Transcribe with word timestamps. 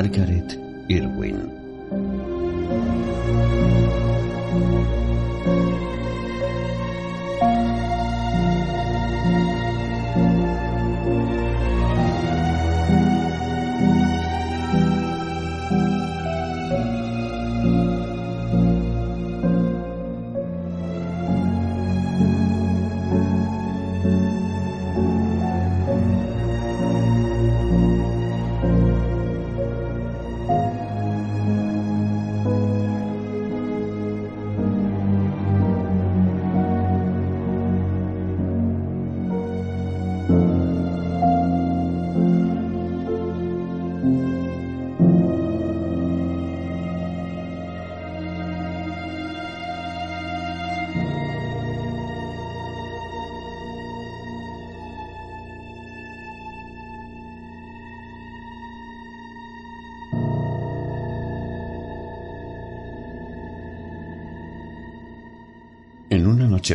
Margaret 0.00 0.39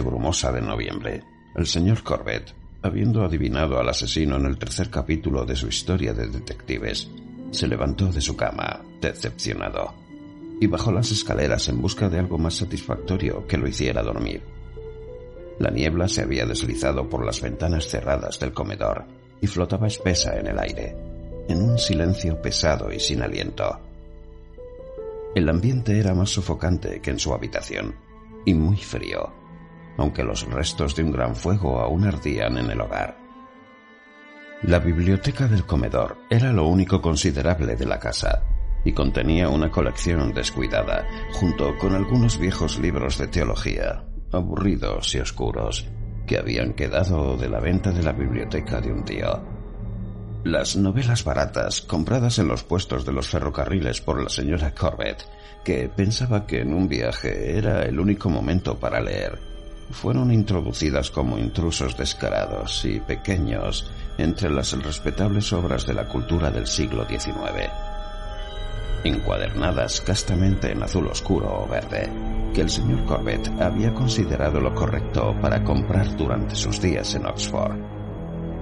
brumosa 0.01 0.51
de 0.51 0.61
noviembre, 0.61 1.23
el 1.55 1.67
señor 1.67 2.03
Corbett, 2.03 2.53
habiendo 2.81 3.23
adivinado 3.23 3.79
al 3.79 3.89
asesino 3.89 4.35
en 4.38 4.45
el 4.45 4.57
tercer 4.57 4.89
capítulo 4.89 5.45
de 5.45 5.55
su 5.55 5.67
historia 5.67 6.13
de 6.13 6.27
detectives, 6.27 7.09
se 7.51 7.67
levantó 7.67 8.11
de 8.11 8.22
su 8.22 8.35
cama, 8.35 8.81
decepcionado, 9.01 9.94
y 10.59 10.67
bajó 10.67 10.91
las 10.91 11.11
escaleras 11.11 11.67
en 11.67 11.81
busca 11.81 12.09
de 12.09 12.19
algo 12.19 12.38
más 12.38 12.56
satisfactorio 12.56 13.47
que 13.47 13.57
lo 13.57 13.67
hiciera 13.67 14.03
dormir. 14.03 14.44
La 15.59 15.69
niebla 15.69 16.07
se 16.07 16.22
había 16.22 16.45
deslizado 16.45 17.09
por 17.09 17.25
las 17.25 17.41
ventanas 17.41 17.88
cerradas 17.88 18.39
del 18.39 18.53
comedor 18.53 19.06
y 19.41 19.47
flotaba 19.47 19.88
espesa 19.88 20.38
en 20.38 20.47
el 20.47 20.59
aire, 20.59 20.95
en 21.47 21.62
un 21.62 21.77
silencio 21.77 22.41
pesado 22.41 22.91
y 22.91 23.00
sin 23.00 23.22
aliento. 23.22 23.79
El 25.33 25.50
ambiente 25.50 25.97
era 26.00 26.13
más 26.13 26.29
sofocante 26.29 27.01
que 27.01 27.12
en 27.12 27.19
su 27.19 27.33
habitación 27.33 27.95
y 28.45 28.53
muy 28.53 28.77
frío, 28.77 29.44
aunque 29.97 30.23
los 30.23 30.45
restos 30.45 30.95
de 30.95 31.03
un 31.03 31.11
gran 31.11 31.35
fuego 31.35 31.79
aún 31.79 32.06
ardían 32.06 32.57
en 32.57 32.69
el 32.69 32.81
hogar. 32.81 33.17
La 34.63 34.79
biblioteca 34.79 35.47
del 35.47 35.66
comedor 35.66 36.17
era 36.29 36.51
lo 36.51 36.66
único 36.67 37.01
considerable 37.01 37.75
de 37.75 37.85
la 37.85 38.00
casa 38.00 38.44
y 38.83 38.94
contenía 38.94 39.50
una 39.50 39.69
colección 39.69 40.33
descuidada, 40.33 41.06
junto 41.33 41.78
con 41.78 41.94
algunos 41.94 42.38
viejos 42.38 42.79
libros 42.79 43.17
de 43.17 43.28
teología, 43.28 44.06
aburridos 44.31 45.13
y 45.16 45.19
oscuros, 45.19 45.88
que 46.25 46.38
habían 46.38 46.73
quedado 46.73 47.35
de 47.35 47.50
la 47.50 47.59
venta 47.59 47.91
de 47.91 48.03
la 48.03 48.12
biblioteca 48.12 48.79
de 48.81 48.91
un 48.91 49.03
tío. 49.03 49.44
Las 50.44 50.75
novelas 50.75 51.23
baratas, 51.23 51.81
compradas 51.81 52.38
en 52.38 52.47
los 52.47 52.63
puestos 52.63 53.06
de 53.06 53.12
los 53.12 53.27
ferrocarriles 53.27 54.01
por 54.01 54.22
la 54.22 54.29
señora 54.29 54.73
Corbett, 54.75 55.25
que 55.63 55.89
pensaba 55.89 56.45
que 56.45 56.62
en 56.62 56.73
un 56.73 56.88
viaje 56.88 57.57
era 57.57 57.83
el 57.83 58.00
único 58.00 58.29
momento 58.29 58.79
para 58.79 59.01
leer, 59.01 59.54
fueron 59.91 60.31
introducidas 60.31 61.12
como 61.12 61.38
intrusos 61.38 61.97
descarados 61.97 62.84
y 62.85 63.00
pequeños 63.00 63.90
entre 64.18 64.50
las 64.50 64.72
respetables 64.81 65.51
obras 65.53 65.85
de 65.85 65.94
la 65.94 66.07
cultura 66.07 66.50
del 66.50 66.68
siglo 66.68 67.06
XIX, 67.07 67.69
encuadernadas 69.03 70.01
castamente 70.01 70.72
en 70.72 70.84
azul 70.84 71.07
oscuro 71.07 71.63
o 71.63 71.68
verde, 71.68 72.09
que 72.53 72.62
el 72.62 72.69
señor 72.69 73.03
Corbett 73.06 73.47
había 73.59 73.94
considerado 73.94 74.59
lo 74.59 74.74
correcto 74.74 75.35
para 75.41 75.63
comprar 75.63 76.16
durante 76.16 76.56
sus 76.56 76.81
días 76.81 77.13
en 77.16 77.25
Oxford. 77.25 77.75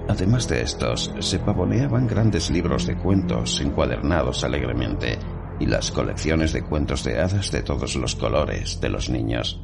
Además 0.08 0.48
de 0.48 0.60
estos, 0.60 1.10
se 1.20 1.38
pavoneaban 1.38 2.06
grandes 2.06 2.50
libros 2.50 2.86
de 2.86 2.96
cuentos 2.96 3.60
encuadernados 3.60 4.44
alegremente 4.44 5.18
y 5.58 5.66
las 5.66 5.90
colecciones 5.90 6.52
de 6.52 6.62
cuentos 6.62 7.04
de 7.04 7.20
hadas 7.20 7.50
de 7.50 7.62
todos 7.62 7.96
los 7.96 8.14
colores 8.14 8.80
de 8.80 8.88
los 8.90 9.08
niños. 9.08 9.63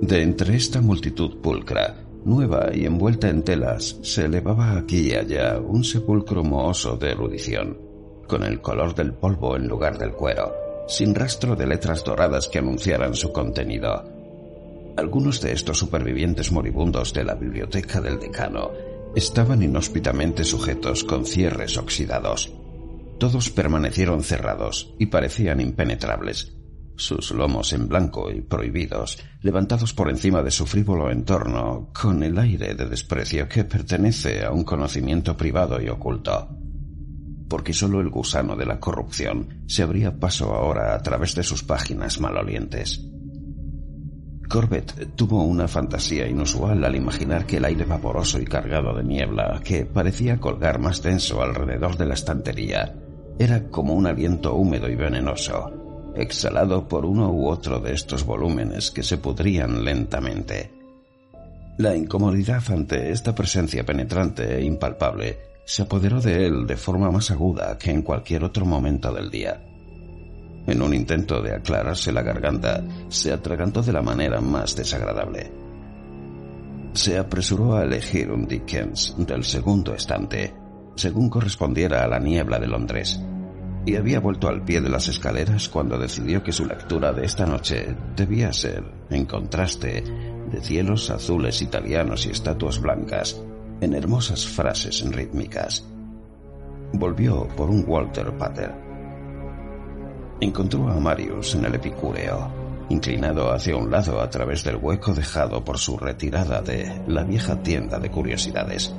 De 0.00 0.22
entre 0.22 0.56
esta 0.56 0.80
multitud 0.80 1.38
pulcra, 1.40 1.96
nueva 2.24 2.70
y 2.74 2.84
envuelta 2.84 3.28
en 3.28 3.42
telas, 3.42 3.96
se 4.02 4.24
elevaba 4.24 4.76
aquí 4.76 5.10
y 5.10 5.14
allá 5.14 5.58
un 5.58 5.84
sepulcro 5.84 6.42
mohoso 6.42 6.96
de 6.96 7.12
erudición, 7.12 7.78
con 8.26 8.42
el 8.42 8.60
color 8.60 8.94
del 8.94 9.14
polvo 9.14 9.56
en 9.56 9.68
lugar 9.68 9.96
del 9.98 10.12
cuero, 10.12 10.52
sin 10.88 11.14
rastro 11.14 11.54
de 11.56 11.66
letras 11.66 12.04
doradas 12.04 12.48
que 12.48 12.58
anunciaran 12.58 13.14
su 13.14 13.32
contenido. 13.32 14.04
Algunos 14.96 15.40
de 15.40 15.52
estos 15.52 15.78
supervivientes 15.78 16.52
moribundos 16.52 17.12
de 17.12 17.24
la 17.24 17.34
biblioteca 17.34 18.00
del 18.00 18.18
decano 18.18 18.70
estaban 19.14 19.62
inhóspitamente 19.62 20.44
sujetos 20.44 21.04
con 21.04 21.24
cierres 21.24 21.76
oxidados. 21.76 22.52
Todos 23.18 23.50
permanecieron 23.50 24.22
cerrados 24.22 24.94
y 24.98 25.06
parecían 25.06 25.60
impenetrables, 25.60 26.56
sus 26.96 27.30
lomos 27.32 27.72
en 27.72 27.88
blanco 27.88 28.30
y 28.30 28.40
prohibidos, 28.40 29.18
levantados 29.40 29.92
por 29.92 30.10
encima 30.10 30.42
de 30.42 30.50
su 30.50 30.66
frívolo 30.66 31.10
entorno, 31.10 31.90
con 31.92 32.22
el 32.22 32.38
aire 32.38 32.74
de 32.74 32.86
desprecio 32.86 33.48
que 33.48 33.64
pertenece 33.64 34.44
a 34.44 34.52
un 34.52 34.64
conocimiento 34.64 35.36
privado 35.36 35.80
y 35.80 35.88
oculto. 35.88 36.48
Porque 37.48 37.72
sólo 37.72 38.00
el 38.00 38.10
gusano 38.10 38.56
de 38.56 38.66
la 38.66 38.80
corrupción 38.80 39.64
se 39.66 39.82
abría 39.82 40.18
paso 40.18 40.54
ahora 40.54 40.94
a 40.94 41.02
través 41.02 41.34
de 41.34 41.42
sus 41.42 41.62
páginas 41.62 42.20
malolientes. 42.20 43.00
Corbett 44.48 45.16
tuvo 45.16 45.42
una 45.42 45.68
fantasía 45.68 46.28
inusual 46.28 46.84
al 46.84 46.94
imaginar 46.94 47.46
que 47.46 47.56
el 47.56 47.64
aire 47.64 47.84
vaporoso 47.84 48.40
y 48.40 48.44
cargado 48.44 48.94
de 48.94 49.02
niebla, 49.02 49.60
que 49.64 49.84
parecía 49.86 50.38
colgar 50.38 50.78
más 50.78 51.02
denso 51.02 51.42
alrededor 51.42 51.96
de 51.96 52.06
la 52.06 52.14
estantería, 52.14 52.94
era 53.38 53.68
como 53.68 53.94
un 53.94 54.06
aliento 54.06 54.54
húmedo 54.54 54.88
y 54.88 54.94
venenoso, 54.94 55.83
exhalado 56.16 56.86
por 56.88 57.04
uno 57.04 57.30
u 57.30 57.48
otro 57.48 57.80
de 57.80 57.92
estos 57.92 58.24
volúmenes 58.24 58.90
que 58.90 59.02
se 59.02 59.18
pudrían 59.18 59.84
lentamente. 59.84 60.70
La 61.78 61.96
incomodidad 61.96 62.62
ante 62.70 63.10
esta 63.10 63.34
presencia 63.34 63.84
penetrante 63.84 64.56
e 64.56 64.64
impalpable 64.64 65.38
se 65.64 65.82
apoderó 65.82 66.20
de 66.20 66.46
él 66.46 66.66
de 66.66 66.76
forma 66.76 67.10
más 67.10 67.30
aguda 67.30 67.76
que 67.78 67.90
en 67.90 68.02
cualquier 68.02 68.44
otro 68.44 68.64
momento 68.64 69.12
del 69.12 69.30
día. 69.30 69.60
En 70.66 70.80
un 70.80 70.94
intento 70.94 71.42
de 71.42 71.54
aclararse 71.54 72.12
la 72.12 72.22
garganta, 72.22 72.82
se 73.08 73.32
atragantó 73.32 73.82
de 73.82 73.92
la 73.92 74.02
manera 74.02 74.40
más 74.40 74.76
desagradable. 74.76 75.50
Se 76.92 77.18
apresuró 77.18 77.76
a 77.76 77.82
elegir 77.82 78.30
un 78.30 78.46
Dickens 78.46 79.14
del 79.18 79.44
segundo 79.44 79.94
estante 79.94 80.54
según 80.96 81.28
correspondiera 81.28 82.04
a 82.04 82.08
la 82.08 82.18
niebla 82.18 82.58
de 82.58 82.68
Londres. 82.68 83.20
Y 83.86 83.96
había 83.96 84.20
vuelto 84.20 84.48
al 84.48 84.64
pie 84.64 84.80
de 84.80 84.88
las 84.88 85.08
escaleras 85.08 85.68
cuando 85.68 85.98
decidió 85.98 86.42
que 86.42 86.52
su 86.52 86.64
lectura 86.64 87.12
de 87.12 87.26
esta 87.26 87.44
noche 87.44 87.94
debía 88.16 88.52
ser, 88.52 88.82
en 89.10 89.26
contraste, 89.26 90.02
de 90.50 90.60
cielos 90.62 91.10
azules 91.10 91.60
italianos 91.60 92.26
y 92.26 92.30
estatuas 92.30 92.80
blancas, 92.80 93.40
en 93.80 93.94
hermosas 93.94 94.46
frases 94.46 95.04
rítmicas. 95.10 95.86
Volvió 96.92 97.46
por 97.48 97.68
un 97.68 97.84
Walter 97.86 98.32
Pater. 98.38 98.72
Encontró 100.40 100.88
a 100.88 100.98
Marius 100.98 101.54
en 101.54 101.66
el 101.66 101.74
Epicúreo, 101.74 102.50
inclinado 102.88 103.52
hacia 103.52 103.76
un 103.76 103.90
lado 103.90 104.20
a 104.20 104.30
través 104.30 104.64
del 104.64 104.76
hueco 104.76 105.12
dejado 105.12 105.62
por 105.64 105.78
su 105.78 105.98
retirada 105.98 106.62
de 106.62 107.02
la 107.06 107.24
vieja 107.24 107.62
tienda 107.62 107.98
de 107.98 108.10
curiosidades. 108.10 108.94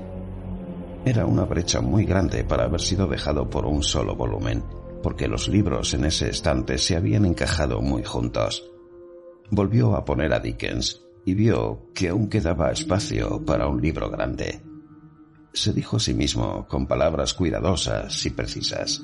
Era 1.06 1.28
una 1.28 1.46
brecha 1.46 1.82
muy 1.82 2.04
grande 2.04 2.44
para 2.44 2.64
haber 2.64 2.82
sido 2.82 3.06
dejado 3.06 3.48
por 3.48 3.68
un 3.68 3.84
solo 3.84 4.16
volumen, 4.16 4.64
porque 5.04 5.28
los 5.28 5.48
libros 5.48 5.94
en 5.94 6.06
ese 6.06 6.30
estante 6.30 6.80
se 6.80 6.96
habían 6.96 7.26
encajado 7.26 7.80
muy 7.80 8.04
juntos. 8.04 8.72
Volvió 9.52 9.96
a 9.96 10.04
poner 10.04 10.34
a 10.34 10.40
Dickens 10.40 11.06
y 11.24 11.36
vio 11.36 11.92
que 11.94 12.10
aún 12.10 12.28
quedaba 12.28 12.72
espacio 12.72 13.46
para 13.46 13.68
un 13.68 13.80
libro 13.80 14.10
grande. 14.10 14.64
Se 15.54 15.74
dijo 15.74 15.98
a 15.98 16.00
sí 16.00 16.16
mismo 16.16 16.68
con 16.68 16.88
palabras 16.88 17.36
cuidadosas 17.36 18.26
y 18.26 18.32
precisas. 18.32 19.04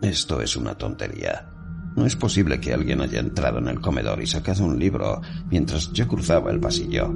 Esto 0.00 0.40
es 0.40 0.56
una 0.56 0.78
tontería. 0.78 1.50
No 1.96 2.06
es 2.06 2.14
posible 2.14 2.60
que 2.60 2.72
alguien 2.72 3.00
haya 3.00 3.18
entrado 3.18 3.58
en 3.58 3.66
el 3.66 3.80
comedor 3.80 4.22
y 4.22 4.28
sacado 4.28 4.64
un 4.64 4.78
libro 4.78 5.20
mientras 5.50 5.92
yo 5.92 6.06
cruzaba 6.06 6.52
el 6.52 6.60
pasillo. 6.60 7.12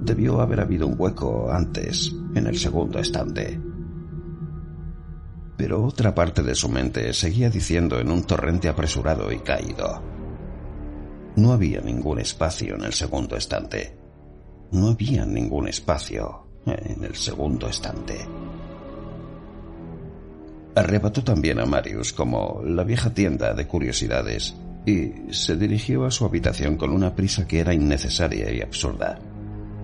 Debió 0.00 0.40
haber 0.40 0.60
habido 0.60 0.86
un 0.86 0.94
hueco 0.98 1.50
antes, 1.52 2.14
en 2.34 2.46
el 2.46 2.58
segundo 2.58 2.98
estante. 2.98 3.60
Pero 5.58 5.84
otra 5.84 6.14
parte 6.14 6.42
de 6.42 6.54
su 6.54 6.70
mente 6.70 7.12
seguía 7.12 7.50
diciendo 7.50 8.00
en 8.00 8.10
un 8.10 8.24
torrente 8.24 8.68
apresurado 8.68 9.30
y 9.30 9.40
caído. 9.40 10.02
No 11.36 11.52
había 11.52 11.82
ningún 11.82 12.18
espacio 12.18 12.76
en 12.76 12.84
el 12.84 12.94
segundo 12.94 13.36
estante. 13.36 13.94
No 14.72 14.88
había 14.88 15.26
ningún 15.26 15.68
espacio 15.68 16.48
en 16.64 17.04
el 17.04 17.14
segundo 17.14 17.68
estante. 17.68 18.26
Arrebató 20.74 21.22
también 21.22 21.60
a 21.60 21.66
Marius 21.66 22.14
como 22.14 22.62
la 22.64 22.84
vieja 22.84 23.12
tienda 23.12 23.52
de 23.52 23.66
curiosidades 23.66 24.56
y 24.86 25.12
se 25.30 25.56
dirigió 25.56 26.06
a 26.06 26.10
su 26.10 26.24
habitación 26.24 26.78
con 26.78 26.90
una 26.90 27.14
prisa 27.14 27.46
que 27.46 27.60
era 27.60 27.74
innecesaria 27.74 28.50
y 28.50 28.62
absurda 28.62 29.18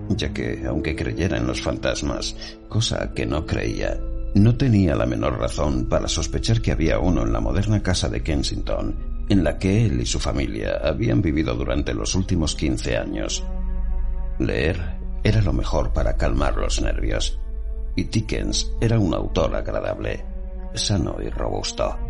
ya 0.09 0.33
que, 0.33 0.63
aunque 0.67 0.95
creyera 0.95 1.37
en 1.37 1.47
los 1.47 1.61
fantasmas, 1.61 2.35
cosa 2.69 3.13
que 3.13 3.25
no 3.25 3.45
creía, 3.45 3.97
no 4.35 4.55
tenía 4.55 4.95
la 4.95 5.05
menor 5.05 5.39
razón 5.39 5.87
para 5.87 6.07
sospechar 6.07 6.61
que 6.61 6.71
había 6.71 6.99
uno 6.99 7.23
en 7.23 7.33
la 7.33 7.39
moderna 7.39 7.81
casa 7.81 8.09
de 8.09 8.21
Kensington, 8.21 9.25
en 9.29 9.43
la 9.43 9.57
que 9.57 9.85
él 9.85 9.99
y 10.01 10.05
su 10.05 10.19
familia 10.19 10.79
habían 10.83 11.21
vivido 11.21 11.55
durante 11.55 11.93
los 11.93 12.15
últimos 12.15 12.55
15 12.55 12.97
años. 12.97 13.43
Leer 14.39 14.97
era 15.23 15.41
lo 15.41 15.53
mejor 15.53 15.91
para 15.91 16.15
calmar 16.15 16.55
los 16.55 16.81
nervios, 16.81 17.39
y 17.95 18.03
Dickens 18.03 18.71
era 18.79 18.99
un 18.99 19.13
autor 19.13 19.55
agradable, 19.55 20.23
sano 20.73 21.17
y 21.21 21.29
robusto. 21.29 22.06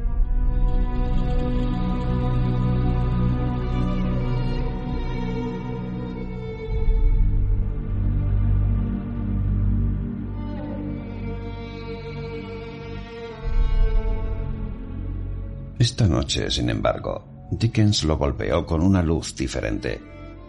Esta 15.90 16.06
noche, 16.06 16.52
sin 16.52 16.70
embargo, 16.70 17.48
Dickens 17.50 18.04
lo 18.04 18.18
golpeó 18.18 18.66
con 18.66 18.82
una 18.82 19.02
luz 19.02 19.34
diferente. 19.34 20.02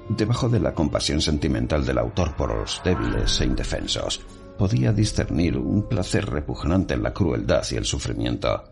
Debajo 0.08 0.48
de 0.48 0.58
la 0.58 0.74
compasión 0.74 1.20
sentimental 1.20 1.86
del 1.86 1.98
autor 1.98 2.34
por 2.34 2.52
los 2.52 2.82
débiles 2.84 3.40
e 3.40 3.44
indefensos, 3.44 4.20
podía 4.58 4.92
discernir 4.92 5.56
un 5.56 5.88
placer 5.88 6.26
repugnante 6.26 6.94
en 6.94 7.04
la 7.04 7.12
crueldad 7.12 7.62
y 7.70 7.76
el 7.76 7.84
sufrimiento, 7.84 8.64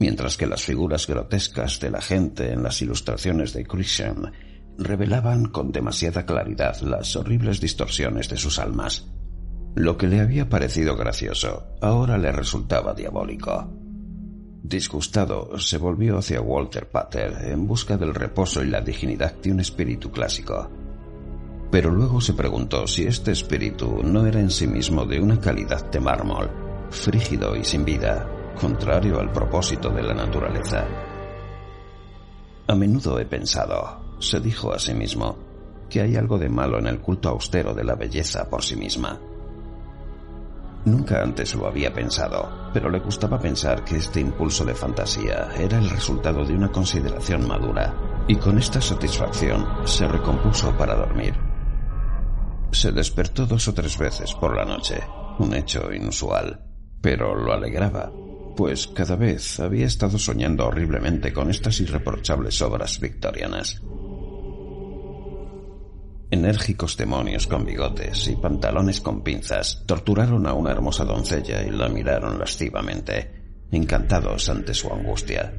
mientras 0.00 0.36
que 0.36 0.48
las 0.48 0.64
figuras 0.64 1.06
grotescas 1.06 1.78
de 1.78 1.92
la 1.92 2.00
gente 2.00 2.52
en 2.52 2.64
las 2.64 2.82
ilustraciones 2.82 3.52
de 3.52 3.64
Christian 3.64 4.32
revelaban 4.76 5.46
con 5.46 5.70
demasiada 5.70 6.26
claridad 6.26 6.80
las 6.80 7.14
horribles 7.14 7.60
distorsiones 7.60 8.28
de 8.28 8.38
sus 8.38 8.58
almas. 8.58 9.06
Lo 9.76 9.96
que 9.96 10.08
le 10.08 10.20
había 10.20 10.48
parecido 10.48 10.96
gracioso 10.96 11.76
ahora 11.80 12.18
le 12.18 12.32
resultaba 12.32 12.92
diabólico. 12.92 13.77
Disgustado, 14.62 15.58
se 15.58 15.78
volvió 15.78 16.18
hacia 16.18 16.40
Walter 16.40 16.90
Pater 16.90 17.32
en 17.44 17.66
busca 17.66 17.96
del 17.96 18.14
reposo 18.14 18.62
y 18.62 18.66
la 18.66 18.80
dignidad 18.80 19.34
de 19.36 19.52
un 19.52 19.60
espíritu 19.60 20.10
clásico. 20.10 20.68
Pero 21.70 21.90
luego 21.90 22.20
se 22.20 22.34
preguntó 22.34 22.86
si 22.86 23.04
este 23.04 23.32
espíritu 23.32 24.02
no 24.02 24.26
era 24.26 24.40
en 24.40 24.50
sí 24.50 24.66
mismo 24.66 25.04
de 25.04 25.20
una 25.20 25.38
calidad 25.40 25.90
de 25.90 26.00
mármol, 26.00 26.50
frígido 26.90 27.54
y 27.54 27.64
sin 27.64 27.84
vida, 27.84 28.28
contrario 28.60 29.20
al 29.20 29.30
propósito 29.30 29.90
de 29.90 30.02
la 30.02 30.14
naturaleza. 30.14 30.86
A 32.66 32.74
menudo 32.74 33.18
he 33.18 33.26
pensado, 33.26 34.16
se 34.18 34.40
dijo 34.40 34.72
a 34.72 34.78
sí 34.78 34.92
mismo, 34.92 35.38
que 35.88 36.00
hay 36.00 36.16
algo 36.16 36.38
de 36.38 36.48
malo 36.48 36.78
en 36.78 36.86
el 36.86 37.00
culto 37.00 37.28
austero 37.28 37.74
de 37.74 37.84
la 37.84 37.94
belleza 37.94 38.50
por 38.50 38.62
sí 38.62 38.76
misma. 38.76 39.18
Nunca 40.88 41.22
antes 41.22 41.54
lo 41.54 41.66
había 41.66 41.92
pensado, 41.92 42.70
pero 42.72 42.88
le 42.88 43.00
gustaba 43.00 43.38
pensar 43.38 43.84
que 43.84 43.96
este 43.96 44.20
impulso 44.20 44.64
de 44.64 44.74
fantasía 44.74 45.50
era 45.58 45.78
el 45.78 45.90
resultado 45.90 46.46
de 46.46 46.54
una 46.54 46.72
consideración 46.72 47.46
madura, 47.46 47.94
y 48.26 48.36
con 48.36 48.56
esta 48.56 48.80
satisfacción 48.80 49.66
se 49.84 50.08
recompuso 50.08 50.74
para 50.78 50.94
dormir. 50.94 51.34
Se 52.72 52.90
despertó 52.90 53.44
dos 53.44 53.68
o 53.68 53.74
tres 53.74 53.98
veces 53.98 54.32
por 54.34 54.56
la 54.56 54.64
noche, 54.64 54.98
un 55.38 55.52
hecho 55.54 55.92
inusual, 55.92 56.64
pero 57.02 57.34
lo 57.34 57.52
alegraba, 57.52 58.10
pues 58.56 58.86
cada 58.86 59.16
vez 59.16 59.60
había 59.60 59.84
estado 59.84 60.18
soñando 60.18 60.66
horriblemente 60.66 61.34
con 61.34 61.50
estas 61.50 61.80
irreprochables 61.80 62.62
obras 62.62 62.98
victorianas. 62.98 63.82
Enérgicos 66.30 66.98
demonios 66.98 67.46
con 67.46 67.64
bigotes 67.64 68.28
y 68.28 68.36
pantalones 68.36 69.00
con 69.00 69.22
pinzas 69.22 69.82
torturaron 69.86 70.46
a 70.46 70.52
una 70.52 70.72
hermosa 70.72 71.04
doncella 71.04 71.62
y 71.62 71.70
la 71.70 71.88
miraron 71.88 72.38
lascivamente, 72.38 73.66
encantados 73.72 74.50
ante 74.50 74.74
su 74.74 74.92
angustia. 74.92 75.54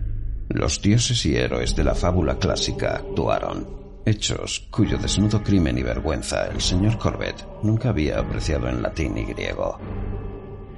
Los 0.47 0.79
dioses 0.79 1.25
y 1.25 1.35
héroes 1.35 1.75
de 1.75 1.83
la 1.83 1.95
fábula 1.95 2.37
clásica 2.37 2.97
actuaron, 2.97 3.67
hechos 4.05 4.67
cuyo 4.69 4.99
desnudo 4.99 5.41
crimen 5.41 5.77
y 5.79 5.83
vergüenza 5.83 6.47
el 6.47 6.61
señor 6.61 6.99
Corbett 6.99 7.47
nunca 7.63 7.89
había 7.89 8.19
apreciado 8.19 8.69
en 8.69 8.83
latín 8.83 9.17
y 9.17 9.25
griego. 9.25 9.79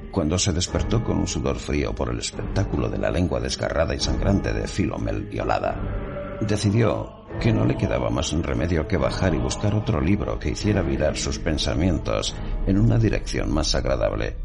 Cuando 0.09 0.37
se 0.37 0.53
despertó 0.53 1.03
con 1.03 1.17
un 1.17 1.27
sudor 1.27 1.57
frío 1.57 1.93
por 1.93 2.09
el 2.09 2.19
espectáculo 2.19 2.89
de 2.89 2.97
la 2.97 3.11
lengua 3.11 3.41
desgarrada 3.41 3.93
y 3.93 3.99
sangrante 3.99 4.53
de 4.53 4.67
Filomel 4.67 5.23
violada, 5.23 6.37
decidió 6.41 7.20
que 7.39 7.53
no 7.53 7.65
le 7.65 7.77
quedaba 7.77 8.09
más 8.09 8.31
remedio 8.31 8.87
que 8.87 8.97
bajar 8.97 9.33
y 9.33 9.37
buscar 9.37 9.73
otro 9.73 9.99
libro 10.01 10.37
que 10.37 10.49
hiciera 10.49 10.81
virar 10.81 11.17
sus 11.17 11.39
pensamientos 11.39 12.35
en 12.67 12.77
una 12.77 12.97
dirección 12.97 13.51
más 13.51 13.73
agradable. 13.75 14.37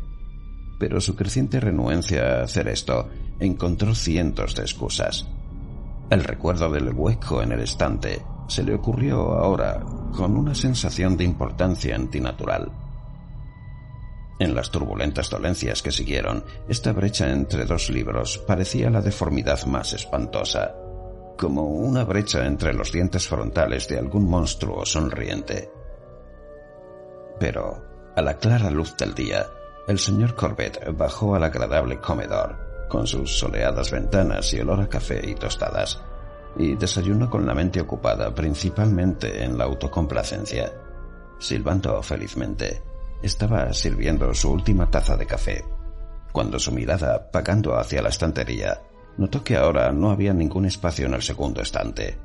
Pero 0.78 1.00
su 1.00 1.14
creciente 1.16 1.60
renuencia 1.60 2.40
a 2.40 2.42
hacer 2.44 2.68
esto 2.68 3.08
encontró 3.40 3.94
cientos 3.94 4.54
de 4.54 4.62
excusas. 4.62 5.28
El 6.08 6.24
recuerdo 6.24 6.70
del 6.70 6.92
hueco 6.92 7.42
en 7.42 7.52
el 7.52 7.60
estante 7.60 8.22
se 8.48 8.62
le 8.62 8.74
ocurrió 8.74 9.32
ahora 9.32 9.80
con 10.14 10.36
una 10.36 10.54
sensación 10.54 11.16
de 11.16 11.24
importancia 11.24 11.96
antinatural. 11.96 12.70
En 14.38 14.54
las 14.54 14.70
turbulentas 14.70 15.30
dolencias 15.30 15.82
que 15.82 15.90
siguieron, 15.90 16.44
esta 16.68 16.92
brecha 16.92 17.30
entre 17.30 17.64
dos 17.64 17.90
libros 17.90 18.38
parecía 18.38 18.90
la 18.90 19.00
deformidad 19.00 19.64
más 19.64 19.94
espantosa 19.94 20.74
como 21.36 21.64
una 21.64 22.04
brecha 22.04 22.46
entre 22.46 22.72
los 22.72 22.92
dientes 22.92 23.28
frontales 23.28 23.88
de 23.88 23.98
algún 23.98 24.28
monstruo 24.28 24.84
sonriente. 24.84 25.70
Pero, 27.38 27.82
a 28.16 28.22
la 28.22 28.38
clara 28.38 28.70
luz 28.70 28.96
del 28.96 29.14
día, 29.14 29.46
el 29.86 29.98
señor 29.98 30.34
Corbett 30.34 30.82
bajó 30.96 31.34
al 31.34 31.44
agradable 31.44 32.00
comedor, 32.00 32.88
con 32.88 33.06
sus 33.06 33.38
soleadas 33.38 33.90
ventanas 33.90 34.52
y 34.52 34.60
olor 34.60 34.80
a 34.80 34.88
café 34.88 35.20
y 35.28 35.34
tostadas, 35.34 36.02
y 36.56 36.74
desayunó 36.74 37.28
con 37.28 37.46
la 37.46 37.54
mente 37.54 37.80
ocupada 37.80 38.34
principalmente 38.34 39.44
en 39.44 39.58
la 39.58 39.64
autocomplacencia. 39.64 40.72
Silbando 41.38 42.02
felizmente, 42.02 42.82
estaba 43.22 43.72
sirviendo 43.72 44.32
su 44.34 44.50
última 44.50 44.90
taza 44.90 45.16
de 45.16 45.26
café, 45.26 45.64
cuando 46.32 46.58
su 46.58 46.72
mirada, 46.72 47.30
pagando 47.30 47.76
hacia 47.76 48.02
la 48.02 48.08
estantería, 48.08 48.80
notó 49.18 49.42
que 49.42 49.56
ahora 49.56 49.92
no 49.92 50.10
había 50.10 50.32
ningún 50.32 50.66
espacio 50.66 51.06
en 51.06 51.14
el 51.14 51.22
segundo 51.22 51.62
estante. 51.62 52.16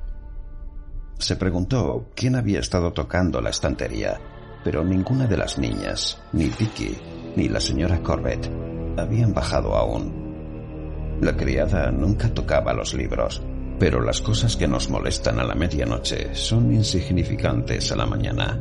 Se 1.18 1.36
preguntó 1.36 2.10
quién 2.16 2.36
había 2.36 2.60
estado 2.60 2.92
tocando 2.94 3.42
la 3.42 3.52
estantería, 3.52 4.20
pero 4.64 4.84
ninguna 4.84 5.28
de 5.28 5.38
las 5.38 5.58
niñas, 5.58 6.22
ni 6.34 6.46
Vicky, 6.46 6.98
ni 7.36 7.48
la 7.48 7.60
señora 7.60 8.02
Corbett, 8.02 8.50
habían 8.98 9.34
bajado 9.34 9.76
aún. 9.76 11.20
La 11.22 11.36
criada 11.36 11.92
nunca 11.92 12.34
tocaba 12.34 12.74
los 12.74 12.94
libros, 12.94 13.42
pero 13.80 14.02
las 14.02 14.22
cosas 14.22 14.56
que 14.56 14.68
nos 14.68 14.90
molestan 14.90 15.40
a 15.40 15.44
la 15.44 15.56
medianoche 15.56 16.36
son 16.36 16.74
insignificantes 16.74 17.92
a 17.92 17.96
la 17.96 18.06
mañana. 18.06 18.60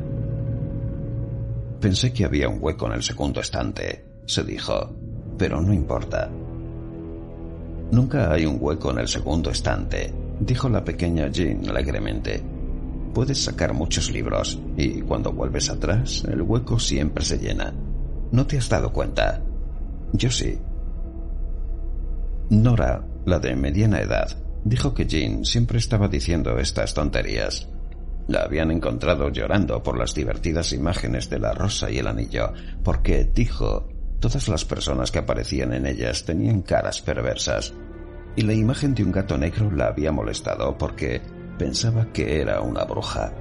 Pensé 1.80 2.12
que 2.12 2.26
había 2.26 2.48
un 2.48 2.58
hueco 2.60 2.86
en 2.86 2.92
el 2.92 3.02
segundo 3.02 3.40
estante, 3.40 4.04
se 4.26 4.44
dijo, 4.44 4.94
pero 5.38 5.60
no 5.60 5.72
importa. 5.72 6.30
Nunca 7.92 8.32
hay 8.32 8.46
un 8.46 8.58
hueco 8.60 8.92
en 8.92 8.98
el 8.98 9.08
segundo 9.08 9.50
estante, 9.50 10.14
dijo 10.38 10.68
la 10.68 10.84
pequeña 10.84 11.28
Jean 11.28 11.68
alegremente. 11.68 12.40
Puedes 13.12 13.42
sacar 13.42 13.74
muchos 13.74 14.12
libros 14.12 14.60
y 14.76 15.00
cuando 15.00 15.32
vuelves 15.32 15.68
atrás 15.70 16.24
el 16.30 16.42
hueco 16.42 16.78
siempre 16.78 17.24
se 17.24 17.38
llena. 17.38 17.74
¿No 18.30 18.46
te 18.46 18.58
has 18.58 18.68
dado 18.68 18.92
cuenta? 18.92 19.42
Yo 20.12 20.30
sí. 20.30 20.56
Nora, 22.50 23.04
la 23.24 23.40
de 23.40 23.56
mediana 23.56 24.00
edad, 24.00 24.36
dijo 24.64 24.94
que 24.94 25.06
Jean 25.06 25.44
siempre 25.44 25.78
estaba 25.78 26.06
diciendo 26.06 26.58
estas 26.58 26.94
tonterías. 26.94 27.68
La 28.28 28.42
habían 28.42 28.70
encontrado 28.70 29.30
llorando 29.30 29.82
por 29.82 29.98
las 29.98 30.14
divertidas 30.14 30.72
imágenes 30.72 31.28
de 31.28 31.40
la 31.40 31.52
rosa 31.52 31.90
y 31.90 31.98
el 31.98 32.06
anillo, 32.06 32.52
porque, 32.84 33.24
dijo, 33.24 33.88
todas 34.20 34.48
las 34.48 34.64
personas 34.64 35.10
que 35.10 35.18
aparecían 35.18 35.72
en 35.72 35.86
ellas 35.86 36.24
tenían 36.24 36.62
caras 36.62 37.00
perversas, 37.00 37.72
y 38.36 38.42
la 38.42 38.52
imagen 38.52 38.94
de 38.94 39.02
un 39.02 39.10
gato 39.10 39.36
negro 39.36 39.70
la 39.70 39.88
había 39.88 40.12
molestado 40.12 40.76
porque 40.78 41.20
pensaba 41.58 42.12
que 42.12 42.40
era 42.40 42.60
una 42.60 42.84
bruja. 42.84 43.32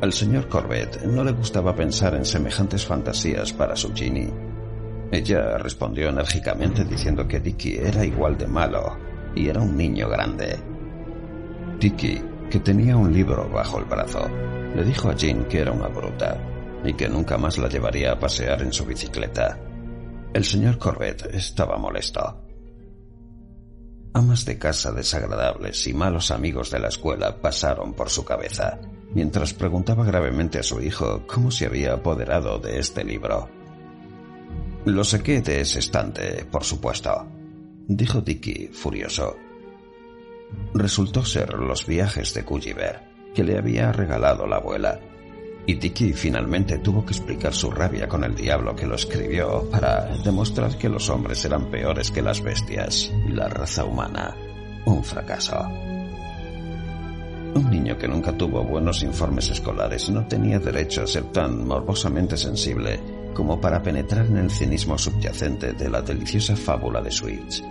Al 0.00 0.12
señor 0.12 0.48
Corbett 0.48 1.02
no 1.04 1.22
le 1.22 1.32
gustaba 1.32 1.74
pensar 1.74 2.14
en 2.14 2.24
semejantes 2.24 2.84
fantasías 2.84 3.52
para 3.52 3.76
su 3.76 3.94
Ginny. 3.94 4.28
Ella 5.12 5.56
respondió 5.58 6.08
enérgicamente 6.08 6.84
diciendo 6.84 7.26
que 7.28 7.38
Dicky 7.38 7.76
era 7.76 8.04
igual 8.04 8.36
de 8.36 8.48
malo 8.48 8.98
y 9.36 9.48
era 9.48 9.60
un 9.60 9.76
niño 9.76 10.08
grande. 10.08 10.58
Dicky, 11.78 12.20
que 12.50 12.60
tenía 12.60 12.96
un 12.96 13.12
libro 13.12 13.48
bajo 13.48 13.78
el 13.78 13.84
brazo, 13.84 14.28
le 14.74 14.84
dijo 14.84 15.08
a 15.08 15.14
Jean 15.14 15.44
que 15.44 15.60
era 15.60 15.70
una 15.70 15.88
bruta 15.88 16.36
y 16.84 16.94
que 16.94 17.08
nunca 17.08 17.38
más 17.38 17.58
la 17.58 17.68
llevaría 17.68 18.12
a 18.12 18.18
pasear 18.18 18.62
en 18.62 18.72
su 18.72 18.84
bicicleta. 18.84 19.58
El 20.32 20.44
señor 20.44 20.78
Corbett 20.78 21.26
estaba 21.34 21.76
molesto. 21.76 22.42
Amas 24.14 24.44
de 24.44 24.58
casa 24.58 24.92
desagradables 24.92 25.86
y 25.86 25.94
malos 25.94 26.30
amigos 26.30 26.70
de 26.70 26.78
la 26.78 26.88
escuela 26.88 27.40
pasaron 27.40 27.94
por 27.94 28.10
su 28.10 28.24
cabeza, 28.24 28.78
mientras 29.14 29.54
preguntaba 29.54 30.04
gravemente 30.04 30.58
a 30.58 30.62
su 30.62 30.80
hijo 30.82 31.26
cómo 31.26 31.50
se 31.50 31.66
había 31.66 31.94
apoderado 31.94 32.58
de 32.58 32.78
este 32.78 33.04
libro. 33.04 33.48
Lo 34.84 35.04
saqué 35.04 35.40
de 35.40 35.60
ese 35.60 35.78
estante, 35.78 36.44
por 36.44 36.64
supuesto, 36.64 37.26
dijo 37.86 38.20
Dicky, 38.20 38.68
furioso. 38.68 39.36
Resultó 40.74 41.24
ser 41.24 41.54
los 41.54 41.86
viajes 41.86 42.34
de 42.34 42.42
Gulliver, 42.42 43.00
que 43.34 43.44
le 43.44 43.56
había 43.56 43.92
regalado 43.92 44.46
la 44.46 44.56
abuela, 44.56 45.00
y 45.66 45.74
Dicky 45.74 46.12
finalmente 46.12 46.78
tuvo 46.78 47.04
que 47.04 47.12
explicar 47.12 47.54
su 47.54 47.70
rabia 47.70 48.08
con 48.08 48.24
el 48.24 48.34
diablo 48.34 48.74
que 48.74 48.86
lo 48.86 48.96
escribió 48.96 49.68
para 49.70 50.06
demostrar 50.24 50.76
que 50.76 50.88
los 50.88 51.08
hombres 51.08 51.44
eran 51.44 51.70
peores 51.70 52.10
que 52.10 52.22
las 52.22 52.42
bestias 52.42 53.12
la 53.28 53.48
raza 53.48 53.84
humana. 53.84 54.34
Un 54.84 55.04
fracaso. 55.04 55.56
Un 57.54 57.70
niño 57.70 57.96
que 57.98 58.08
nunca 58.08 58.36
tuvo 58.36 58.64
buenos 58.64 59.02
informes 59.02 59.50
escolares 59.50 60.10
no 60.10 60.26
tenía 60.26 60.58
derecho 60.58 61.02
a 61.02 61.06
ser 61.06 61.24
tan 61.24 61.66
morbosamente 61.66 62.36
sensible 62.36 62.98
como 63.34 63.60
para 63.60 63.82
penetrar 63.82 64.26
en 64.26 64.38
el 64.38 64.50
cinismo 64.50 64.98
subyacente 64.98 65.72
de 65.74 65.88
la 65.88 66.02
deliciosa 66.02 66.56
fábula 66.56 67.00
de 67.00 67.10
Switch. 67.10 67.62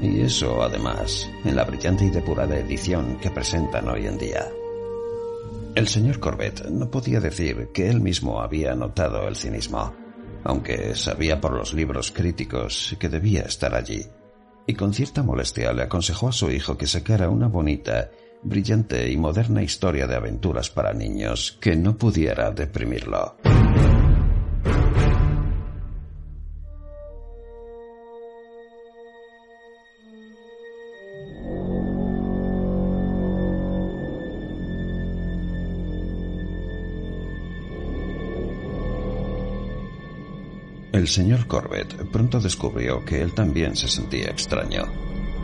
Y 0.00 0.20
eso, 0.20 0.62
además, 0.62 1.28
en 1.44 1.56
la 1.56 1.64
brillante 1.64 2.04
y 2.04 2.10
depurada 2.10 2.58
edición 2.58 3.18
que 3.18 3.30
presentan 3.30 3.88
hoy 3.88 4.06
en 4.06 4.18
día. 4.18 4.46
El 5.76 5.88
señor 5.88 6.20
Corbett 6.20 6.70
no 6.70 6.90
podía 6.90 7.20
decir 7.20 7.68
que 7.74 7.90
él 7.90 8.00
mismo 8.00 8.40
había 8.40 8.74
notado 8.74 9.28
el 9.28 9.36
cinismo, 9.36 9.94
aunque 10.42 10.94
sabía 10.94 11.38
por 11.38 11.52
los 11.52 11.74
libros 11.74 12.10
críticos 12.12 12.96
que 12.98 13.10
debía 13.10 13.42
estar 13.42 13.74
allí, 13.74 14.06
y 14.66 14.72
con 14.72 14.94
cierta 14.94 15.22
molestia 15.22 15.74
le 15.74 15.82
aconsejó 15.82 16.30
a 16.30 16.32
su 16.32 16.50
hijo 16.50 16.78
que 16.78 16.86
sacara 16.86 17.28
una 17.28 17.48
bonita, 17.48 18.10
brillante 18.42 19.12
y 19.12 19.18
moderna 19.18 19.62
historia 19.62 20.06
de 20.06 20.16
aventuras 20.16 20.70
para 20.70 20.94
niños 20.94 21.58
que 21.60 21.76
no 21.76 21.94
pudiera 21.98 22.50
deprimirlo. 22.52 23.36
El 40.96 41.08
señor 41.08 41.46
Corbett 41.46 42.10
pronto 42.10 42.40
descubrió 42.40 43.04
que 43.04 43.20
él 43.20 43.34
también 43.34 43.76
se 43.76 43.86
sentía 43.86 44.30
extraño. 44.30 44.84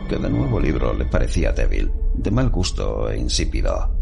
Cada 0.09 0.27
nuevo 0.27 0.59
libro 0.59 0.95
le 0.95 1.05
parecía 1.05 1.51
débil, 1.51 1.91
de 2.15 2.31
mal 2.31 2.49
gusto 2.49 3.07
e 3.11 3.19
insípido, 3.19 3.95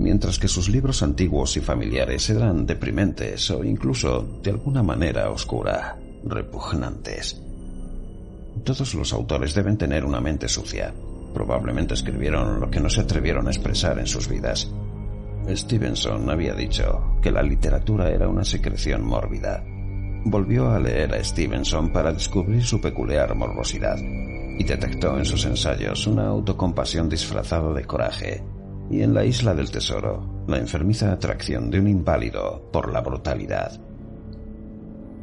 mientras 0.00 0.40
que 0.40 0.48
sus 0.48 0.68
libros 0.68 1.04
antiguos 1.04 1.56
y 1.56 1.60
familiares 1.60 2.28
eran 2.28 2.66
deprimentes 2.66 3.48
o 3.52 3.62
incluso, 3.62 4.40
de 4.42 4.50
alguna 4.50 4.82
manera 4.82 5.30
oscura, 5.30 5.96
repugnantes. 6.24 7.40
Todos 8.64 8.92
los 8.96 9.12
autores 9.12 9.54
deben 9.54 9.78
tener 9.78 10.04
una 10.04 10.20
mente 10.20 10.48
sucia. 10.48 10.92
Probablemente 11.32 11.94
escribieron 11.94 12.58
lo 12.58 12.68
que 12.68 12.80
no 12.80 12.90
se 12.90 13.02
atrevieron 13.02 13.46
a 13.46 13.50
expresar 13.50 14.00
en 14.00 14.08
sus 14.08 14.26
vidas. 14.26 14.68
Stevenson 15.48 16.28
había 16.28 16.54
dicho 16.54 17.16
que 17.22 17.30
la 17.30 17.44
literatura 17.44 18.10
era 18.10 18.26
una 18.26 18.42
secreción 18.42 19.04
mórbida 19.04 19.62
volvió 20.28 20.70
a 20.70 20.80
leer 20.80 21.14
a 21.14 21.22
Stevenson 21.22 21.92
para 21.92 22.12
descubrir 22.12 22.64
su 22.64 22.80
peculiar 22.80 23.32
morbosidad 23.36 23.96
y 23.98 24.64
detectó 24.64 25.16
en 25.18 25.24
sus 25.24 25.44
ensayos 25.44 26.06
una 26.08 26.26
autocompasión 26.26 27.08
disfrazada 27.08 27.72
de 27.72 27.84
coraje 27.84 28.42
y 28.90 29.02
en 29.02 29.14
la 29.14 29.24
isla 29.24 29.54
del 29.54 29.70
tesoro 29.70 30.44
la 30.48 30.58
enfermiza 30.58 31.12
atracción 31.12 31.70
de 31.70 31.78
un 31.78 31.86
inválido 31.86 32.68
por 32.72 32.92
la 32.92 33.02
brutalidad. 33.02 33.80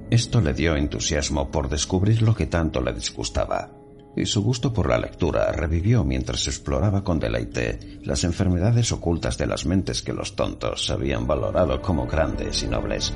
Esto 0.09 0.39
le 0.39 0.53
dio 0.53 0.75
entusiasmo 0.77 1.51
por 1.51 1.67
descubrir 1.67 2.21
lo 2.21 2.33
que 2.33 2.45
tanto 2.45 2.81
le 2.81 2.93
disgustaba, 2.93 3.71
y 4.15 4.25
su 4.25 4.41
gusto 4.41 4.71
por 4.71 4.87
la 4.87 4.99
lectura 4.99 5.51
revivió 5.51 6.05
mientras 6.05 6.47
exploraba 6.47 7.03
con 7.03 7.19
deleite 7.19 7.99
las 8.03 8.23
enfermedades 8.23 8.91
ocultas 8.93 9.37
de 9.37 9.47
las 9.47 9.65
mentes 9.65 10.01
que 10.01 10.13
los 10.13 10.35
tontos 10.35 10.89
habían 10.91 11.27
valorado 11.27 11.81
como 11.81 12.05
grandes 12.05 12.63
y 12.63 12.67
nobles 12.67 13.13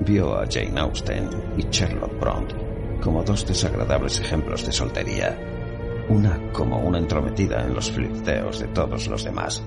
vio 0.00 0.38
a 0.38 0.46
Jane 0.50 0.80
Austen 0.80 1.28
y 1.56 1.62
Sherlock 1.70 2.18
Bront 2.20 2.52
como 3.04 3.22
dos 3.22 3.46
desagradables 3.46 4.18
ejemplos 4.20 4.64
de 4.64 4.72
soltería, 4.72 5.38
una 6.08 6.50
como 6.52 6.80
una 6.80 6.98
entrometida 6.98 7.62
en 7.62 7.74
los 7.74 7.90
flirteos 7.90 8.60
de 8.60 8.68
todos 8.68 9.08
los 9.08 9.24
demás, 9.24 9.62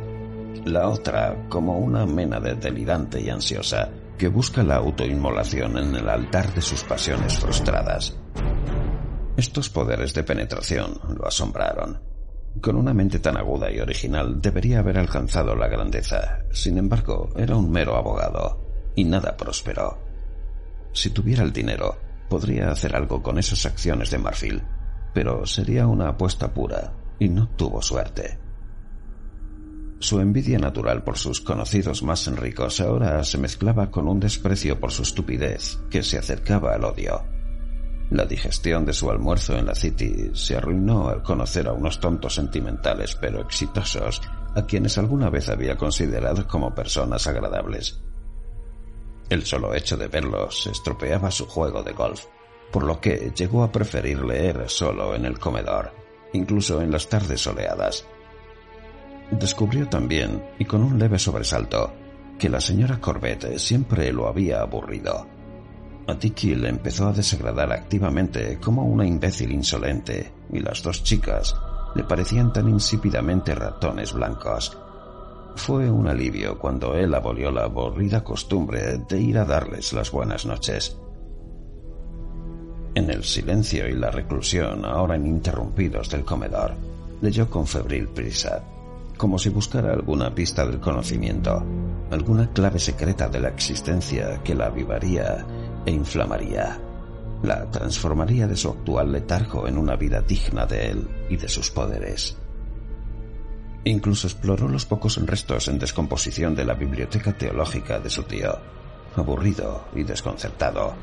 la 0.65 0.89
otra 0.89 1.45
como 1.47 1.77
una 1.77 2.05
de 2.39 2.55
delirante 2.55 3.21
y 3.21 3.29
ansiosa 3.29 3.89
que 4.17 4.27
busca 4.27 4.63
la 4.63 4.77
autoinmolación 4.77 5.77
en 5.77 5.95
el 5.95 6.09
altar 6.09 6.51
de 6.53 6.61
sus 6.61 6.83
pasiones 6.83 7.37
frustradas. 7.37 8.17
Estos 9.37 9.69
poderes 9.69 10.15
de 10.15 10.23
penetración 10.23 10.99
lo 11.15 11.27
asombraron. 11.27 12.01
Con 12.59 12.75
una 12.75 12.91
mente 12.91 13.19
tan 13.19 13.37
aguda 13.37 13.71
y 13.71 13.79
original 13.79 14.41
debería 14.41 14.79
haber 14.79 14.97
alcanzado 14.97 15.55
la 15.55 15.67
grandeza. 15.67 16.39
Sin 16.49 16.79
embargo, 16.79 17.29
era 17.35 17.55
un 17.55 17.69
mero 17.69 17.95
abogado, 17.95 18.91
y 18.95 19.03
nada 19.03 19.37
prosperó. 19.37 20.06
Si 20.97 21.11
tuviera 21.11 21.43
el 21.43 21.53
dinero, 21.53 21.95
podría 22.27 22.71
hacer 22.71 22.95
algo 22.95 23.21
con 23.21 23.37
esas 23.37 23.67
acciones 23.67 24.09
de 24.09 24.17
marfil, 24.17 24.63
pero 25.13 25.45
sería 25.45 25.85
una 25.85 26.09
apuesta 26.09 26.51
pura, 26.51 26.91
y 27.19 27.29
no 27.29 27.49
tuvo 27.49 27.83
suerte. 27.83 28.39
Su 29.99 30.19
envidia 30.19 30.57
natural 30.57 31.03
por 31.03 31.19
sus 31.19 31.39
conocidos 31.39 32.01
más 32.01 32.25
ricos 32.35 32.81
ahora 32.81 33.23
se 33.23 33.37
mezclaba 33.37 33.91
con 33.91 34.07
un 34.07 34.19
desprecio 34.19 34.79
por 34.79 34.91
su 34.91 35.03
estupidez 35.03 35.77
que 35.91 36.01
se 36.01 36.17
acercaba 36.17 36.73
al 36.73 36.83
odio. 36.83 37.23
La 38.09 38.25
digestión 38.25 38.83
de 38.83 38.93
su 38.93 39.11
almuerzo 39.11 39.55
en 39.55 39.67
la 39.67 39.75
City 39.75 40.31
se 40.33 40.57
arruinó 40.57 41.09
al 41.09 41.21
conocer 41.21 41.67
a 41.67 41.73
unos 41.73 41.99
tontos 41.99 42.33
sentimentales 42.33 43.15
pero 43.21 43.41
exitosos 43.41 44.19
a 44.55 44.65
quienes 44.65 44.97
alguna 44.97 45.29
vez 45.29 45.47
había 45.49 45.77
considerado 45.77 46.47
como 46.47 46.73
personas 46.73 47.27
agradables. 47.27 48.01
El 49.29 49.45
solo 49.45 49.73
hecho 49.73 49.97
de 49.97 50.07
verlos 50.07 50.67
estropeaba 50.67 51.29
su 51.31 51.45
juego 51.47 51.83
de 51.83 51.91
golf, 51.91 52.25
por 52.71 52.83
lo 52.83 53.01
que 53.01 53.31
llegó 53.35 53.63
a 53.63 53.71
preferir 53.71 54.23
leer 54.23 54.69
solo 54.69 55.15
en 55.15 55.25
el 55.25 55.37
comedor, 55.37 55.91
incluso 56.33 56.81
en 56.81 56.91
las 56.91 57.09
tardes 57.09 57.41
soleadas. 57.41 58.05
Descubrió 59.31 59.89
también, 59.89 60.41
y 60.57 60.65
con 60.65 60.81
un 60.81 60.97
leve 60.97 61.19
sobresalto, 61.19 61.93
que 62.39 62.47
la 62.49 62.61
señora 62.61 63.01
Corbett 63.01 63.57
siempre 63.57 64.13
lo 64.13 64.27
había 64.27 64.61
aburrido. 64.61 65.27
A 66.07 66.17
Tiki 66.17 66.55
le 66.55 66.69
empezó 66.69 67.07
a 67.07 67.13
desagradar 67.13 67.73
activamente 67.73 68.57
como 68.61 68.85
una 68.85 69.05
imbécil 69.05 69.51
insolente, 69.51 70.31
y 70.53 70.59
las 70.59 70.81
dos 70.81 71.03
chicas 71.03 71.53
le 71.95 72.05
parecían 72.05 72.53
tan 72.53 72.69
insípidamente 72.69 73.53
ratones 73.53 74.13
blancos. 74.13 74.77
Fue 75.57 75.89
un 75.91 76.07
alivio 76.07 76.57
cuando 76.57 76.93
él 76.93 77.13
abolió 77.13 77.51
la 77.51 77.63
aburrida 77.63 78.23
costumbre 78.23 78.99
de 79.09 79.19
ir 79.19 79.37
a 79.37 79.43
darles 79.43 79.91
las 79.91 80.11
buenas 80.11 80.45
noches. 80.45 80.97
En 82.95 83.09
el 83.09 83.23
silencio 83.23 83.89
y 83.89 83.93
la 83.93 84.11
reclusión 84.11 84.85
ahora 84.85 85.17
ininterrumpidos 85.17 86.09
del 86.09 86.23
comedor, 86.23 86.75
leyó 87.21 87.49
con 87.49 87.67
febril 87.67 88.07
prisa, 88.07 88.63
como 89.17 89.37
si 89.37 89.49
buscara 89.49 89.91
alguna 89.91 90.33
pista 90.33 90.65
del 90.65 90.79
conocimiento, 90.79 91.61
alguna 92.11 92.49
clave 92.53 92.79
secreta 92.79 93.27
de 93.27 93.41
la 93.41 93.49
existencia 93.49 94.41
que 94.43 94.55
la 94.55 94.67
avivaría 94.67 95.45
e 95.85 95.91
inflamaría, 95.91 96.79
la 97.43 97.69
transformaría 97.71 98.47
de 98.47 98.55
su 98.55 98.69
actual 98.69 99.11
letargo 99.11 99.67
en 99.67 99.77
una 99.77 99.95
vida 99.95 100.21
digna 100.21 100.65
de 100.65 100.91
él 100.91 101.07
y 101.29 101.35
de 101.35 101.49
sus 101.49 101.71
poderes. 101.71 102.37
Incluso 103.83 104.27
exploró 104.27 104.67
los 104.67 104.85
pocos 104.85 105.17
restos 105.25 105.67
en 105.67 105.79
descomposición 105.79 106.55
de 106.55 106.65
la 106.65 106.73
biblioteca 106.73 107.37
teológica 107.37 107.99
de 107.99 108.09
su 108.09 108.23
tío. 108.23 108.57
Aburrido 109.15 109.85
y 109.95 110.03
desconcertado, 110.03 110.93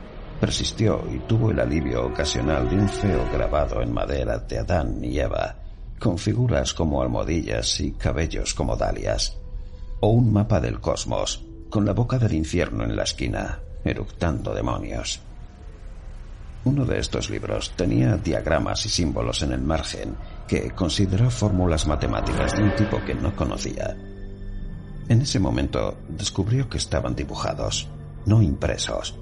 persistió 0.41 1.03
y 1.13 1.19
tuvo 1.21 1.51
el 1.51 1.61
alivio 1.61 2.07
ocasional 2.07 2.69
de 2.69 2.77
un 2.77 2.89
feo 2.89 3.27
grabado 3.33 3.81
en 3.81 3.93
madera 3.93 4.39
de 4.39 4.59
Adán 4.59 5.03
y 5.03 5.19
Eva, 5.19 5.57
con 5.99 6.19
figuras 6.19 6.75
como 6.75 7.03
almohadillas 7.03 7.81
y 7.81 7.93
cabellos 7.93 8.55
como 8.55 8.77
dalias, 8.77 9.39
o 10.01 10.09
un 10.09 10.33
mapa 10.33 10.61
del 10.61 10.81
cosmos, 10.81 11.43
con 11.71 11.87
la 11.87 11.93
boca 11.93 12.19
del 12.19 12.35
infierno 12.35 12.85
en 12.85 12.95
la 12.95 13.05
esquina, 13.05 13.61
eructando 13.85 14.55
demonios. 14.55 15.21
Uno 16.65 16.85
de 16.85 16.99
estos 16.99 17.31
libros 17.31 17.73
tenía 17.77 18.17
diagramas 18.17 18.87
y 18.87 18.89
símbolos 18.89 19.43
en 19.43 19.53
el 19.53 19.61
margen 19.61 20.17
que 20.47 20.71
consideró 20.71 21.31
fórmulas 21.31 21.87
matemáticas 21.87 22.57
de 22.57 22.63
un 22.63 22.75
tipo 22.77 23.03
que 23.05 23.15
no 23.15 23.35
conocía. 23.35 23.97
En 25.09 25.21
ese 25.21 25.39
momento 25.39 25.97
descubrió 26.09 26.69
que 26.69 26.79
estaban 26.79 27.15
dibujados, 27.15 27.89
no 28.27 28.41
impresos, 28.41 29.19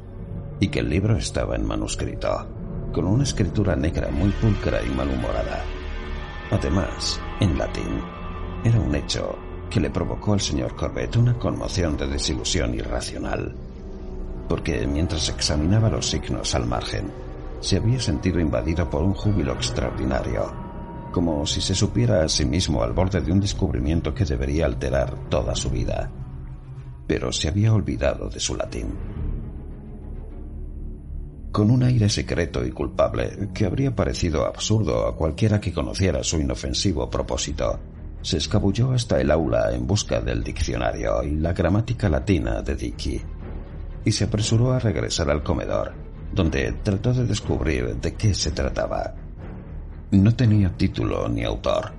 y 0.60 0.68
que 0.68 0.80
el 0.80 0.88
libro 0.88 1.16
estaba 1.16 1.56
en 1.56 1.66
manuscrito, 1.66 2.46
con 2.92 3.06
una 3.06 3.24
escritura 3.24 3.74
negra 3.74 4.10
muy 4.10 4.30
pulcra 4.30 4.82
y 4.82 4.90
malhumorada. 4.90 5.64
Además, 6.50 7.20
en 7.40 7.58
latín, 7.58 8.00
era 8.64 8.78
un 8.78 8.94
hecho 8.94 9.36
que 9.70 9.80
le 9.80 9.90
provocó 9.90 10.34
al 10.34 10.40
señor 10.40 10.76
Corbett 10.76 11.16
una 11.16 11.38
conmoción 11.38 11.96
de 11.96 12.06
desilusión 12.06 12.74
irracional, 12.74 13.56
porque 14.48 14.86
mientras 14.86 15.28
examinaba 15.30 15.88
los 15.88 16.10
signos 16.10 16.54
al 16.54 16.66
margen, 16.66 17.10
se 17.60 17.78
había 17.78 17.98
sentido 17.98 18.38
invadido 18.38 18.88
por 18.90 19.02
un 19.02 19.14
júbilo 19.14 19.54
extraordinario, 19.54 20.52
como 21.12 21.46
si 21.46 21.60
se 21.60 21.74
supiera 21.74 22.24
a 22.24 22.28
sí 22.28 22.44
mismo 22.44 22.82
al 22.82 22.92
borde 22.92 23.20
de 23.20 23.30
un 23.30 23.38
descubrimiento 23.38 24.12
que 24.12 24.24
debería 24.24 24.66
alterar 24.66 25.28
toda 25.28 25.54
su 25.54 25.70
vida. 25.70 26.10
Pero 27.06 27.30
se 27.30 27.48
había 27.48 27.72
olvidado 27.72 28.28
de 28.28 28.40
su 28.40 28.56
latín. 28.56 28.88
Con 31.52 31.70
un 31.70 31.82
aire 31.82 32.08
secreto 32.08 32.64
y 32.64 32.70
culpable 32.72 33.50
que 33.52 33.66
habría 33.66 33.94
parecido 33.94 34.46
absurdo 34.46 35.06
a 35.06 35.14
cualquiera 35.14 35.60
que 35.60 35.72
conociera 35.72 36.24
su 36.24 36.40
inofensivo 36.40 37.10
propósito, 37.10 37.78
se 38.22 38.38
escabulló 38.38 38.92
hasta 38.92 39.20
el 39.20 39.30
aula 39.30 39.74
en 39.74 39.86
busca 39.86 40.20
del 40.20 40.42
diccionario 40.42 41.22
y 41.22 41.32
la 41.32 41.52
gramática 41.52 42.08
latina 42.08 42.62
de 42.62 42.74
Dicky, 42.74 43.20
y 44.04 44.12
se 44.12 44.24
apresuró 44.24 44.72
a 44.72 44.78
regresar 44.78 45.28
al 45.28 45.42
comedor, 45.42 45.92
donde 46.32 46.72
trató 46.82 47.12
de 47.12 47.26
descubrir 47.26 47.96
de 47.96 48.14
qué 48.14 48.32
se 48.32 48.52
trataba. 48.52 49.21
No 50.12 50.34
tenía 50.34 50.68
título 50.68 51.26
ni 51.26 51.42
autor. 51.42 51.90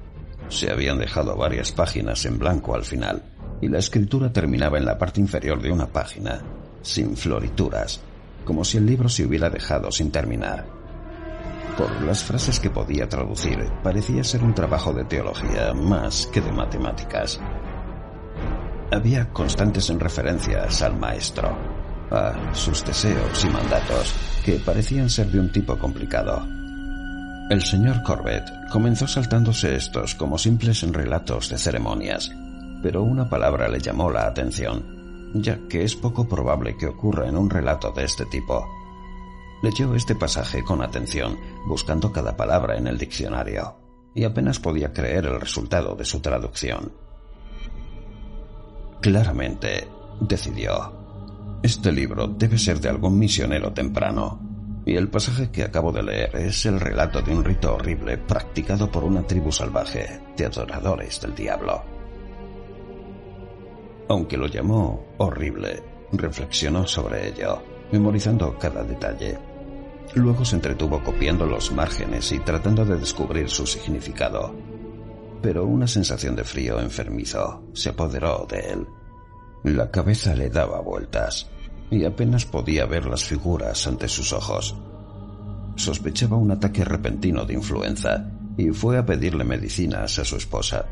Se 0.47 0.69
habían 0.69 0.99
dejado 0.99 1.35
varias 1.35 1.71
páginas 1.71 2.23
en 2.25 2.37
blanco 2.37 2.75
al 2.75 2.83
final, 2.83 3.23
y 3.59 3.67
la 3.67 3.79
escritura 3.79 4.31
terminaba 4.31 4.77
en 4.77 4.85
la 4.85 4.99
parte 4.99 5.19
inferior 5.19 5.59
de 5.59 5.71
una 5.71 5.87
página, 5.87 6.39
sin 6.83 7.17
florituras, 7.17 8.01
como 8.45 8.63
si 8.63 8.77
el 8.77 8.85
libro 8.85 9.09
se 9.09 9.25
hubiera 9.25 9.49
dejado 9.49 9.91
sin 9.91 10.11
terminar. 10.11 10.63
Por 11.75 12.03
las 12.03 12.23
frases 12.23 12.59
que 12.59 12.69
podía 12.69 13.09
traducir, 13.09 13.57
parecía 13.81 14.23
ser 14.23 14.43
un 14.43 14.53
trabajo 14.53 14.93
de 14.93 15.05
teología 15.05 15.73
más 15.73 16.27
que 16.27 16.39
de 16.39 16.51
matemáticas. 16.51 17.39
Había 18.91 19.27
constantes 19.29 19.89
en 19.89 19.99
referencias 19.99 20.83
al 20.83 20.99
maestro, 20.99 21.57
a 22.11 22.53
sus 22.53 22.85
deseos 22.85 23.43
y 23.43 23.49
mandatos, 23.49 24.13
que 24.45 24.59
parecían 24.59 25.09
ser 25.09 25.31
de 25.31 25.39
un 25.39 25.51
tipo 25.51 25.75
complicado. 25.79 26.62
El 27.53 27.61
señor 27.61 28.01
Corbett 28.01 28.49
comenzó 28.71 29.05
saltándose 29.05 29.75
estos 29.75 30.15
como 30.15 30.39
simples 30.39 30.81
relatos 30.91 31.49
de 31.49 31.59
ceremonias, 31.59 32.31
pero 32.81 33.03
una 33.03 33.29
palabra 33.29 33.67
le 33.67 33.79
llamó 33.79 34.09
la 34.09 34.25
atención, 34.25 35.31
ya 35.35 35.59
que 35.69 35.83
es 35.83 35.95
poco 35.95 36.27
probable 36.27 36.75
que 36.75 36.87
ocurra 36.87 37.27
en 37.27 37.37
un 37.37 37.51
relato 37.51 37.91
de 37.91 38.05
este 38.05 38.25
tipo. 38.25 38.67
Leyó 39.61 39.93
este 39.93 40.15
pasaje 40.15 40.63
con 40.63 40.81
atención, 40.81 41.37
buscando 41.67 42.11
cada 42.11 42.35
palabra 42.35 42.75
en 42.75 42.87
el 42.87 42.97
diccionario, 42.97 43.75
y 44.15 44.23
apenas 44.23 44.57
podía 44.59 44.91
creer 44.91 45.27
el 45.27 45.39
resultado 45.39 45.95
de 45.95 46.05
su 46.05 46.21
traducción. 46.21 46.91
Claramente, 48.99 49.87
decidió, 50.21 51.59
este 51.61 51.91
libro 51.91 52.25
debe 52.29 52.57
ser 52.57 52.79
de 52.79 52.89
algún 52.89 53.19
misionero 53.19 53.73
temprano, 53.73 54.52
y 54.85 54.95
el 54.95 55.09
pasaje 55.09 55.49
que 55.49 55.63
acabo 55.63 55.91
de 55.91 56.03
leer 56.03 56.35
es 56.35 56.65
el 56.65 56.79
relato 56.79 57.21
de 57.21 57.33
un 57.33 57.43
rito 57.43 57.75
horrible 57.75 58.17
practicado 58.17 58.91
por 58.91 59.03
una 59.03 59.25
tribu 59.25 59.51
salvaje 59.51 60.21
de 60.35 60.45
adoradores 60.45 61.21
del 61.21 61.33
diablo. 61.33 61.83
Aunque 64.09 64.37
lo 64.37 64.47
llamó 64.47 65.05
horrible, 65.17 65.81
reflexionó 66.11 66.85
sobre 66.85 67.29
ello, 67.29 67.61
memorizando 67.91 68.57
cada 68.59 68.83
detalle. 68.83 69.37
Luego 70.15 70.43
se 70.43 70.57
entretuvo 70.57 71.01
copiando 71.01 71.45
los 71.45 71.71
márgenes 71.71 72.31
y 72.33 72.39
tratando 72.39 72.83
de 72.85 72.97
descubrir 72.97 73.49
su 73.49 73.65
significado. 73.65 74.53
Pero 75.41 75.65
una 75.65 75.87
sensación 75.87 76.35
de 76.35 76.43
frío 76.43 76.79
enfermizo 76.79 77.63
se 77.73 77.89
apoderó 77.89 78.45
de 78.49 78.59
él. 78.59 78.87
La 79.63 79.89
cabeza 79.89 80.35
le 80.35 80.49
daba 80.49 80.81
vueltas 80.81 81.49
y 81.89 82.05
apenas 82.05 82.45
podía 82.45 82.85
ver 82.85 83.05
las 83.05 83.23
figuras 83.23 83.85
ante 83.87 84.07
sus 84.07 84.33
ojos. 84.33 84.75
Sospechaba 85.75 86.37
un 86.37 86.51
ataque 86.51 86.83
repentino 86.85 87.45
de 87.45 87.53
influenza 87.53 88.29
y 88.57 88.69
fue 88.69 88.97
a 88.97 89.05
pedirle 89.05 89.43
medicinas 89.43 90.19
a 90.19 90.25
su 90.25 90.37
esposa. 90.37 90.85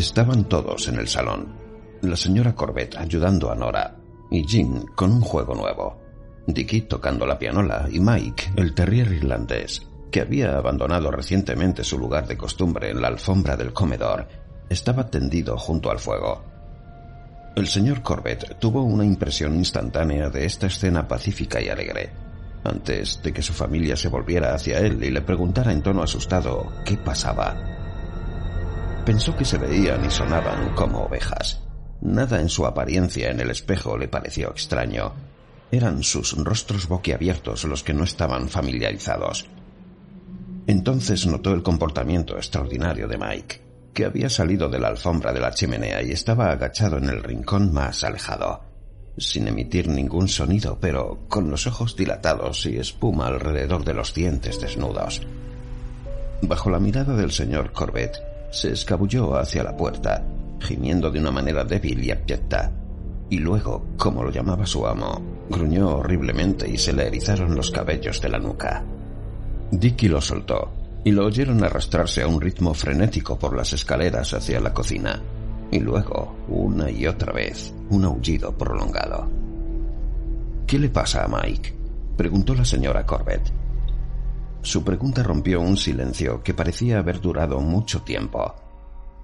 Estaban 0.00 0.48
todos 0.48 0.88
en 0.88 0.98
el 0.98 1.08
salón, 1.08 1.69
la 2.02 2.16
señora 2.16 2.54
Corbett 2.54 2.96
ayudando 2.96 3.50
a 3.50 3.54
Nora 3.54 3.96
y 4.30 4.46
Jean 4.46 4.86
con 4.94 5.12
un 5.12 5.20
juego 5.20 5.54
nuevo. 5.54 6.00
Dicky 6.46 6.82
tocando 6.82 7.26
la 7.26 7.38
pianola 7.38 7.86
y 7.90 8.00
Mike, 8.00 8.52
el 8.56 8.74
terrier 8.74 9.12
irlandés, 9.12 9.86
que 10.10 10.20
había 10.20 10.56
abandonado 10.56 11.10
recientemente 11.10 11.84
su 11.84 11.98
lugar 11.98 12.26
de 12.26 12.36
costumbre 12.36 12.90
en 12.90 13.00
la 13.00 13.08
alfombra 13.08 13.56
del 13.56 13.72
comedor, 13.72 14.26
estaba 14.68 15.08
tendido 15.08 15.56
junto 15.56 15.90
al 15.90 15.98
fuego. 15.98 16.42
El 17.56 17.66
señor 17.66 18.02
Corbett 18.02 18.58
tuvo 18.58 18.82
una 18.82 19.04
impresión 19.04 19.54
instantánea 19.56 20.30
de 20.30 20.46
esta 20.46 20.66
escena 20.66 21.06
pacífica 21.06 21.60
y 21.60 21.68
alegre, 21.68 22.10
antes 22.64 23.22
de 23.22 23.32
que 23.32 23.42
su 23.42 23.52
familia 23.52 23.96
se 23.96 24.08
volviera 24.08 24.54
hacia 24.54 24.78
él 24.78 25.02
y 25.02 25.10
le 25.10 25.22
preguntara 25.22 25.72
en 25.72 25.82
tono 25.82 26.02
asustado 26.02 26.72
qué 26.84 26.96
pasaba. 26.96 27.56
Pensó 29.04 29.36
que 29.36 29.44
se 29.44 29.58
veían 29.58 30.04
y 30.04 30.10
sonaban 30.10 30.74
como 30.74 31.04
ovejas, 31.04 31.60
Nada 32.02 32.40
en 32.40 32.48
su 32.48 32.64
apariencia 32.64 33.30
en 33.30 33.40
el 33.40 33.50
espejo 33.50 33.98
le 33.98 34.08
pareció 34.08 34.50
extraño. 34.50 35.12
Eran 35.70 36.02
sus 36.02 36.32
rostros 36.32 36.88
boquiabiertos 36.88 37.64
los 37.64 37.84
que 37.84 37.92
no 37.92 38.04
estaban 38.04 38.48
familiarizados. 38.48 39.46
Entonces 40.66 41.26
notó 41.26 41.52
el 41.52 41.62
comportamiento 41.62 42.36
extraordinario 42.36 43.06
de 43.06 43.18
Mike, 43.18 43.60
que 43.92 44.04
había 44.06 44.30
salido 44.30 44.68
de 44.68 44.78
la 44.78 44.88
alfombra 44.88 45.32
de 45.32 45.40
la 45.40 45.52
chimenea 45.52 46.02
y 46.02 46.12
estaba 46.12 46.50
agachado 46.50 46.96
en 46.96 47.08
el 47.08 47.22
rincón 47.22 47.72
más 47.72 48.02
alejado, 48.02 48.62
sin 49.18 49.48
emitir 49.48 49.88
ningún 49.88 50.28
sonido, 50.28 50.78
pero 50.80 51.26
con 51.28 51.50
los 51.50 51.66
ojos 51.66 51.96
dilatados 51.96 52.64
y 52.66 52.78
espuma 52.78 53.26
alrededor 53.26 53.84
de 53.84 53.94
los 53.94 54.14
dientes 54.14 54.60
desnudos. 54.60 55.20
Bajo 56.42 56.70
la 56.70 56.80
mirada 56.80 57.14
del 57.14 57.30
señor 57.30 57.72
Corbett, 57.72 58.16
se 58.50 58.72
escabulló 58.72 59.36
hacia 59.36 59.62
la 59.62 59.76
puerta 59.76 60.24
gimiendo 60.60 61.10
de 61.10 61.18
una 61.18 61.30
manera 61.30 61.64
débil 61.64 62.04
y 62.04 62.10
abyecta, 62.10 62.72
y 63.28 63.38
luego, 63.38 63.86
como 63.96 64.22
lo 64.22 64.30
llamaba 64.30 64.66
su 64.66 64.86
amo, 64.86 65.20
gruñó 65.48 65.96
horriblemente 65.96 66.68
y 66.68 66.76
se 66.76 66.92
le 66.92 67.06
erizaron 67.06 67.54
los 67.54 67.70
cabellos 67.70 68.20
de 68.20 68.28
la 68.28 68.38
nuca. 68.38 68.84
Dicky 69.70 70.08
lo 70.08 70.20
soltó 70.20 70.72
y 71.04 71.12
lo 71.12 71.26
oyeron 71.26 71.62
arrastrarse 71.64 72.22
a 72.22 72.28
un 72.28 72.40
ritmo 72.40 72.74
frenético 72.74 73.38
por 73.38 73.56
las 73.56 73.72
escaleras 73.72 74.34
hacia 74.34 74.60
la 74.60 74.74
cocina, 74.74 75.22
y 75.70 75.78
luego, 75.78 76.36
una 76.48 76.90
y 76.90 77.06
otra 77.06 77.32
vez, 77.32 77.72
un 77.90 78.04
aullido 78.04 78.56
prolongado. 78.56 79.30
¿Qué 80.66 80.78
le 80.78 80.88
pasa 80.88 81.24
a 81.24 81.28
Mike? 81.28 81.74
preguntó 82.16 82.54
la 82.54 82.64
señora 82.64 83.06
Corbett. 83.06 83.50
Su 84.62 84.84
pregunta 84.84 85.22
rompió 85.22 85.60
un 85.60 85.76
silencio 85.76 86.42
que 86.42 86.52
parecía 86.52 86.98
haber 86.98 87.20
durado 87.20 87.60
mucho 87.60 88.02
tiempo. 88.02 88.54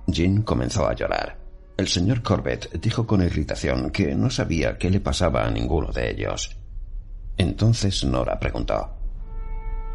Jean 0.07 0.43
comenzó 0.43 0.87
a 0.87 0.95
llorar. 0.95 1.39
El 1.77 1.89
señor 1.89 2.23
Corbett 2.23 2.73
dijo 2.81 3.07
con 3.07 3.23
irritación 3.23 3.91
que 3.91 4.15
no 4.15 4.31
sabía 4.31 4.79
qué 4.79 4.89
le 4.89 5.01
pasaba 5.01 5.45
a 5.45 5.51
ninguno 5.51 5.93
de 5.93 6.11
ellos. 6.11 6.57
Entonces 7.37 8.05
Nora 8.05 8.39
preguntó, 8.39 8.93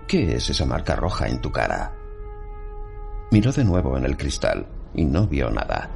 ¿Qué 0.07 0.35
es 0.35 0.49
esa 0.49 0.65
marca 0.65 0.95
roja 0.95 1.27
en 1.27 1.41
tu 1.41 1.51
cara? 1.51 1.93
Miró 3.31 3.51
de 3.51 3.63
nuevo 3.63 3.97
en 3.97 4.05
el 4.05 4.17
cristal 4.17 4.67
y 4.93 5.05
no 5.05 5.25
vio 5.25 5.49
nada. 5.49 5.89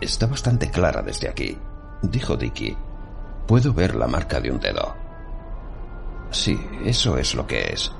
Está 0.00 0.26
bastante 0.26 0.70
clara 0.70 1.02
desde 1.02 1.28
aquí, 1.28 1.56
dijo 2.02 2.36
Dicky. 2.36 2.76
Puedo 3.46 3.72
ver 3.72 3.96
la 3.96 4.06
marca 4.06 4.40
de 4.40 4.50
un 4.50 4.60
dedo. 4.60 4.94
Sí, 6.30 6.56
eso 6.84 7.18
es 7.18 7.34
lo 7.34 7.46
que 7.46 7.72
es, 7.72 7.90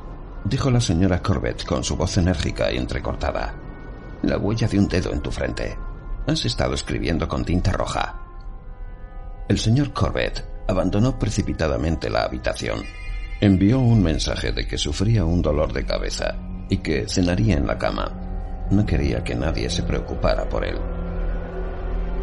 dijo 0.44 0.70
la 0.70 0.80
señora 0.80 1.22
Corbett 1.22 1.64
con 1.64 1.82
su 1.82 1.96
voz 1.96 2.16
enérgica 2.18 2.70
y 2.70 2.76
entrecortada. 2.76 3.69
La 4.22 4.36
huella 4.36 4.68
de 4.68 4.78
un 4.78 4.86
dedo 4.86 5.12
en 5.12 5.20
tu 5.20 5.30
frente. 5.30 5.76
Has 6.26 6.44
estado 6.44 6.74
escribiendo 6.74 7.26
con 7.26 7.42
tinta 7.42 7.72
roja. 7.72 8.20
El 9.48 9.58
señor 9.58 9.92
Corbett 9.94 10.44
abandonó 10.68 11.18
precipitadamente 11.18 12.10
la 12.10 12.24
habitación. 12.24 12.80
Envió 13.40 13.80
un 13.80 14.02
mensaje 14.02 14.52
de 14.52 14.66
que 14.66 14.76
sufría 14.76 15.24
un 15.24 15.40
dolor 15.40 15.72
de 15.72 15.86
cabeza 15.86 16.36
y 16.68 16.76
que 16.78 17.08
cenaría 17.08 17.56
en 17.56 17.66
la 17.66 17.78
cama. 17.78 18.66
No 18.70 18.84
quería 18.84 19.24
que 19.24 19.34
nadie 19.34 19.70
se 19.70 19.82
preocupara 19.82 20.46
por 20.48 20.66
él. 20.66 20.78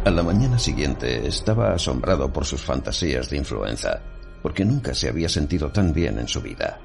A 0.04 0.10
la 0.10 0.22
mañana 0.22 0.58
siguiente 0.58 1.26
estaba 1.26 1.72
asombrado 1.72 2.32
por 2.32 2.46
sus 2.46 2.62
fantasías 2.62 3.28
de 3.28 3.36
influenza, 3.38 4.00
porque 4.40 4.64
nunca 4.64 4.94
se 4.94 5.08
había 5.08 5.28
sentido 5.28 5.72
tan 5.72 5.92
bien 5.92 6.20
en 6.20 6.28
su 6.28 6.40
vida. 6.40 6.78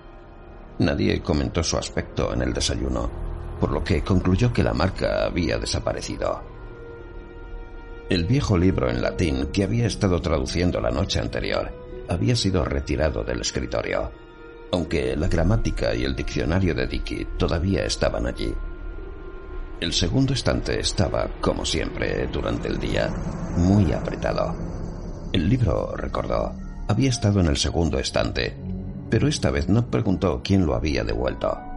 Nadie 0.80 1.22
comentó 1.22 1.64
su 1.64 1.78
aspecto 1.78 2.34
en 2.34 2.42
el 2.42 2.52
desayuno, 2.52 3.33
por 3.64 3.72
lo 3.72 3.82
que 3.82 4.04
concluyó 4.04 4.52
que 4.52 4.62
la 4.62 4.74
marca 4.74 5.24
había 5.24 5.58
desaparecido. 5.58 6.44
El 8.10 8.26
viejo 8.26 8.58
libro 8.58 8.90
en 8.90 9.02
latín 9.02 9.52
que 9.54 9.64
había 9.64 9.88
estado 9.88 10.22
traduciendo 10.22 10.82
la 10.82 10.92
noche 10.92 11.22
anterior 11.22 11.72
había 12.10 12.36
sido 12.36 12.66
retirado 12.66 13.24
del 13.24 13.40
escritorio, 13.40 14.12
aunque 14.74 15.16
la 15.16 15.30
gramática 15.30 15.96
y 15.96 16.04
el 16.04 16.14
diccionario 16.14 16.76
de 16.76 16.88
Dicky 16.88 17.26
todavía 17.38 17.86
estaban 17.86 18.28
allí. 18.28 18.54
El 19.80 19.94
segundo 19.94 20.34
estante 20.34 20.78
estaba, 20.82 21.30
como 21.40 21.64
siempre, 21.64 22.28
durante 22.28 22.68
el 22.68 22.78
día, 22.78 23.16
muy 23.56 23.94
apretado. 23.94 24.58
El 25.32 25.48
libro, 25.48 25.96
recordó, 25.96 26.54
había 26.90 27.10
estado 27.10 27.40
en 27.40 27.48
el 27.48 27.56
segundo 27.56 27.98
estante, 27.98 28.58
pero 29.10 29.30
esta 29.30 29.52
vez 29.52 29.70
no 29.70 29.90
preguntó 29.90 30.42
quién 30.44 30.66
lo 30.66 30.76
había 30.76 31.06
devuelto. 31.06 31.73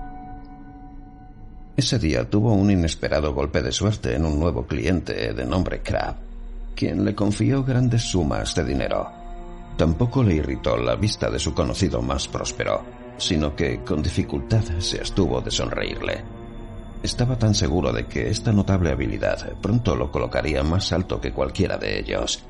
Ese 1.76 1.98
día 1.98 2.24
tuvo 2.24 2.54
un 2.54 2.70
inesperado 2.70 3.34
golpe 3.34 3.60
de 3.60 3.70
suerte 3.70 4.14
en 4.14 4.24
un 4.24 4.40
nuevo 4.40 4.66
cliente 4.66 5.34
de 5.34 5.44
nombre 5.44 5.82
Crab, 5.82 6.16
quien 6.74 7.04
le 7.04 7.14
confió 7.14 7.62
grandes 7.64 8.02
sumas 8.02 8.54
de 8.54 8.64
dinero. 8.64 9.10
Tampoco 9.76 10.24
le 10.24 10.36
irritó 10.36 10.78
la 10.78 10.96
vista 10.96 11.28
de 11.30 11.38
su 11.38 11.52
conocido 11.52 12.00
más 12.00 12.28
próspero, 12.28 12.82
sino 13.18 13.54
que 13.54 13.80
con 13.84 14.02
dificultad 14.02 14.64
se 14.78 15.02
estuvo 15.02 15.42
de 15.42 15.50
sonreírle. 15.50 16.24
Estaba 17.02 17.38
tan 17.38 17.54
seguro 17.54 17.92
de 17.92 18.06
que 18.06 18.30
esta 18.30 18.52
notable 18.52 18.92
habilidad 18.92 19.52
pronto 19.60 19.94
lo 19.94 20.10
colocaría 20.10 20.62
más 20.62 20.94
alto 20.94 21.20
que 21.20 21.32
cualquiera 21.32 21.76
de 21.76 21.98
ellos. 21.98 22.42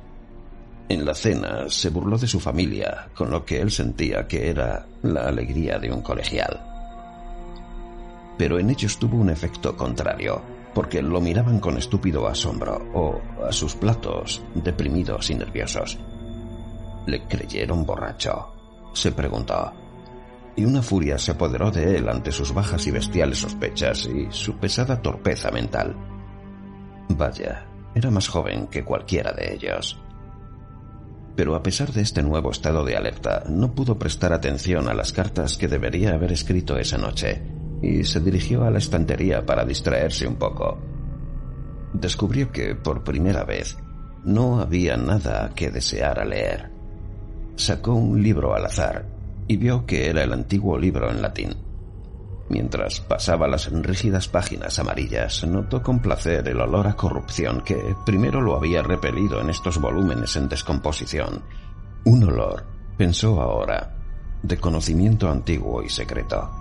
En 0.88 1.04
la 1.04 1.14
cena 1.14 1.64
se 1.68 1.90
burló 1.90 2.16
de 2.16 2.28
su 2.28 2.38
familia, 2.38 3.08
con 3.12 3.32
lo 3.32 3.44
que 3.44 3.60
él 3.60 3.72
sentía 3.72 4.28
que 4.28 4.48
era 4.48 4.86
la 5.02 5.22
alegría 5.22 5.80
de 5.80 5.90
un 5.90 6.00
colegial. 6.00 6.75
Pero 8.38 8.59
en 8.59 8.70
ellos 8.70 8.99
tuvo 8.99 9.16
un 9.16 9.31
efecto 9.31 9.77
contrario, 9.77 10.42
porque 10.75 11.03
lo 11.03 11.20
miraban 11.20 11.59
con 11.59 11.79
estúpido 11.79 12.27
asombro 12.27 12.77
o 12.94 13.20
a 13.46 13.53
sus 13.53 13.75
platos 13.75 14.42
deprimidos 14.55 15.31
y 15.31 15.35
nerviosos. 15.35 15.99
¿Le 17.07 17.22
creyeron 17.27 17.87
borracho? 17.87 18.53
se 18.92 19.12
preguntó. 19.12 19.72
Y 20.57 20.64
una 20.64 20.83
furia 20.83 21.18
se 21.18 21.33
apoderó 21.33 21.70
de 21.70 21.99
él 21.99 22.09
ante 22.09 22.33
sus 22.33 22.53
bajas 22.53 22.87
y 22.87 22.90
bestiales 22.90 23.38
sospechas 23.38 24.07
y 24.07 24.27
su 24.31 24.57
pesada 24.57 25.01
torpeza 25.01 25.51
mental. 25.51 25.94
Vaya, 27.11 27.66
era 27.94 28.11
más 28.11 28.29
joven 28.29 28.66
que 28.68 28.85
cualquiera 28.85 29.33
de 29.33 29.55
ellos 29.55 29.99
pero 31.37 31.55
a 31.55 31.62
pesar 31.62 31.92
de 31.92 32.01
este 32.01 32.22
nuevo 32.22 32.51
estado 32.51 32.83
de 32.83 32.96
alerta, 32.96 33.44
no 33.49 33.75
pudo 33.75 33.99
prestar 33.99 34.33
atención 34.33 34.88
a 34.88 34.94
las 34.94 35.12
cartas 35.12 35.59
que 35.59 35.68
debería 35.68 36.14
haber 36.14 36.33
escrito 36.33 36.79
esa 36.79 36.96
noche, 36.96 37.42
y 37.87 38.05
se 38.05 38.20
dirigió 38.20 38.64
a 38.64 38.70
la 38.70 38.79
estantería 38.79 39.46
para 39.46 39.64
distraerse 39.64 40.27
un 40.27 40.37
poco. 40.37 40.79
Descubrió 41.92 42.51
que, 42.51 42.75
por 42.75 43.05
primera 43.05 43.44
vez, 43.44 43.77
no 44.25 44.61
había 44.61 44.96
nada 44.96 45.53
que 45.55 45.70
deseara 45.70 46.25
leer. 46.25 46.70
Sacó 47.55 47.94
un 47.94 48.22
libro 48.22 48.55
al 48.55 48.66
azar 48.66 49.07
y 49.46 49.57
vio 49.57 49.87
que 49.87 50.11
era 50.11 50.25
el 50.25 50.33
antiguo 50.33 50.77
libro 50.77 51.11
en 51.11 51.22
latín. 51.22 51.55
Mientras 52.49 53.01
pasaba 53.01 53.49
las 53.49 53.70
rígidas 53.72 54.29
páginas 54.29 54.79
amarillas, 54.79 55.44
notó 55.46 55.83
con 55.83 56.01
placer 56.01 56.46
el 56.49 56.61
olor 56.61 56.87
a 56.87 56.96
corrupción 56.96 57.62
que 57.62 57.94
primero 58.05 58.40
lo 58.40 58.57
había 58.57 58.83
repelido 58.83 59.40
en 59.40 59.51
estos 59.51 59.81
volúmenes 59.81 60.37
en 60.37 60.49
descomposición. 60.49 61.42
Un 62.05 62.25
olor, 62.25 62.64
pensó 62.96 63.40
ahora, 63.40 63.96
de 64.42 64.57
conocimiento 64.59 65.29
antiguo 65.29 65.83
y 65.83 65.88
secreto. 65.88 66.56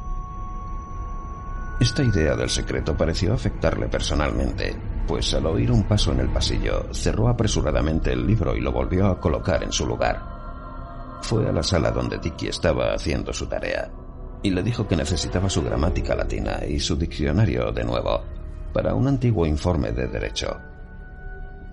Esta 1.79 2.03
idea 2.03 2.35
del 2.35 2.49
secreto 2.49 2.95
pareció 2.95 3.33
afectarle 3.33 3.89
personalmente, 3.89 4.75
pues 5.05 5.33
al 5.33 5.45
oír 5.45 5.71
un 5.71 5.83
paso 5.83 6.13
en 6.13 6.21
el 6.21 6.29
pasillo, 6.29 6.93
cerró 6.93 7.27
apresuradamente 7.27 8.13
el 8.13 8.25
libro 8.25 8.55
y 8.55 8.61
lo 8.61 8.71
volvió 8.71 9.07
a 9.07 9.19
colocar 9.19 9.61
en 9.61 9.73
su 9.73 9.85
lugar. 9.85 11.19
Fue 11.21 11.47
a 11.47 11.51
la 11.51 11.63
sala 11.63 11.91
donde 11.91 12.17
Dicky 12.17 12.47
estaba 12.47 12.93
haciendo 12.93 13.33
su 13.33 13.47
tarea 13.47 13.91
y 14.41 14.51
le 14.51 14.63
dijo 14.63 14.87
que 14.87 14.95
necesitaba 14.95 15.49
su 15.49 15.63
gramática 15.63 16.15
latina 16.15 16.59
y 16.65 16.79
su 16.79 16.95
diccionario 16.95 17.71
de 17.71 17.83
nuevo 17.83 18.23
para 18.71 18.93
un 18.93 19.07
antiguo 19.07 19.45
informe 19.45 19.91
de 19.91 20.07
derecho. 20.07 20.57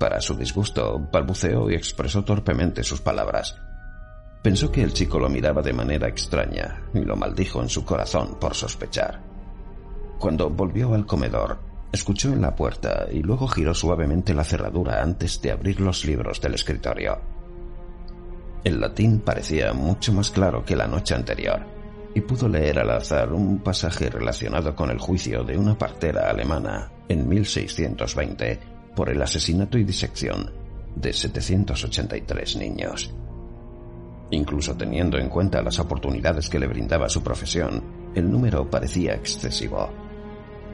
Para 0.00 0.20
su 0.20 0.34
disgusto, 0.34 0.98
balbuceó 1.12 1.70
y 1.70 1.74
expresó 1.74 2.24
torpemente 2.24 2.82
sus 2.82 3.00
palabras. 3.00 3.56
Pensó 4.42 4.72
que 4.72 4.82
el 4.82 4.92
chico 4.92 5.20
lo 5.20 5.28
miraba 5.28 5.62
de 5.62 5.72
manera 5.72 6.08
extraña 6.08 6.82
y 6.92 7.00
lo 7.04 7.14
maldijo 7.14 7.62
en 7.62 7.68
su 7.68 7.84
corazón 7.84 8.36
por 8.40 8.54
sospechar. 8.54 9.31
Cuando 10.22 10.48
volvió 10.48 10.94
al 10.94 11.04
comedor, 11.04 11.58
escuchó 11.90 12.32
en 12.32 12.42
la 12.42 12.54
puerta 12.54 13.08
y 13.10 13.24
luego 13.24 13.48
giró 13.48 13.74
suavemente 13.74 14.32
la 14.32 14.44
cerradura 14.44 15.02
antes 15.02 15.42
de 15.42 15.50
abrir 15.50 15.80
los 15.80 16.04
libros 16.04 16.40
del 16.40 16.54
escritorio. 16.54 17.18
El 18.62 18.80
latín 18.80 19.18
parecía 19.18 19.72
mucho 19.72 20.12
más 20.12 20.30
claro 20.30 20.64
que 20.64 20.76
la 20.76 20.86
noche 20.86 21.16
anterior 21.16 21.66
y 22.14 22.20
pudo 22.20 22.48
leer 22.48 22.78
al 22.78 22.90
azar 22.90 23.32
un 23.32 23.64
pasaje 23.64 24.10
relacionado 24.10 24.76
con 24.76 24.90
el 24.90 25.00
juicio 25.00 25.42
de 25.42 25.58
una 25.58 25.76
partera 25.76 26.30
alemana 26.30 26.92
en 27.08 27.28
1620 27.28 28.60
por 28.94 29.10
el 29.10 29.20
asesinato 29.20 29.76
y 29.76 29.82
disección 29.82 30.52
de 30.94 31.12
783 31.12 32.56
niños. 32.58 33.12
Incluso 34.30 34.76
teniendo 34.76 35.18
en 35.18 35.28
cuenta 35.28 35.62
las 35.62 35.80
oportunidades 35.80 36.48
que 36.48 36.60
le 36.60 36.68
brindaba 36.68 37.08
su 37.08 37.24
profesión, 37.24 37.82
el 38.14 38.30
número 38.30 38.70
parecía 38.70 39.14
excesivo, 39.14 39.90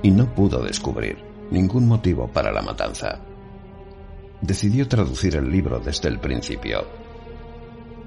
y 0.02 0.10
no 0.10 0.34
pudo 0.34 0.62
descubrir 0.62 1.18
ningún 1.50 1.86
motivo 1.86 2.28
para 2.28 2.52
la 2.52 2.62
matanza. 2.62 3.20
Decidió 4.40 4.86
traducir 4.86 5.36
el 5.36 5.50
libro 5.50 5.80
desde 5.80 6.08
el 6.08 6.18
principio 6.18 6.86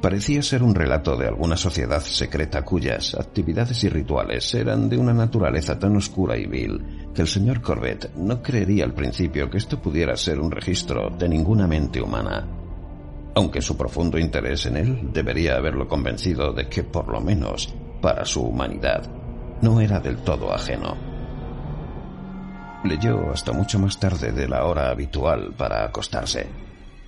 Parecía 0.02 0.42
ser 0.42 0.64
un 0.64 0.74
relato 0.74 1.16
de 1.16 1.28
alguna 1.28 1.56
sociedad 1.56 2.02
secreta 2.02 2.64
cuyas 2.64 3.14
actividades 3.14 3.84
y 3.84 3.90
rituales 3.90 4.52
eran 4.56 4.90
de 4.90 4.98
una 4.98 5.14
naturaleza 5.14 5.78
tan 5.78 5.96
oscura 5.96 6.36
y 6.36 6.48
vil 6.48 7.12
que 7.14 7.22
el 7.22 7.28
señor 7.28 7.62
Corbett 7.62 8.12
no 8.16 8.42
creería 8.42 8.84
al 8.84 8.96
principio 8.96 9.48
que 9.48 9.60
esto 9.60 9.80
pudiera 9.80 10.18
ser 10.18 10.40
un 10.40 10.50
registro 10.50 11.12
de 11.12 11.30
ninguna 11.30 11.68
mente 11.68 12.02
humana, 12.02 12.48
aunque 13.36 13.62
su 13.62 13.78
profundo 13.78 14.18
interés 14.18 14.66
en 14.66 14.78
él 14.78 15.10
debería 15.14 15.58
haberlo 15.58 15.88
convencido 15.88 16.52
de 16.52 16.68
que, 16.68 16.82
por 16.82 17.08
lo 17.08 17.22
menos, 17.22 17.72
para 18.02 18.26
su 18.26 18.42
humanidad, 18.42 19.04
no 19.62 19.80
era 19.80 20.00
del 20.00 20.18
todo 20.24 20.52
ajeno. 20.52 21.11
Leyó 22.84 23.32
hasta 23.32 23.52
mucho 23.52 23.78
más 23.78 24.00
tarde 24.00 24.32
de 24.32 24.48
la 24.48 24.66
hora 24.66 24.90
habitual 24.90 25.54
para 25.56 25.86
acostarse 25.86 26.48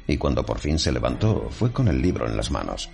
y 0.07 0.17
cuando 0.17 0.45
por 0.45 0.59
fin 0.59 0.77
se 0.77 0.91
levantó 0.91 1.47
fue 1.49 1.71
con 1.71 1.87
el 1.87 2.01
libro 2.01 2.27
en 2.27 2.37
las 2.37 2.51
manos. 2.51 2.89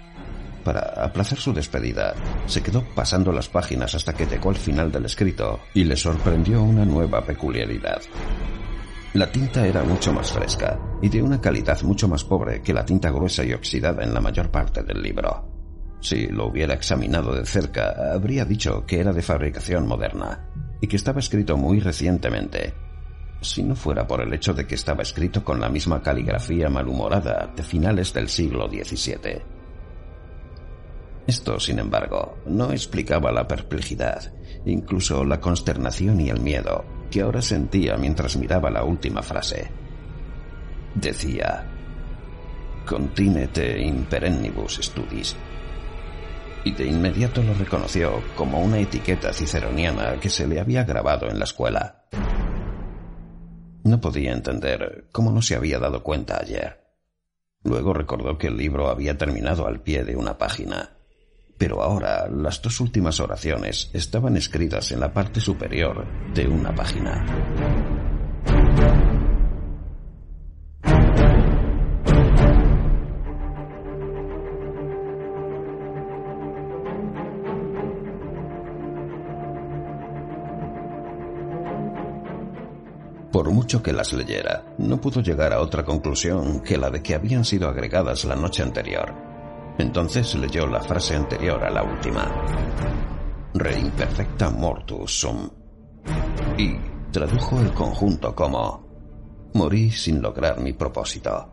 Para 0.64 0.80
aplazar 1.04 1.40
su 1.40 1.54
despedida, 1.54 2.14
se 2.46 2.62
quedó 2.62 2.84
pasando 2.96 3.32
las 3.32 3.50
páginas 3.50 3.96
hasta 3.96 4.14
que 4.14 4.26
llegó 4.26 4.50
al 4.50 4.58
final 4.58 4.92
del 4.92 5.06
escrito 5.06 5.60
y 5.74 5.84
le 5.84 5.96
sorprendió 5.96 6.62
una 6.62 6.86
nueva 6.86 7.22
peculiaridad. 7.26 8.02
La 9.14 9.32
tinta 9.32 9.66
era 9.66 9.84
mucho 9.84 10.14
más 10.14 10.32
fresca 10.32 10.80
y 11.02 11.10
de 11.10 11.22
una 11.22 11.42
calidad 11.42 11.82
mucho 11.82 12.08
más 12.08 12.24
pobre 12.24 12.62
que 12.62 12.74
la 12.74 12.86
tinta 12.86 13.10
gruesa 13.10 13.44
y 13.44 13.54
oxidada 13.54 14.04
en 14.04 14.14
la 14.14 14.22
mayor 14.22 14.52
parte 14.52 14.84
del 14.84 15.02
libro. 15.02 15.50
Si 16.00 16.28
lo 16.28 16.48
hubiera 16.48 16.76
examinado 16.76 17.34
de 17.34 17.46
cerca, 17.46 18.14
habría 18.14 18.46
dicho 18.46 18.86
que 18.86 19.00
era 19.00 19.12
de 19.12 19.22
fabricación 19.22 19.88
moderna 19.88 20.48
y 20.82 20.88
que 20.88 20.96
estaba 20.96 21.20
escrito 21.20 21.58
muy 21.58 21.80
recientemente, 21.80 22.74
si 23.42 23.64
no 23.64 23.76
fuera 23.76 24.06
por 24.06 24.22
el 24.22 24.34
hecho 24.34 24.54
de 24.54 24.66
que 24.66 24.76
estaba 24.76 25.04
escrito 25.04 25.44
con 25.44 25.60
la 25.60 25.70
misma 25.70 26.02
caligrafía 26.02 26.70
malhumorada 26.70 27.52
de 27.56 27.64
finales 27.64 28.14
del 28.14 28.30
siglo 28.30 28.68
XVII. 28.68 29.42
Esto, 31.28 31.60
sin 31.60 31.80
embargo, 31.80 32.40
no 32.48 32.72
explicaba 32.72 33.32
la 33.32 33.48
perplejidad, 33.48 34.34
incluso 34.66 35.24
la 35.24 35.40
consternación 35.40 36.20
y 36.22 36.30
el 36.30 36.40
miedo 36.40 36.84
que 37.12 37.22
ahora 37.22 37.42
sentía 37.42 37.98
mientras 37.98 38.38
miraba 38.38 38.70
la 38.70 38.84
última 38.84 39.22
frase. 39.22 39.70
Decía, 40.96 41.66
Continete 42.86 43.80
in 43.80 44.06
perennibus 44.06 44.80
studis. 44.82 45.36
Y 46.70 46.72
de 46.72 46.86
inmediato 46.86 47.42
lo 47.42 47.56
reconoció 47.56 48.22
como 48.36 48.62
una 48.62 48.78
etiqueta 48.78 49.34
ciceroniana 49.34 50.20
que 50.20 50.30
se 50.30 50.46
le 50.46 50.60
había 50.60 50.84
grabado 50.84 51.28
en 51.28 51.40
la 51.40 51.46
escuela. 51.46 52.06
No 53.84 54.00
podía 54.00 54.34
entender 54.34 55.08
cómo 55.12 55.32
no 55.32 55.42
se 55.42 55.56
había 55.56 55.80
dado 55.80 56.04
cuenta 56.04 56.40
ayer. 56.40 56.80
Luego 57.64 57.96
recordó 57.96 58.38
que 58.38 58.46
el 58.46 58.58
libro 58.58 58.88
había 58.88 59.18
terminado 59.18 59.66
al 59.66 59.82
pie 59.82 60.04
de 60.04 60.16
una 60.16 60.38
página, 60.38 60.92
pero 61.58 61.82
ahora 61.82 62.30
las 62.30 62.62
dos 62.62 62.80
últimas 62.82 63.20
oraciones 63.20 63.90
estaban 63.94 64.38
escritas 64.38 64.92
en 64.92 65.00
la 65.00 65.12
parte 65.12 65.42
superior 65.42 66.06
de 66.36 66.48
una 66.48 66.76
página. 66.76 67.89
Por 83.32 83.52
mucho 83.52 83.84
que 83.84 83.94
las 83.94 84.12
leyera, 84.14 84.64
no 84.80 85.00
pudo 85.00 85.22
llegar 85.22 85.54
a 85.54 85.62
otra 85.62 85.84
conclusión 85.84 86.62
que 86.62 86.78
la 86.78 86.90
de 86.90 87.04
que 87.04 87.16
habían 87.16 87.46
sido 87.46 87.70
agregadas 87.70 88.26
la 88.26 88.36
noche 88.36 88.64
anterior. 88.64 89.14
Entonces 89.78 90.34
leyó 90.36 90.66
la 90.66 90.82
frase 90.82 91.16
anterior 91.16 91.64
a 91.64 91.70
la 91.70 91.84
última. 91.84 92.26
Re 93.54 93.80
imperfecta 93.80 94.50
mortus 94.50 95.20
sum. 95.20 95.50
Y 96.58 96.76
tradujo 97.12 97.60
el 97.60 97.72
conjunto 97.74 98.36
como 98.36 98.90
Morí 99.54 99.90
sin 99.92 100.22
lograr 100.22 100.60
mi 100.60 100.74
propósito. 100.74 101.50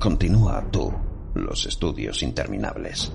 Continúa 0.00 0.64
tú 0.70 0.92
los 1.34 1.66
estudios 1.66 2.22
interminables. 2.22 3.12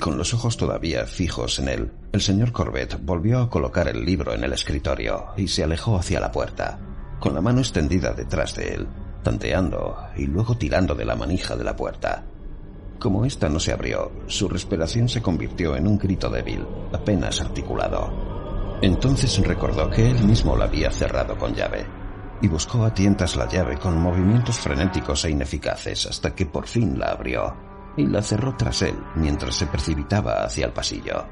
Con 0.00 0.16
los 0.16 0.32
ojos 0.32 0.56
todavía 0.56 1.04
fijos 1.04 1.58
en 1.58 1.68
él, 1.68 1.92
el 2.12 2.22
señor 2.22 2.52
Corbett 2.52 2.98
volvió 3.02 3.40
a 3.40 3.50
colocar 3.50 3.86
el 3.86 4.02
libro 4.02 4.32
en 4.32 4.42
el 4.42 4.54
escritorio 4.54 5.26
y 5.36 5.46
se 5.46 5.62
alejó 5.62 5.98
hacia 5.98 6.18
la 6.20 6.32
puerta, 6.32 6.78
con 7.20 7.34
la 7.34 7.42
mano 7.42 7.60
extendida 7.60 8.14
detrás 8.14 8.54
de 8.54 8.76
él, 8.76 8.88
tanteando 9.22 9.98
y 10.16 10.26
luego 10.26 10.56
tirando 10.56 10.94
de 10.94 11.04
la 11.04 11.16
manija 11.16 11.54
de 11.54 11.64
la 11.64 11.76
puerta. 11.76 12.24
Como 12.98 13.26
ésta 13.26 13.50
no 13.50 13.60
se 13.60 13.72
abrió, 13.72 14.10
su 14.26 14.48
respiración 14.48 15.06
se 15.06 15.20
convirtió 15.20 15.76
en 15.76 15.86
un 15.86 15.98
grito 15.98 16.30
débil, 16.30 16.66
apenas 16.94 17.42
articulado. 17.42 18.78
Entonces 18.80 19.36
recordó 19.46 19.90
que 19.90 20.10
él 20.10 20.24
mismo 20.24 20.56
la 20.56 20.64
había 20.64 20.90
cerrado 20.90 21.36
con 21.36 21.54
llave, 21.54 21.84
y 22.40 22.48
buscó 22.48 22.86
a 22.86 22.94
tientas 22.94 23.36
la 23.36 23.46
llave 23.50 23.76
con 23.76 24.00
movimientos 24.00 24.58
frenéticos 24.60 25.26
e 25.26 25.30
ineficaces 25.30 26.06
hasta 26.06 26.34
que 26.34 26.46
por 26.46 26.66
fin 26.66 26.98
la 26.98 27.08
abrió 27.08 27.69
y 27.96 28.06
la 28.06 28.22
cerró 28.22 28.56
tras 28.56 28.82
él 28.82 28.98
mientras 29.16 29.54
se 29.54 29.66
precipitaba 29.66 30.44
hacia 30.44 30.66
el 30.66 30.72
pasillo. 30.72 31.24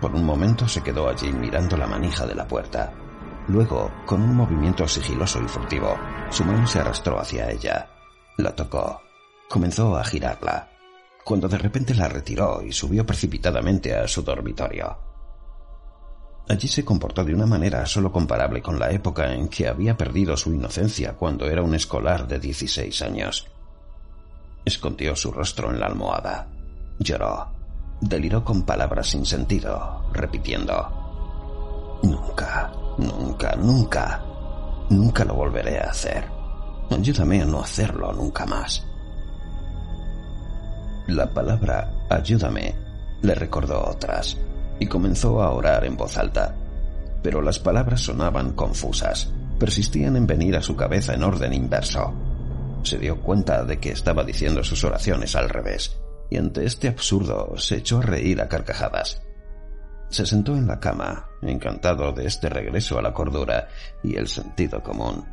Por 0.00 0.14
un 0.14 0.24
momento 0.24 0.68
se 0.68 0.82
quedó 0.82 1.08
allí 1.08 1.32
mirando 1.32 1.76
la 1.76 1.86
manija 1.86 2.26
de 2.26 2.34
la 2.34 2.46
puerta. 2.46 2.92
Luego, 3.48 3.90
con 4.06 4.22
un 4.22 4.34
movimiento 4.34 4.86
sigiloso 4.86 5.40
y 5.42 5.48
furtivo, 5.48 5.96
su 6.30 6.44
mano 6.44 6.66
se 6.66 6.80
arrastró 6.80 7.18
hacia 7.18 7.50
ella. 7.50 7.88
La 8.36 8.54
tocó. 8.54 9.00
Comenzó 9.48 9.96
a 9.96 10.04
girarla, 10.04 10.68
cuando 11.24 11.48
de 11.48 11.58
repente 11.58 11.94
la 11.94 12.08
retiró 12.08 12.62
y 12.62 12.72
subió 12.72 13.06
precipitadamente 13.06 13.94
a 13.94 14.08
su 14.08 14.22
dormitorio. 14.22 14.98
Allí 16.48 16.68
se 16.68 16.84
comportó 16.84 17.24
de 17.24 17.34
una 17.34 17.46
manera 17.46 17.86
solo 17.86 18.12
comparable 18.12 18.60
con 18.60 18.78
la 18.78 18.90
época 18.90 19.32
en 19.32 19.48
que 19.48 19.66
había 19.66 19.96
perdido 19.96 20.36
su 20.36 20.52
inocencia 20.52 21.14
cuando 21.14 21.46
era 21.46 21.62
un 21.62 21.74
escolar 21.74 22.28
de 22.28 22.38
16 22.38 23.00
años. 23.02 23.50
Escondió 24.64 25.14
su 25.14 25.30
rostro 25.30 25.70
en 25.70 25.78
la 25.78 25.86
almohada. 25.86 26.46
Lloró. 26.98 27.52
Deliró 28.00 28.42
con 28.42 28.62
palabras 28.62 29.08
sin 29.08 29.26
sentido, 29.26 30.06
repitiendo. 30.12 32.00
Nunca, 32.02 32.72
nunca, 32.98 33.54
nunca. 33.56 34.22
Nunca 34.88 35.24
lo 35.24 35.34
volveré 35.34 35.80
a 35.80 35.90
hacer. 35.90 36.28
Ayúdame 36.90 37.42
a 37.42 37.44
no 37.44 37.60
hacerlo 37.60 38.12
nunca 38.12 38.46
más. 38.46 38.86
La 41.08 41.28
palabra 41.28 42.06
ayúdame 42.08 42.74
le 43.22 43.34
recordó 43.34 43.90
otras 43.90 44.38
y 44.78 44.86
comenzó 44.86 45.42
a 45.42 45.50
orar 45.50 45.84
en 45.84 45.96
voz 45.96 46.16
alta. 46.16 46.54
Pero 47.22 47.42
las 47.42 47.58
palabras 47.58 48.00
sonaban 48.00 48.52
confusas, 48.52 49.30
persistían 49.58 50.16
en 50.16 50.26
venir 50.26 50.56
a 50.56 50.62
su 50.62 50.74
cabeza 50.76 51.14
en 51.14 51.22
orden 51.22 51.52
inverso 51.52 52.23
se 52.84 52.98
dio 52.98 53.20
cuenta 53.20 53.64
de 53.64 53.78
que 53.78 53.90
estaba 53.90 54.24
diciendo 54.24 54.62
sus 54.62 54.84
oraciones 54.84 55.36
al 55.36 55.48
revés, 55.48 55.96
y 56.30 56.36
ante 56.36 56.64
este 56.64 56.88
absurdo 56.88 57.54
se 57.56 57.76
echó 57.76 57.98
a 57.98 58.02
reír 58.02 58.40
a 58.40 58.48
carcajadas. 58.48 59.22
Se 60.10 60.26
sentó 60.26 60.56
en 60.56 60.66
la 60.66 60.78
cama, 60.78 61.28
encantado 61.42 62.12
de 62.12 62.26
este 62.26 62.48
regreso 62.48 62.98
a 62.98 63.02
la 63.02 63.12
cordura 63.12 63.68
y 64.02 64.16
el 64.16 64.28
sentido 64.28 64.82
común, 64.82 65.24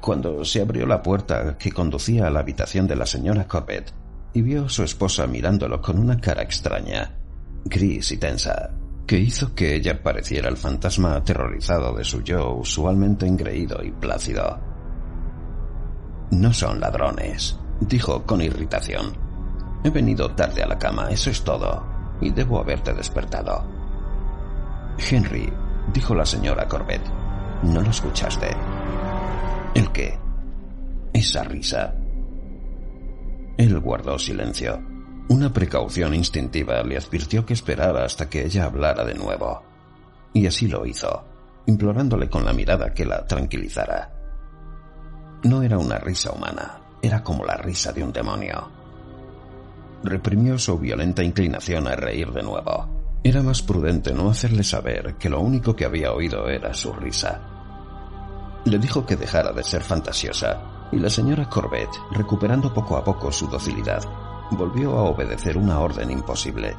cuando 0.00 0.44
se 0.44 0.62
abrió 0.62 0.86
la 0.86 1.02
puerta 1.02 1.56
que 1.58 1.72
conducía 1.72 2.26
a 2.26 2.30
la 2.30 2.40
habitación 2.40 2.86
de 2.86 2.96
la 2.96 3.06
señora 3.06 3.46
Corbett 3.46 3.92
y 4.32 4.42
vio 4.42 4.66
a 4.66 4.68
su 4.68 4.82
esposa 4.82 5.26
mirándolo 5.26 5.80
con 5.80 5.98
una 5.98 6.20
cara 6.20 6.42
extraña, 6.42 7.18
gris 7.64 8.12
y 8.12 8.16
tensa, 8.16 8.70
que 9.06 9.18
hizo 9.18 9.54
que 9.54 9.74
ella 9.74 10.02
pareciera 10.02 10.48
el 10.48 10.56
fantasma 10.56 11.16
aterrorizado 11.16 11.94
de 11.94 12.04
su 12.04 12.22
yo 12.22 12.52
usualmente 12.54 13.26
engreído 13.26 13.82
y 13.82 13.90
plácido. 13.90 14.69
No 16.30 16.52
son 16.52 16.78
ladrones, 16.78 17.58
dijo 17.80 18.22
con 18.24 18.40
irritación. 18.40 19.12
He 19.82 19.90
venido 19.90 20.30
tarde 20.32 20.62
a 20.62 20.68
la 20.68 20.78
cama, 20.78 21.10
eso 21.10 21.30
es 21.30 21.42
todo, 21.42 21.84
y 22.20 22.30
debo 22.30 22.60
haberte 22.60 22.94
despertado. 22.94 23.64
Henry, 24.98 25.52
dijo 25.92 26.14
la 26.14 26.24
señora 26.24 26.68
Corbett, 26.68 27.02
¿no 27.64 27.80
lo 27.80 27.90
escuchaste? 27.90 28.48
¿El 29.74 29.90
qué? 29.90 30.18
Esa 31.12 31.42
risa. 31.42 31.94
Él 33.56 33.80
guardó 33.80 34.18
silencio. 34.18 34.80
Una 35.28 35.52
precaución 35.52 36.14
instintiva 36.14 36.82
le 36.82 36.96
advirtió 36.96 37.44
que 37.44 37.54
esperara 37.54 38.04
hasta 38.04 38.28
que 38.28 38.44
ella 38.44 38.66
hablara 38.66 39.04
de 39.04 39.14
nuevo. 39.14 39.62
Y 40.32 40.46
así 40.46 40.68
lo 40.68 40.86
hizo, 40.86 41.24
implorándole 41.66 42.28
con 42.28 42.44
la 42.44 42.52
mirada 42.52 42.94
que 42.94 43.04
la 43.04 43.26
tranquilizara. 43.26 44.19
No 45.42 45.62
era 45.62 45.78
una 45.78 45.96
risa 45.96 46.32
humana, 46.32 46.80
era 47.00 47.22
como 47.22 47.46
la 47.46 47.56
risa 47.56 47.92
de 47.92 48.04
un 48.04 48.12
demonio. 48.12 48.68
Reprimió 50.02 50.58
su 50.58 50.78
violenta 50.78 51.24
inclinación 51.24 51.88
a 51.88 51.96
reír 51.96 52.30
de 52.30 52.42
nuevo. 52.42 53.18
Era 53.24 53.42
más 53.42 53.62
prudente 53.62 54.12
no 54.12 54.30
hacerle 54.30 54.62
saber 54.62 55.14
que 55.14 55.30
lo 55.30 55.40
único 55.40 55.74
que 55.74 55.86
había 55.86 56.12
oído 56.12 56.48
era 56.48 56.74
su 56.74 56.92
risa. 56.92 57.40
Le 58.66 58.78
dijo 58.78 59.06
que 59.06 59.16
dejara 59.16 59.52
de 59.52 59.62
ser 59.62 59.82
fantasiosa, 59.82 60.88
y 60.92 60.98
la 60.98 61.08
señora 61.08 61.48
Corbett, 61.48 61.90
recuperando 62.10 62.74
poco 62.74 62.96
a 62.98 63.04
poco 63.04 63.32
su 63.32 63.46
docilidad, 63.46 64.02
volvió 64.50 64.98
a 64.98 65.04
obedecer 65.04 65.56
una 65.56 65.80
orden 65.80 66.10
imposible. 66.10 66.76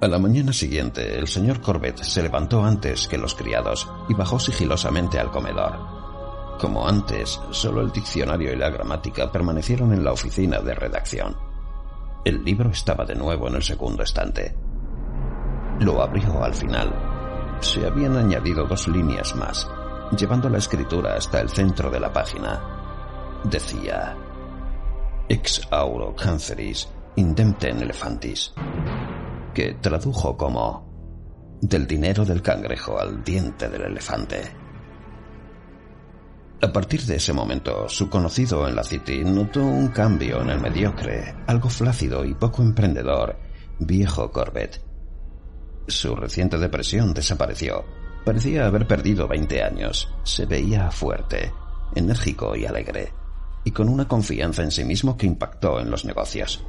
A 0.00 0.08
la 0.08 0.18
mañana 0.18 0.52
siguiente, 0.52 1.18
el 1.18 1.28
señor 1.28 1.60
Corbett 1.60 2.02
se 2.02 2.22
levantó 2.22 2.64
antes 2.64 3.06
que 3.06 3.18
los 3.18 3.34
criados 3.34 3.88
y 4.08 4.14
bajó 4.14 4.38
sigilosamente 4.40 5.20
al 5.20 5.30
comedor. 5.30 6.01
Como 6.62 6.86
antes, 6.86 7.40
solo 7.50 7.80
el 7.80 7.90
diccionario 7.90 8.52
y 8.52 8.56
la 8.56 8.70
gramática 8.70 9.32
permanecieron 9.32 9.92
en 9.92 10.04
la 10.04 10.12
oficina 10.12 10.60
de 10.60 10.76
redacción. 10.76 11.36
El 12.24 12.44
libro 12.44 12.70
estaba 12.70 13.04
de 13.04 13.16
nuevo 13.16 13.48
en 13.48 13.56
el 13.56 13.64
segundo 13.64 14.04
estante. 14.04 14.54
Lo 15.80 16.00
abrió 16.00 16.44
al 16.44 16.54
final. 16.54 17.58
Se 17.58 17.84
habían 17.84 18.16
añadido 18.16 18.64
dos 18.64 18.86
líneas 18.86 19.34
más, 19.34 19.68
llevando 20.16 20.48
la 20.48 20.58
escritura 20.58 21.16
hasta 21.16 21.40
el 21.40 21.48
centro 21.48 21.90
de 21.90 21.98
la 21.98 22.12
página. 22.12 23.40
Decía, 23.42 24.16
Ex 25.28 25.66
auro 25.68 26.14
canceris 26.14 26.88
indempten 27.16 27.82
elefantis, 27.82 28.54
que 29.52 29.74
tradujo 29.80 30.36
como 30.36 31.58
del 31.60 31.88
dinero 31.88 32.24
del 32.24 32.40
cangrejo 32.40 33.00
al 33.00 33.24
diente 33.24 33.68
del 33.68 33.82
elefante. 33.82 34.61
A 36.64 36.72
partir 36.72 37.02
de 37.06 37.16
ese 37.16 37.32
momento, 37.32 37.88
su 37.88 38.08
conocido 38.08 38.68
en 38.68 38.76
la 38.76 38.84
City 38.84 39.24
notó 39.24 39.64
un 39.64 39.88
cambio 39.88 40.42
en 40.42 40.50
el 40.50 40.60
mediocre, 40.60 41.34
algo 41.48 41.68
flácido 41.68 42.24
y 42.24 42.34
poco 42.34 42.62
emprendedor, 42.62 43.36
viejo 43.80 44.30
Corbett. 44.30 44.80
Su 45.88 46.14
reciente 46.14 46.58
depresión 46.58 47.14
desapareció. 47.14 47.84
Parecía 48.24 48.66
haber 48.66 48.86
perdido 48.86 49.26
20 49.26 49.60
años. 49.60 50.14
Se 50.22 50.46
veía 50.46 50.88
fuerte, 50.92 51.52
enérgico 51.96 52.54
y 52.54 52.64
alegre, 52.64 53.12
y 53.64 53.72
con 53.72 53.88
una 53.88 54.06
confianza 54.06 54.62
en 54.62 54.70
sí 54.70 54.84
mismo 54.84 55.16
que 55.16 55.26
impactó 55.26 55.80
en 55.80 55.90
los 55.90 56.04
negocios. 56.04 56.64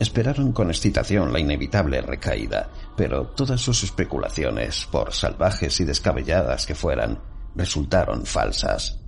Esperaron 0.00 0.50
con 0.50 0.68
excitación 0.68 1.32
la 1.32 1.38
inevitable 1.38 2.00
recaída, 2.00 2.70
pero 2.96 3.28
todas 3.28 3.60
sus 3.60 3.84
especulaciones, 3.84 4.88
por 4.90 5.14
salvajes 5.14 5.78
y 5.78 5.84
descabelladas 5.84 6.66
que 6.66 6.74
fueran, 6.74 7.20
resultaron 7.56 8.24
falsas. 8.24 9.00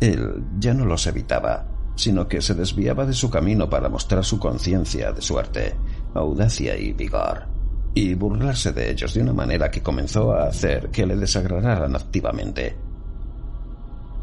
Él 0.00 0.44
ya 0.58 0.74
no 0.74 0.84
los 0.84 1.06
evitaba, 1.06 1.66
sino 1.94 2.26
que 2.26 2.40
se 2.40 2.54
desviaba 2.54 3.04
de 3.04 3.12
su 3.12 3.30
camino 3.30 3.68
para 3.68 3.88
mostrar 3.88 4.24
su 4.24 4.38
conciencia 4.38 5.12
de 5.12 5.20
suerte, 5.20 5.76
audacia 6.14 6.76
y 6.76 6.92
vigor, 6.92 7.46
y 7.94 8.14
burlarse 8.14 8.72
de 8.72 8.90
ellos 8.90 9.14
de 9.14 9.22
una 9.22 9.34
manera 9.34 9.70
que 9.70 9.82
comenzó 9.82 10.32
a 10.32 10.44
hacer 10.44 10.90
que 10.90 11.06
le 11.06 11.16
desagradaran 11.16 11.94
activamente. 11.94 12.76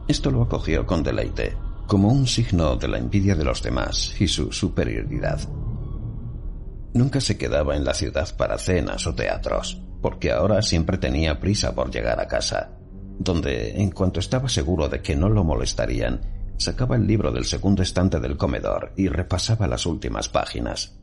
Esto 0.08 0.32
lo 0.32 0.43
acogió 0.43 0.86
con 0.86 1.03
deleite, 1.03 1.56
como 1.86 2.10
un 2.10 2.25
signo 2.25 2.75
de 2.75 2.88
la 2.88 2.97
envidia 2.97 3.36
de 3.36 3.43
los 3.43 3.62
demás 3.62 4.19
y 4.19 4.27
su 4.27 4.51
superioridad. 4.51 5.39
Nunca 6.93 7.21
se 7.21 7.38
quedaba 7.38 7.75
en 7.75 7.86
la 7.86 7.93
ciudad 7.93 8.36
para 8.36 8.58
cenas 8.58 9.06
o 9.06 9.13
teatros, 9.13 9.82
porque 10.01 10.31
ahora 10.31 10.62
siempre 10.62 10.97
tenía 10.97 11.39
prisa 11.39 11.73
por 11.73 11.91
llegar 11.91 12.19
a 12.19 12.27
casa, 12.27 12.71
donde, 13.19 13.81
en 13.81 13.91
cuanto 13.91 14.19
estaba 14.19 14.49
seguro 14.49 14.89
de 14.89 15.01
que 15.01 15.15
no 15.15 15.29
lo 15.29 15.43
molestarían, 15.43 16.21
sacaba 16.57 16.95
el 16.95 17.07
libro 17.07 17.31
del 17.31 17.45
segundo 17.45 17.81
estante 17.83 18.19
del 18.19 18.38
comedor 18.38 18.93
y 18.95 19.07
repasaba 19.07 19.67
las 19.67 19.86
últimas 19.86 20.29
páginas. 20.29 20.97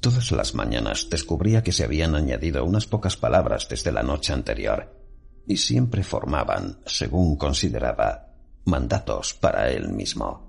Todas 0.00 0.30
las 0.30 0.54
mañanas 0.54 1.08
descubría 1.10 1.62
que 1.62 1.72
se 1.72 1.84
habían 1.84 2.14
añadido 2.14 2.64
unas 2.64 2.86
pocas 2.86 3.16
palabras 3.16 3.68
desde 3.68 3.92
la 3.92 4.02
noche 4.02 4.32
anterior, 4.32 4.94
y 5.46 5.56
siempre 5.56 6.04
formaban, 6.04 6.78
según 6.86 7.36
consideraba, 7.36 8.28
mandatos 8.64 9.34
para 9.34 9.70
él 9.70 9.88
mismo. 9.88 10.46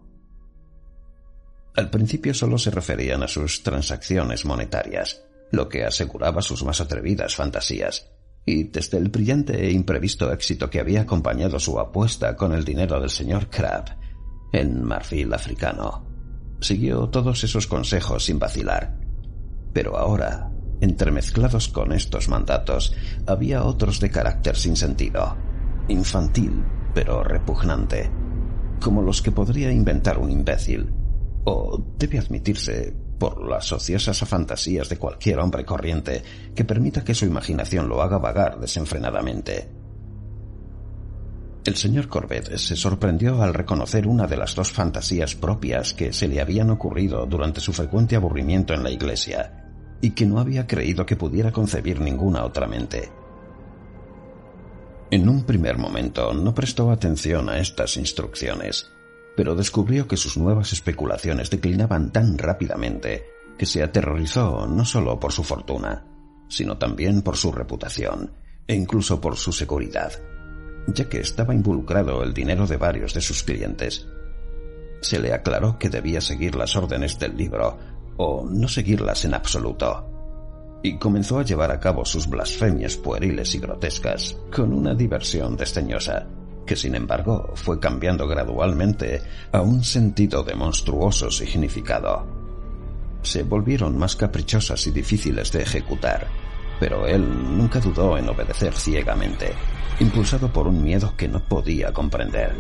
Al 1.76 1.90
principio 1.90 2.34
solo 2.34 2.58
se 2.58 2.72
referían 2.72 3.24
a 3.24 3.28
sus 3.28 3.64
transacciones 3.64 4.46
monetarias, 4.46 5.24
lo 5.52 5.70
que 5.70 5.86
aseguraba 5.86 6.42
sus 6.42 6.64
más 6.64 6.82
atrevidas 6.82 7.36
fantasías, 7.36 8.12
y 8.46 8.64
desde 8.66 8.98
el 8.98 9.10
brillante 9.10 9.68
e 9.68 9.72
imprevisto 9.72 10.32
éxito 10.32 10.70
que 10.70 10.80
había 10.80 11.02
acompañado 11.02 11.60
su 11.60 11.80
apuesta 11.80 12.36
con 12.36 12.54
el 12.54 12.66
dinero 12.66 13.00
del 13.00 13.10
señor 13.10 13.50
Crab 13.50 13.98
en 14.52 14.84
marfil 14.84 15.34
africano, 15.34 16.08
siguió 16.60 17.10
todos 17.10 17.44
esos 17.44 17.68
consejos 17.68 18.26
sin 18.26 18.40
vacilar. 18.40 18.98
Pero 19.74 19.98
ahora, 19.98 20.52
entremezclados 20.82 21.68
con 21.68 21.92
estos 21.92 22.30
mandatos, 22.30 22.96
había 23.28 23.64
otros 23.64 24.00
de 24.00 24.10
carácter 24.10 24.56
sin 24.56 24.76
sentido, 24.76 25.38
infantil 25.88 26.64
pero 26.94 27.24
repugnante, 27.24 28.10
como 28.82 29.02
los 29.02 29.22
que 29.22 29.32
podría 29.32 29.72
inventar 29.72 30.18
un 30.18 30.32
imbécil, 30.32 30.92
o 31.46 31.82
debe 31.98 32.20
admitirse 32.20 32.96
por 33.20 33.48
las 33.48 33.72
ociosas 33.72 34.18
fantasías 34.20 34.90
de 34.90 34.98
cualquier 34.98 35.40
hombre 35.40 35.66
corriente 35.66 36.24
que 36.56 36.66
permita 36.66 37.04
que 37.04 37.14
su 37.14 37.26
imaginación 37.26 37.88
lo 37.88 38.02
haga 38.02 38.18
vagar 38.18 38.60
desenfrenadamente. 38.60 39.70
El 41.66 41.76
señor 41.76 42.08
Corbett 42.08 42.56
se 42.56 42.76
sorprendió 42.76 43.44
al 43.44 43.54
reconocer 43.54 44.08
una 44.08 44.26
de 44.26 44.38
las 44.38 44.56
dos 44.56 44.72
fantasías 44.72 45.36
propias 45.36 45.94
que 45.94 46.14
se 46.14 46.28
le 46.28 46.40
habían 46.40 46.70
ocurrido 46.70 47.26
durante 47.26 47.60
su 47.60 47.74
frecuente 47.74 48.16
aburrimiento 48.16 48.74
en 48.74 48.82
la 48.82 48.90
iglesia, 48.90 49.68
y 50.02 50.12
que 50.12 50.26
no 50.26 50.40
había 50.40 50.66
creído 50.66 51.06
que 51.06 51.18
pudiera 51.18 51.52
concebir 51.52 52.00
ninguna 52.00 52.46
otra 52.46 52.66
mente. 52.66 53.12
En 55.12 55.28
un 55.28 55.44
primer 55.44 55.78
momento 55.78 56.34
no 56.34 56.56
prestó 56.56 56.92
atención 56.92 57.50
a 57.50 57.60
estas 57.60 57.98
instrucciones, 57.98 58.90
pero 59.40 59.56
descubrió 59.56 60.06
que 60.06 60.18
sus 60.18 60.36
nuevas 60.36 60.74
especulaciones 60.74 61.50
declinaban 61.50 62.12
tan 62.12 62.38
rápidamente 62.38 63.24
que 63.58 63.66
se 63.66 63.82
aterrorizó 63.82 64.68
no 64.68 64.84
solo 64.84 65.18
por 65.18 65.32
su 65.32 65.46
fortuna, 65.46 66.06
sino 66.50 66.78
también 66.78 67.22
por 67.22 67.38
su 67.38 67.54
reputación 67.54 68.34
e 68.68 68.76
incluso 68.76 69.22
por 69.22 69.38
su 69.38 69.54
seguridad, 69.54 70.12
ya 70.88 71.08
que 71.08 71.22
estaba 71.22 71.56
involucrado 71.56 72.22
el 72.22 72.34
dinero 72.34 72.68
de 72.68 72.76
varios 72.76 73.14
de 73.14 73.22
sus 73.22 73.42
clientes. 73.42 74.06
Se 75.00 75.22
le 75.22 75.32
aclaró 75.32 75.80
que 75.80 75.88
debía 75.88 76.20
seguir 76.20 76.56
las 76.56 76.76
órdenes 76.76 77.18
del 77.18 77.38
libro 77.38 77.78
o 78.18 78.46
no 78.46 78.68
seguirlas 78.68 79.24
en 79.24 79.36
absoluto 79.36 80.82
y 80.84 80.98
comenzó 80.98 81.40
a 81.40 81.46
llevar 81.46 81.72
a 81.72 81.80
cabo 81.80 82.04
sus 82.04 82.28
blasfemias 82.28 82.98
pueriles 82.98 83.56
y 83.56 83.60
grotescas 83.60 84.36
con 84.54 84.74
una 84.74 84.94
diversión 84.94 85.56
desdeñosa, 85.56 86.28
que 86.66 86.76
sin 86.76 86.96
embargo 86.96 87.52
fue 87.56 87.80
cambiando 87.80 88.28
gradualmente 88.28 89.22
a 89.52 89.62
un 89.62 89.84
sentido 89.84 90.44
de 90.44 90.56
monstruoso 90.56 91.32
significado. 91.32 92.26
Se 93.22 93.44
volvieron 93.44 93.98
más 93.98 94.16
caprichosas 94.16 94.86
y 94.88 94.92
difíciles 94.92 95.52
de 95.52 95.64
ejecutar, 95.64 96.28
pero 96.80 97.06
él 97.08 97.28
nunca 97.58 97.80
dudó 97.80 98.18
en 98.18 98.30
obedecer 98.30 98.74
ciegamente, 98.74 99.54
impulsado 100.00 100.52
por 100.54 100.68
un 100.68 100.84
miedo 100.84 101.14
que 101.18 101.28
no 101.28 101.40
podía 101.40 101.92
comprender. 101.92 102.56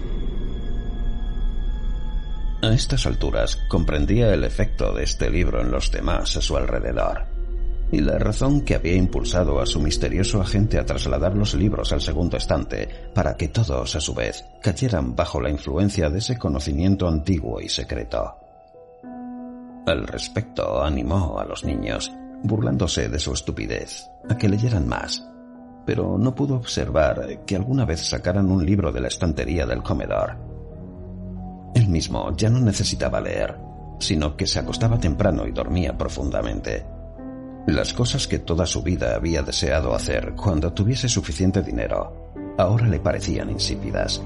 A 2.61 2.73
estas 2.73 3.05
alturas 3.05 3.55
comprendía 3.69 4.33
el 4.33 4.43
efecto 4.43 4.93
de 4.93 5.03
este 5.03 5.29
libro 5.29 5.61
en 5.61 5.71
los 5.71 5.91
demás 5.91 6.35
a 6.35 6.41
su 6.41 6.57
alrededor 6.57 7.28
y 7.91 8.01
la 8.01 8.19
razón 8.19 8.61
que 8.61 8.75
había 8.75 8.95
impulsado 8.95 9.59
a 9.59 9.65
su 9.65 9.79
misterioso 9.79 10.41
agente 10.41 10.77
a 10.77 10.85
trasladar 10.85 11.35
los 11.35 11.55
libros 11.55 11.91
al 11.91 12.01
segundo 12.01 12.37
estante 12.37 12.87
para 13.13 13.35
que 13.35 13.47
todos, 13.47 13.95
a 13.95 13.99
su 13.99 14.13
vez, 14.13 14.45
cayeran 14.61 15.15
bajo 15.15 15.41
la 15.41 15.49
influencia 15.49 16.09
de 16.09 16.19
ese 16.19 16.37
conocimiento 16.37 17.07
antiguo 17.07 17.59
y 17.59 17.69
secreto. 17.69 18.35
Al 19.87 20.05
respecto, 20.05 20.83
animó 20.83 21.39
a 21.39 21.45
los 21.45 21.63
niños, 21.63 22.11
burlándose 22.43 23.09
de 23.09 23.19
su 23.19 23.33
estupidez, 23.33 24.07
a 24.29 24.37
que 24.37 24.49
leyeran 24.49 24.87
más, 24.87 25.25
pero 25.85 26.17
no 26.19 26.35
pudo 26.35 26.55
observar 26.55 27.43
que 27.45 27.55
alguna 27.55 27.85
vez 27.85 28.07
sacaran 28.07 28.51
un 28.51 28.63
libro 28.63 28.91
de 28.91 29.01
la 29.01 29.07
estantería 29.07 29.65
del 29.65 29.81
comedor. 29.81 30.37
Él 31.73 31.87
mismo 31.87 32.35
ya 32.35 32.49
no 32.49 32.59
necesitaba 32.59 33.19
leer, 33.19 33.57
sino 33.99 34.37
que 34.37 34.45
se 34.45 34.59
acostaba 34.59 34.99
temprano 34.99 35.47
y 35.47 35.51
dormía 35.51 35.97
profundamente 35.97 36.98
las 37.67 37.93
cosas 37.93 38.27
que 38.27 38.39
toda 38.39 38.65
su 38.65 38.81
vida 38.81 39.15
había 39.15 39.41
deseado 39.41 39.93
hacer 39.93 40.33
cuando 40.35 40.73
tuviese 40.73 41.07
suficiente 41.07 41.61
dinero, 41.61 42.31
ahora 42.57 42.87
le 42.87 42.99
parecían 42.99 43.49
insípidas. 43.49 44.21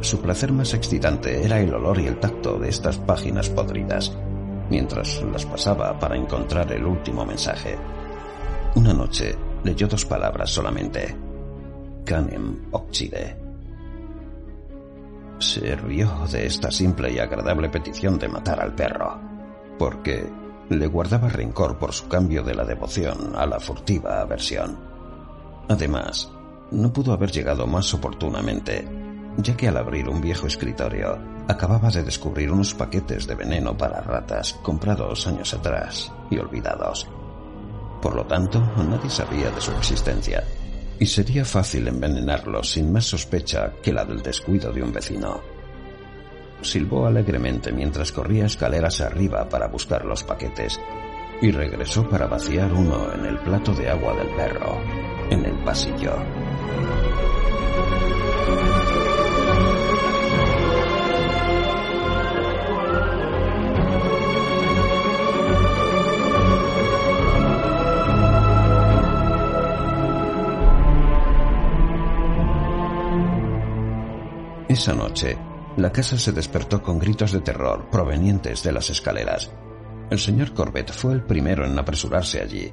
Su 0.00 0.20
placer 0.20 0.52
más 0.52 0.74
excitante 0.74 1.44
era 1.44 1.60
el 1.60 1.72
olor 1.72 2.00
y 2.00 2.06
el 2.06 2.18
tacto 2.18 2.58
de 2.58 2.68
estas 2.68 2.98
páginas 2.98 3.48
podridas, 3.48 4.12
mientras 4.68 5.22
las 5.22 5.46
pasaba 5.46 5.98
para 5.98 6.16
encontrar 6.16 6.72
el 6.72 6.84
último 6.84 7.24
mensaje. 7.24 7.76
Una 8.74 8.92
noche 8.92 9.36
leyó 9.64 9.86
dos 9.86 10.04
palabras 10.04 10.50
solamente. 10.50 11.14
Canem 12.04 12.66
Oxide. 12.72 13.36
Se 15.38 15.76
rió 15.76 16.26
de 16.30 16.46
esta 16.46 16.70
simple 16.70 17.12
y 17.12 17.18
agradable 17.18 17.68
petición 17.68 18.18
de 18.18 18.28
matar 18.28 18.60
al 18.60 18.74
perro, 18.74 19.20
porque 19.78 20.26
le 20.78 20.86
guardaba 20.86 21.28
rencor 21.28 21.78
por 21.78 21.92
su 21.92 22.08
cambio 22.08 22.42
de 22.42 22.54
la 22.54 22.64
devoción 22.64 23.34
a 23.36 23.46
la 23.46 23.60
furtiva 23.60 24.20
aversión. 24.20 24.78
Además, 25.68 26.30
no 26.70 26.92
pudo 26.92 27.12
haber 27.12 27.30
llegado 27.30 27.66
más 27.66 27.92
oportunamente, 27.94 28.86
ya 29.36 29.56
que 29.56 29.68
al 29.68 29.76
abrir 29.76 30.08
un 30.08 30.20
viejo 30.20 30.46
escritorio 30.46 31.18
acababa 31.48 31.90
de 31.90 32.02
descubrir 32.02 32.50
unos 32.50 32.74
paquetes 32.74 33.26
de 33.26 33.34
veneno 33.34 33.76
para 33.76 34.00
ratas 34.00 34.54
comprados 34.62 35.26
años 35.26 35.52
atrás 35.54 36.12
y 36.30 36.38
olvidados. 36.38 37.08
Por 38.00 38.16
lo 38.16 38.26
tanto, 38.26 38.60
nadie 38.76 39.10
sabía 39.10 39.50
de 39.50 39.60
su 39.60 39.72
existencia, 39.72 40.44
y 40.98 41.06
sería 41.06 41.44
fácil 41.44 41.88
envenenarlos 41.88 42.70
sin 42.70 42.92
más 42.92 43.04
sospecha 43.04 43.72
que 43.82 43.92
la 43.92 44.04
del 44.04 44.22
descuido 44.22 44.72
de 44.72 44.82
un 44.82 44.92
vecino 44.92 45.51
silbó 46.62 47.06
alegremente 47.06 47.72
mientras 47.72 48.12
corría 48.12 48.46
escaleras 48.46 49.00
arriba 49.00 49.48
para 49.48 49.68
buscar 49.68 50.04
los 50.04 50.24
paquetes 50.24 50.80
y 51.40 51.50
regresó 51.50 52.08
para 52.08 52.26
vaciar 52.26 52.72
uno 52.72 53.12
en 53.12 53.26
el 53.26 53.38
plato 53.38 53.74
de 53.74 53.90
agua 53.90 54.14
del 54.14 54.28
perro, 54.36 54.80
en 55.30 55.44
el 55.44 55.64
pasillo. 55.64 56.14
Esa 74.68 74.94
noche, 74.94 75.36
la 75.76 75.90
casa 75.90 76.18
se 76.18 76.32
despertó 76.32 76.82
con 76.82 76.98
gritos 76.98 77.32
de 77.32 77.40
terror 77.40 77.88
provenientes 77.90 78.62
de 78.62 78.72
las 78.72 78.90
escaleras. 78.90 79.50
El 80.10 80.18
señor 80.18 80.52
Corbett 80.52 80.92
fue 80.92 81.14
el 81.14 81.22
primero 81.22 81.64
en 81.64 81.78
apresurarse 81.78 82.42
allí, 82.42 82.70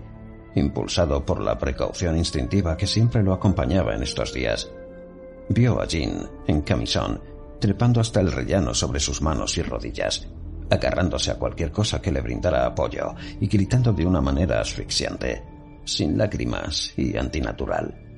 impulsado 0.56 1.26
por 1.26 1.42
la 1.42 1.58
precaución 1.58 2.18
instintiva 2.18 2.76
que 2.76 2.88
siempre 2.88 3.24
lo 3.24 3.34
acompañaba 3.34 3.96
en 3.96 4.04
estos 4.04 4.34
días. 4.34 4.70
Vio 5.48 5.82
a 5.82 5.86
Jean, 5.86 6.30
en 6.48 6.62
camisón, 6.62 7.22
trepando 7.60 8.02
hasta 8.02 8.20
el 8.20 8.32
rellano 8.32 8.74
sobre 8.74 9.00
sus 9.00 9.22
manos 9.22 9.58
y 9.58 9.62
rodillas, 9.62 10.28
agarrándose 10.70 11.32
a 11.32 11.36
cualquier 11.36 11.72
cosa 11.72 12.02
que 12.02 12.12
le 12.12 12.22
brindara 12.22 12.66
apoyo 12.66 13.16
y 13.40 13.48
gritando 13.48 13.94
de 13.94 14.06
una 14.06 14.22
manera 14.22 14.60
asfixiante, 14.60 15.42
sin 15.86 16.18
lágrimas 16.18 16.94
y 16.98 17.18
antinatural. 17.18 18.09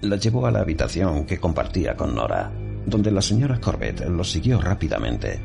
La 0.00 0.14
llevó 0.14 0.46
a 0.46 0.52
la 0.52 0.60
habitación 0.60 1.26
que 1.26 1.40
compartía 1.40 1.96
con 1.96 2.14
Nora, 2.14 2.52
donde 2.86 3.10
la 3.10 3.20
señora 3.20 3.60
Corbett 3.60 4.06
lo 4.06 4.22
siguió 4.22 4.60
rápidamente. 4.60 5.40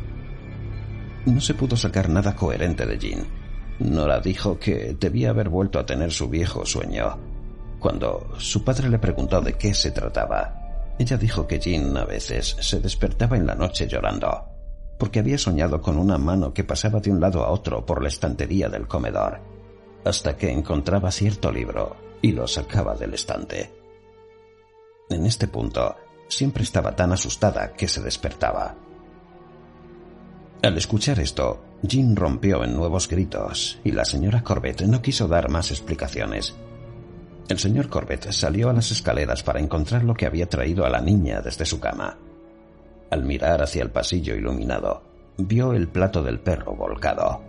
No 1.25 1.41
se 1.41 1.55
pudo 1.55 1.75
sacar 1.75 2.07
nada 2.07 2.35
coherente 2.35 2.85
de 2.85 2.99
Jean. 2.99 3.27
Nora 3.79 4.19
dijo 4.19 4.59
que 4.59 4.95
debía 4.99 5.31
haber 5.31 5.49
vuelto 5.49 5.79
a 5.79 5.85
tener 5.87 6.11
su 6.11 6.29
viejo 6.29 6.67
sueño. 6.67 7.17
Cuando 7.79 8.35
su 8.37 8.63
padre 8.63 8.89
le 8.89 8.99
preguntó 8.99 9.41
de 9.41 9.53
qué 9.53 9.73
se 9.73 9.89
trataba, 9.89 10.93
ella 10.99 11.17
dijo 11.17 11.47
que 11.47 11.59
Jean 11.59 11.97
a 11.97 12.05
veces 12.05 12.55
se 12.59 12.79
despertaba 12.79 13.35
en 13.35 13.47
la 13.47 13.55
noche 13.55 13.87
llorando, 13.87 14.49
porque 14.99 15.17
había 15.17 15.39
soñado 15.39 15.81
con 15.81 15.97
una 15.97 16.19
mano 16.19 16.53
que 16.53 16.63
pasaba 16.63 16.99
de 16.99 17.09
un 17.09 17.19
lado 17.19 17.43
a 17.43 17.49
otro 17.49 17.83
por 17.87 18.03
la 18.03 18.09
estantería 18.09 18.69
del 18.69 18.87
comedor, 18.87 19.41
hasta 20.05 20.37
que 20.37 20.51
encontraba 20.51 21.09
cierto 21.09 21.51
libro 21.51 21.95
y 22.21 22.33
lo 22.33 22.45
sacaba 22.45 22.93
del 22.93 23.15
estante. 23.15 23.82
En 25.09 25.25
este 25.25 25.47
punto, 25.47 25.95
siempre 26.27 26.63
estaba 26.63 26.95
tan 26.95 27.11
asustada 27.11 27.73
que 27.73 27.87
se 27.87 28.01
despertaba. 28.01 28.75
Al 30.61 30.77
escuchar 30.77 31.19
esto, 31.19 31.63
Jean 31.81 32.15
rompió 32.15 32.63
en 32.63 32.73
nuevos 32.73 33.09
gritos 33.09 33.79
y 33.83 33.91
la 33.91 34.05
señora 34.05 34.43
Corbett 34.43 34.81
no 34.83 35.01
quiso 35.01 35.27
dar 35.27 35.49
más 35.49 35.71
explicaciones. 35.71 36.55
El 37.49 37.59
señor 37.59 37.89
Corbett 37.89 38.31
salió 38.31 38.69
a 38.69 38.73
las 38.73 38.89
escaleras 38.91 39.43
para 39.43 39.59
encontrar 39.59 40.05
lo 40.05 40.13
que 40.13 40.25
había 40.25 40.47
traído 40.47 40.85
a 40.85 40.89
la 40.89 41.01
niña 41.01 41.41
desde 41.41 41.65
su 41.65 41.81
cama. 41.81 42.17
Al 43.11 43.25
mirar 43.25 43.61
hacia 43.61 43.83
el 43.83 43.91
pasillo 43.91 44.35
iluminado, 44.35 45.03
vio 45.37 45.73
el 45.73 45.89
plato 45.89 46.23
del 46.23 46.39
perro 46.39 46.75
volcado. 46.75 47.41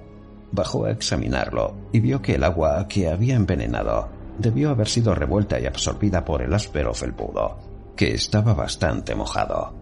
Bajó 0.51 0.87
a 0.87 0.91
examinarlo 0.91 1.77
y 1.93 2.01
vio 2.01 2.21
que 2.21 2.35
el 2.35 2.45
agua 2.45 2.87
que 2.89 3.09
había 3.09 3.37
envenenado 3.37 4.24
debió 4.39 4.71
haber 4.71 4.89
sido 4.89 5.15
revuelta 5.15 5.59
y 5.61 5.67
absorbida 5.67 6.25
por 6.25 6.43
el 6.43 6.53
áspero 6.53 6.95
felpudo 6.95 7.59
que 7.97 8.13
estaba 8.13 8.55
bastante 8.55 9.15
mojado. 9.15 9.73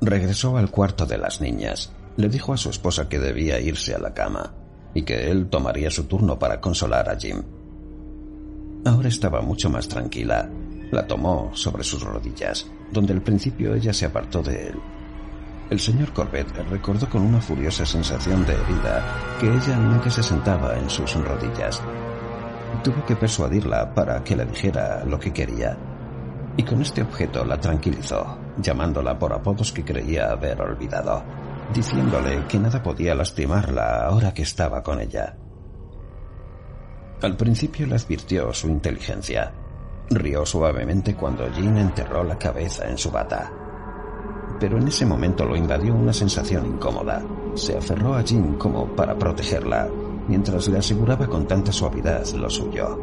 Regresó 0.00 0.56
al 0.56 0.70
cuarto 0.70 1.06
de 1.06 1.18
las 1.18 1.40
niñas, 1.40 1.92
le 2.16 2.28
dijo 2.28 2.52
a 2.52 2.56
su 2.56 2.70
esposa 2.70 3.08
que 3.08 3.18
debía 3.18 3.60
irse 3.60 3.94
a 3.94 3.98
la 3.98 4.14
cama 4.14 4.54
y 4.94 5.02
que 5.02 5.30
él 5.30 5.48
tomaría 5.48 5.90
su 5.90 6.04
turno 6.04 6.38
para 6.38 6.60
consolar 6.60 7.08
a 7.08 7.16
Jim. 7.16 7.42
Ahora 8.84 9.08
estaba 9.08 9.40
mucho 9.42 9.70
más 9.70 9.88
tranquila. 9.88 10.48
La 10.90 11.06
tomó 11.06 11.50
sobre 11.54 11.84
sus 11.84 12.02
rodillas, 12.02 12.66
donde 12.90 13.14
al 13.14 13.22
principio 13.22 13.74
ella 13.74 13.92
se 13.92 14.06
apartó 14.06 14.42
de 14.42 14.68
él. 14.68 14.74
El 15.70 15.80
señor 15.80 16.12
Corbett 16.12 16.50
recordó 16.68 17.08
con 17.08 17.22
una 17.22 17.40
furiosa 17.40 17.86
sensación 17.86 18.44
de 18.44 18.52
herida 18.52 19.38
que 19.40 19.46
ella 19.46 19.76
nunca 19.76 20.10
se 20.10 20.22
sentaba 20.22 20.76
en 20.76 20.90
sus 20.90 21.14
rodillas. 21.14 21.80
Tuvo 22.82 23.04
que 23.04 23.16
persuadirla 23.16 23.92
para 23.94 24.22
que 24.24 24.36
le 24.36 24.44
dijera 24.46 25.04
lo 25.04 25.18
que 25.18 25.32
quería 25.32 25.76
y 26.56 26.62
con 26.62 26.82
este 26.82 27.02
objeto 27.02 27.44
la 27.44 27.58
tranquilizó, 27.58 28.38
llamándola 28.58 29.18
por 29.18 29.32
apodos 29.32 29.72
que 29.72 29.84
creía 29.84 30.30
haber 30.30 30.60
olvidado, 30.60 31.22
diciéndole 31.72 32.44
que 32.46 32.58
nada 32.58 32.82
podía 32.82 33.14
lastimarla 33.14 34.06
ahora 34.06 34.34
que 34.34 34.42
estaba 34.42 34.82
con 34.82 35.00
ella. 35.00 35.36
Al 37.22 37.36
principio 37.36 37.86
le 37.86 37.94
advirtió 37.94 38.52
su 38.52 38.68
inteligencia. 38.68 39.52
Rió 40.10 40.44
suavemente 40.44 41.14
cuando 41.14 41.48
Jean 41.52 41.78
enterró 41.78 42.24
la 42.24 42.36
cabeza 42.36 42.88
en 42.88 42.98
su 42.98 43.10
bata. 43.10 43.50
Pero 44.58 44.76
en 44.76 44.88
ese 44.88 45.06
momento 45.06 45.44
lo 45.44 45.56
invadió 45.56 45.94
una 45.94 46.12
sensación 46.12 46.66
incómoda. 46.66 47.22
Se 47.54 47.78
aferró 47.78 48.14
a 48.14 48.22
Jean 48.22 48.54
como 48.58 48.86
para 48.94 49.16
protegerla, 49.16 49.88
mientras 50.28 50.68
le 50.68 50.78
aseguraba 50.78 51.26
con 51.26 51.46
tanta 51.46 51.72
suavidad 51.72 52.26
lo 52.34 52.48
suyo. 52.48 52.98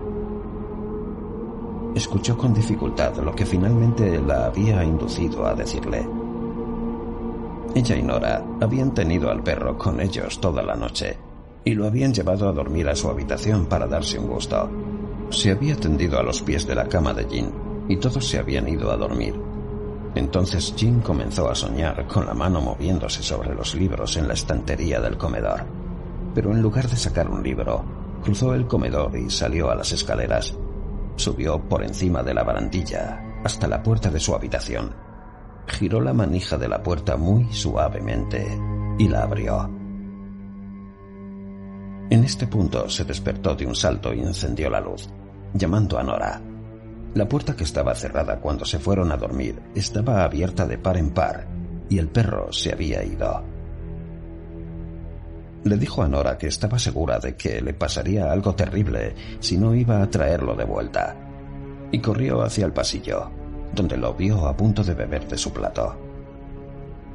Escuchó 1.95 2.37
con 2.37 2.53
dificultad 2.53 3.17
lo 3.17 3.33
que 3.33 3.45
finalmente 3.45 4.21
la 4.21 4.45
había 4.45 4.83
inducido 4.83 5.45
a 5.45 5.53
decirle. 5.53 6.07
Ella 7.75 7.95
y 7.95 8.03
Nora 8.03 8.43
habían 8.61 8.93
tenido 8.93 9.29
al 9.29 9.43
perro 9.43 9.77
con 9.77 9.99
ellos 9.99 10.39
toda 10.39 10.63
la 10.63 10.75
noche 10.75 11.17
y 11.63 11.73
lo 11.73 11.85
habían 11.85 12.13
llevado 12.13 12.47
a 12.47 12.53
dormir 12.53 12.87
a 12.87 12.95
su 12.95 13.09
habitación 13.09 13.65
para 13.65 13.87
darse 13.87 14.17
un 14.17 14.27
gusto. 14.27 14.69
Se 15.29 15.51
había 15.51 15.75
tendido 15.75 16.19
a 16.19 16.23
los 16.23 16.41
pies 16.41 16.65
de 16.65 16.75
la 16.75 16.87
cama 16.87 17.13
de 17.13 17.27
Jean 17.27 17.51
y 17.87 17.97
todos 17.97 18.27
se 18.27 18.39
habían 18.39 18.67
ido 18.67 18.91
a 18.91 18.97
dormir. 18.97 19.35
Entonces 20.15 20.75
Jean 20.75 21.01
comenzó 21.01 21.49
a 21.49 21.55
soñar 21.55 22.07
con 22.07 22.25
la 22.25 22.33
mano 22.33 22.61
moviéndose 22.61 23.21
sobre 23.21 23.53
los 23.53 23.75
libros 23.75 24.17
en 24.17 24.27
la 24.27 24.33
estantería 24.33 24.99
del 24.99 25.17
comedor. 25.17 25.78
Pero 26.33 26.51
en 26.51 26.61
lugar 26.61 26.87
de 26.87 26.95
sacar 26.95 27.29
un 27.29 27.43
libro, 27.43 27.83
cruzó 28.23 28.53
el 28.53 28.67
comedor 28.67 29.17
y 29.17 29.29
salió 29.29 29.69
a 29.69 29.75
las 29.75 29.91
escaleras. 29.91 30.57
Subió 31.15 31.59
por 31.59 31.83
encima 31.83 32.23
de 32.23 32.33
la 32.33 32.43
barandilla 32.43 33.41
hasta 33.43 33.67
la 33.67 33.81
puerta 33.83 34.09
de 34.09 34.19
su 34.19 34.35
habitación. 34.35 34.95
Giró 35.67 36.01
la 36.01 36.13
manija 36.13 36.57
de 36.57 36.67
la 36.67 36.81
puerta 36.81 37.17
muy 37.17 37.51
suavemente 37.53 38.45
y 38.97 39.07
la 39.07 39.23
abrió. 39.23 39.69
En 42.09 42.23
este 42.23 42.47
punto 42.47 42.89
se 42.89 43.05
despertó 43.05 43.55
de 43.55 43.67
un 43.67 43.75
salto 43.75 44.13
y 44.13 44.19
encendió 44.19 44.69
la 44.69 44.81
luz, 44.81 45.09
llamando 45.53 45.99
a 45.99 46.03
Nora. 46.03 46.41
La 47.13 47.27
puerta 47.27 47.55
que 47.55 47.63
estaba 47.63 47.93
cerrada 47.95 48.39
cuando 48.39 48.65
se 48.65 48.79
fueron 48.79 49.11
a 49.11 49.17
dormir 49.17 49.61
estaba 49.75 50.23
abierta 50.23 50.65
de 50.65 50.77
par 50.77 50.97
en 50.97 51.11
par 51.11 51.47
y 51.89 51.97
el 51.97 52.07
perro 52.07 52.51
se 52.51 52.71
había 52.71 53.03
ido. 53.03 53.58
Le 55.63 55.77
dijo 55.77 56.01
a 56.01 56.07
Nora 56.07 56.37
que 56.37 56.47
estaba 56.47 56.79
segura 56.79 57.19
de 57.19 57.35
que 57.35 57.61
le 57.61 57.73
pasaría 57.73 58.31
algo 58.31 58.55
terrible 58.55 59.13
si 59.39 59.57
no 59.57 59.75
iba 59.75 60.01
a 60.01 60.09
traerlo 60.09 60.55
de 60.55 60.63
vuelta, 60.63 61.15
y 61.91 61.99
corrió 61.99 62.41
hacia 62.41 62.65
el 62.65 62.71
pasillo, 62.71 63.29
donde 63.73 63.97
lo 63.97 64.13
vio 64.13 64.47
a 64.47 64.55
punto 64.55 64.83
de 64.83 64.93
beber 64.93 65.27
de 65.27 65.37
su 65.37 65.51
plato. 65.51 65.97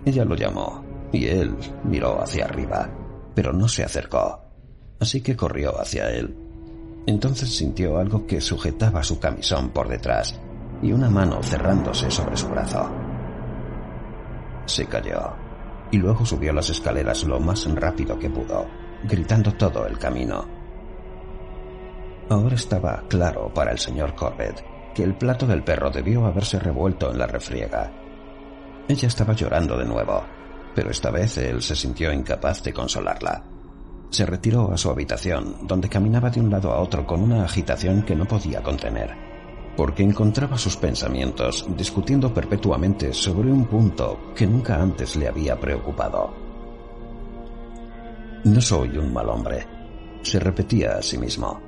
Ella 0.05 0.24
lo 0.24 0.34
llamó, 0.34 0.84
y 1.11 1.26
él 1.26 1.57
miró 1.84 2.20
hacia 2.20 2.45
arriba, 2.45 2.90
pero 3.34 3.53
no 3.53 3.66
se 3.66 3.82
acercó, 3.82 4.40
así 5.01 5.22
que 5.22 5.36
corrió 5.36 5.80
hacia 5.80 6.11
él. 6.11 6.36
Entonces 7.07 7.55
sintió 7.55 7.99
algo 7.99 8.26
que 8.26 8.40
sujetaba 8.40 9.03
su 9.03 9.18
camisón 9.18 9.70
por 9.70 9.88
detrás 9.88 10.38
y 10.82 10.92
una 10.92 11.09
mano 11.09 11.42
cerrándose 11.42 12.11
sobre 12.11 12.36
su 12.36 12.49
brazo. 12.49 12.90
Se 14.66 14.86
cayó 14.86 15.43
y 15.91 15.99
luego 15.99 16.24
subió 16.24 16.53
las 16.53 16.70
escaleras 16.70 17.24
lo 17.24 17.41
más 17.41 17.66
rápido 17.74 18.18
que 18.18 18.30
pudo, 18.30 18.66
gritando 19.05 19.53
todo 19.53 19.87
el 19.87 19.99
camino. 19.99 20.47
Ahora 22.28 22.55
estaba 22.55 23.05
claro 23.09 23.53
para 23.53 23.72
el 23.72 23.78
señor 23.78 24.14
Corbett 24.14 24.64
que 24.95 25.03
el 25.03 25.16
plato 25.16 25.47
del 25.47 25.64
perro 25.64 25.91
debió 25.91 26.24
haberse 26.24 26.59
revuelto 26.59 27.11
en 27.11 27.18
la 27.18 27.26
refriega. 27.26 27.93
Ella 28.89 29.09
estaba 29.09 29.35
llorando 29.35 29.76
de 29.76 29.85
nuevo, 29.85 30.22
pero 30.74 30.91
esta 30.91 31.11
vez 31.11 31.37
él 31.39 31.62
se 31.62 31.74
sintió 31.74 32.12
incapaz 32.12 32.62
de 32.62 32.72
consolarla. 32.72 33.45
Se 34.11 34.24
retiró 34.24 34.72
a 34.72 34.76
su 34.76 34.91
habitación, 34.91 35.66
donde 35.66 35.89
caminaba 35.89 36.30
de 36.30 36.41
un 36.41 36.51
lado 36.51 36.72
a 36.72 36.80
otro 36.80 37.07
con 37.07 37.22
una 37.22 37.45
agitación 37.45 38.03
que 38.03 38.14
no 38.14 38.26
podía 38.26 38.62
contener 38.62 39.24
porque 39.77 40.03
encontraba 40.03 40.57
sus 40.57 40.77
pensamientos 40.77 41.66
discutiendo 41.77 42.33
perpetuamente 42.33 43.12
sobre 43.12 43.51
un 43.51 43.64
punto 43.66 44.33
que 44.35 44.47
nunca 44.47 44.81
antes 44.81 45.16
le 45.16 45.29
había 45.29 45.59
preocupado. 45.59 46.33
No 48.45 48.61
soy 48.61 48.99
un 48.99 49.12
mal 49.12 49.29
hombre, 49.29 49.66
se 50.22 50.39
repetía 50.39 50.97
a 50.99 51.03
sí 51.03 51.18
mismo. 51.18 51.61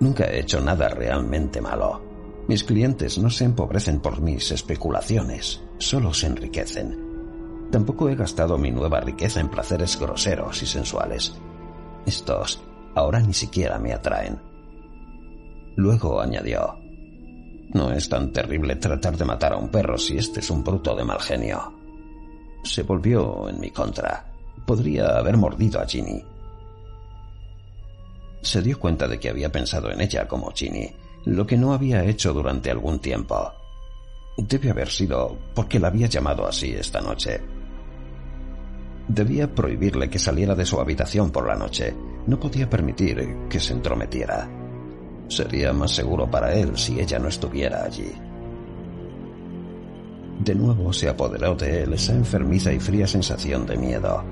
Nunca 0.00 0.24
he 0.24 0.40
hecho 0.40 0.60
nada 0.60 0.88
realmente 0.88 1.60
malo. 1.60 2.02
Mis 2.46 2.64
clientes 2.64 3.18
no 3.18 3.28
se 3.30 3.44
empobrecen 3.44 4.00
por 4.00 4.20
mis 4.20 4.50
especulaciones, 4.52 5.62
solo 5.78 6.14
se 6.14 6.28
enriquecen. 6.28 7.68
Tampoco 7.70 8.08
he 8.08 8.14
gastado 8.14 8.56
mi 8.56 8.70
nueva 8.70 9.00
riqueza 9.00 9.40
en 9.40 9.48
placeres 9.48 9.98
groseros 9.98 10.62
y 10.62 10.66
sensuales. 10.66 11.38
Estos 12.06 12.62
ahora 12.94 13.20
ni 13.20 13.34
siquiera 13.34 13.78
me 13.78 13.92
atraen. 13.92 14.40
Luego 15.76 16.20
añadió, 16.20 16.78
No 17.74 17.92
es 17.92 18.08
tan 18.08 18.32
terrible 18.32 18.76
tratar 18.76 19.16
de 19.16 19.24
matar 19.24 19.52
a 19.52 19.58
un 19.58 19.68
perro 19.68 19.98
si 19.98 20.16
este 20.16 20.40
es 20.40 20.50
un 20.50 20.64
bruto 20.64 20.96
de 20.96 21.04
mal 21.04 21.20
genio. 21.20 21.74
Se 22.62 22.82
volvió 22.82 23.48
en 23.48 23.60
mi 23.60 23.70
contra. 23.70 24.24
Podría 24.66 25.18
haber 25.18 25.36
mordido 25.36 25.80
a 25.80 25.86
Ginny. 25.86 26.24
Se 28.40 28.62
dio 28.62 28.78
cuenta 28.78 29.06
de 29.06 29.18
que 29.18 29.28
había 29.28 29.52
pensado 29.52 29.90
en 29.90 30.00
ella 30.00 30.26
como 30.26 30.52
Ginny, 30.52 30.90
lo 31.26 31.46
que 31.46 31.56
no 31.56 31.72
había 31.72 32.04
hecho 32.04 32.32
durante 32.32 32.70
algún 32.70 33.00
tiempo. 33.00 33.52
Debe 34.36 34.70
haber 34.70 34.88
sido 34.88 35.36
porque 35.54 35.78
la 35.78 35.88
había 35.88 36.06
llamado 36.06 36.46
así 36.46 36.72
esta 36.72 37.00
noche. 37.00 37.40
Debía 39.08 39.52
prohibirle 39.54 40.08
que 40.08 40.18
saliera 40.18 40.54
de 40.54 40.66
su 40.66 40.80
habitación 40.80 41.30
por 41.30 41.46
la 41.46 41.56
noche. 41.56 41.94
No 42.26 42.38
podía 42.38 42.68
permitir 42.68 43.48
que 43.48 43.58
se 43.58 43.72
entrometiera. 43.72 44.57
Sería 45.28 45.72
más 45.72 45.92
seguro 45.92 46.30
para 46.30 46.54
él 46.54 46.76
si 46.76 46.98
ella 46.98 47.18
no 47.18 47.28
estuviera 47.28 47.84
allí. 47.84 48.12
De 50.40 50.54
nuevo 50.54 50.92
se 50.92 51.08
apoderó 51.08 51.54
de 51.54 51.82
él 51.82 51.92
esa 51.92 52.12
enfermiza 52.12 52.72
y 52.72 52.80
fría 52.80 53.06
sensación 53.06 53.66
de 53.66 53.76
miedo. 53.76 54.24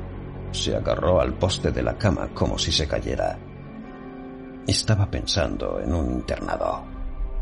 Se 0.52 0.74
agarró 0.74 1.20
al 1.20 1.34
poste 1.34 1.70
de 1.70 1.82
la 1.82 1.98
cama 1.98 2.28
como 2.32 2.58
si 2.58 2.72
se 2.72 2.86
cayera. 2.86 3.38
Estaba 4.66 5.10
pensando 5.10 5.80
en 5.80 5.94
un 5.94 6.12
internado. 6.12 6.84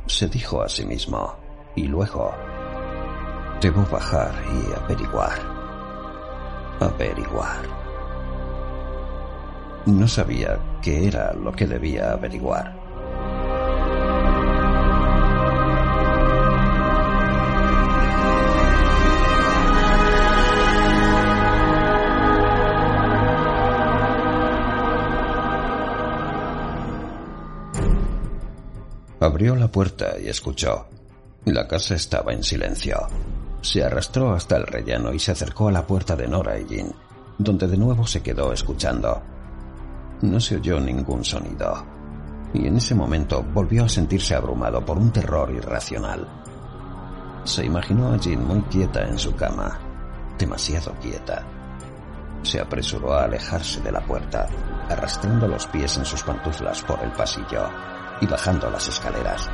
Se 0.06 0.28
dijo 0.28 0.62
a 0.62 0.68
sí 0.68 0.84
mismo, 0.84 1.34
y 1.76 1.84
luego, 1.84 2.34
debo 3.60 3.84
bajar 3.90 4.34
y 4.52 4.82
averiguar. 4.82 5.38
Averiguar. 6.80 7.62
No 9.86 10.08
sabía 10.08 10.58
qué 10.82 11.08
era 11.08 11.32
lo 11.34 11.52
que 11.52 11.66
debía 11.66 12.12
averiguar. 12.12 12.73
Abrió 29.24 29.56
la 29.56 29.68
puerta 29.68 30.20
y 30.22 30.28
escuchó. 30.28 30.84
La 31.46 31.66
casa 31.66 31.94
estaba 31.94 32.34
en 32.34 32.42
silencio. 32.42 33.08
Se 33.62 33.82
arrastró 33.82 34.34
hasta 34.34 34.58
el 34.58 34.66
rellano 34.66 35.14
y 35.14 35.18
se 35.18 35.32
acercó 35.32 35.68
a 35.68 35.72
la 35.72 35.86
puerta 35.86 36.14
de 36.14 36.28
Nora 36.28 36.60
y 36.60 36.66
Jean, 36.66 36.92
donde 37.38 37.66
de 37.66 37.78
nuevo 37.78 38.06
se 38.06 38.22
quedó 38.22 38.52
escuchando. 38.52 39.22
No 40.20 40.38
se 40.38 40.56
oyó 40.56 40.78
ningún 40.78 41.24
sonido, 41.24 41.86
y 42.52 42.66
en 42.66 42.76
ese 42.76 42.94
momento 42.94 43.42
volvió 43.42 43.86
a 43.86 43.88
sentirse 43.88 44.34
abrumado 44.34 44.84
por 44.84 44.98
un 44.98 45.10
terror 45.10 45.50
irracional. 45.50 46.28
Se 47.44 47.64
imaginó 47.64 48.12
a 48.12 48.18
Jean 48.18 48.46
muy 48.46 48.60
quieta 48.64 49.08
en 49.08 49.18
su 49.18 49.34
cama, 49.34 49.80
demasiado 50.38 50.92
quieta. 51.00 51.46
Se 52.42 52.60
apresuró 52.60 53.14
a 53.14 53.24
alejarse 53.24 53.80
de 53.80 53.90
la 53.90 54.04
puerta, 54.04 54.46
arrastrando 54.90 55.48
los 55.48 55.66
pies 55.68 55.96
en 55.96 56.04
sus 56.04 56.22
pantuflas 56.22 56.82
por 56.82 57.02
el 57.02 57.12
pasillo 57.12 57.70
y 58.24 58.26
bajando 58.26 58.70
las 58.70 58.88
escaleras. 58.88 59.50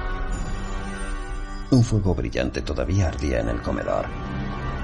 Un 1.73 1.83
fuego 1.83 2.15
brillante 2.15 2.63
todavía 2.63 3.09
ardía 3.09 3.41
en 3.41 3.49
el 3.49 3.61
comedor. 3.63 4.07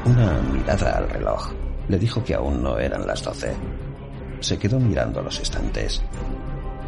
Una 0.04 0.40
mirada 0.40 0.98
al 0.98 1.08
reloj 1.08 1.52
le 1.88 1.98
dijo 1.98 2.24
que 2.24 2.34
aún 2.34 2.62
no 2.62 2.78
eran 2.78 3.06
las 3.06 3.22
doce. 3.22 3.54
Se 4.40 4.58
quedó 4.58 4.80
mirando 4.80 5.22
los 5.22 5.38
estantes. 5.38 6.02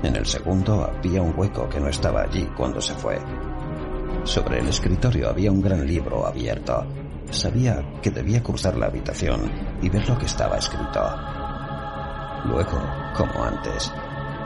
En 0.03 0.16
el 0.16 0.26
segundo 0.26 0.84
había 0.84 1.22
un 1.22 1.34
hueco 1.36 1.68
que 1.68 1.78
no 1.78 1.88
estaba 1.88 2.22
allí 2.22 2.44
cuando 2.57 2.80
se 2.80 2.94
fue. 2.94 3.18
Sobre 4.24 4.59
el 4.59 4.68
escritorio 4.68 5.30
había 5.30 5.53
un 5.53 5.62
gran 5.62 5.86
libro 5.86 6.26
abierto. 6.26 6.84
Sabía 7.30 7.80
que 8.03 8.11
debía 8.11 8.42
cruzar 8.42 8.76
la 8.76 8.86
habitación 8.86 9.51
y 9.80 9.88
ver 9.88 10.09
lo 10.09 10.18
que 10.18 10.26
estaba 10.26 10.57
escrito. 10.57 11.14
Luego, 12.46 12.80
como 13.16 13.44
antes, 13.44 13.92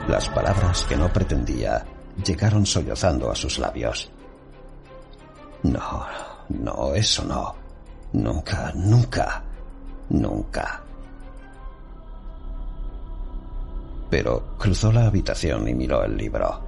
las 0.07 0.29
palabras 0.29 0.85
que 0.85 0.97
no 0.97 1.11
pretendía 1.11 1.83
llegaron 2.25 2.65
sollozando 2.65 3.31
a 3.31 3.35
sus 3.35 3.59
labios. 3.59 4.11
No, 5.63 6.05
no, 6.49 6.93
eso 6.93 7.23
no. 7.23 7.55
Nunca, 8.13 8.71
nunca, 8.75 9.43
nunca. 10.09 10.83
Pero 14.09 14.55
cruzó 14.59 14.91
la 14.91 15.07
habitación 15.07 15.67
y 15.67 15.73
miró 15.73 16.03
el 16.03 16.15
libro. 16.15 16.61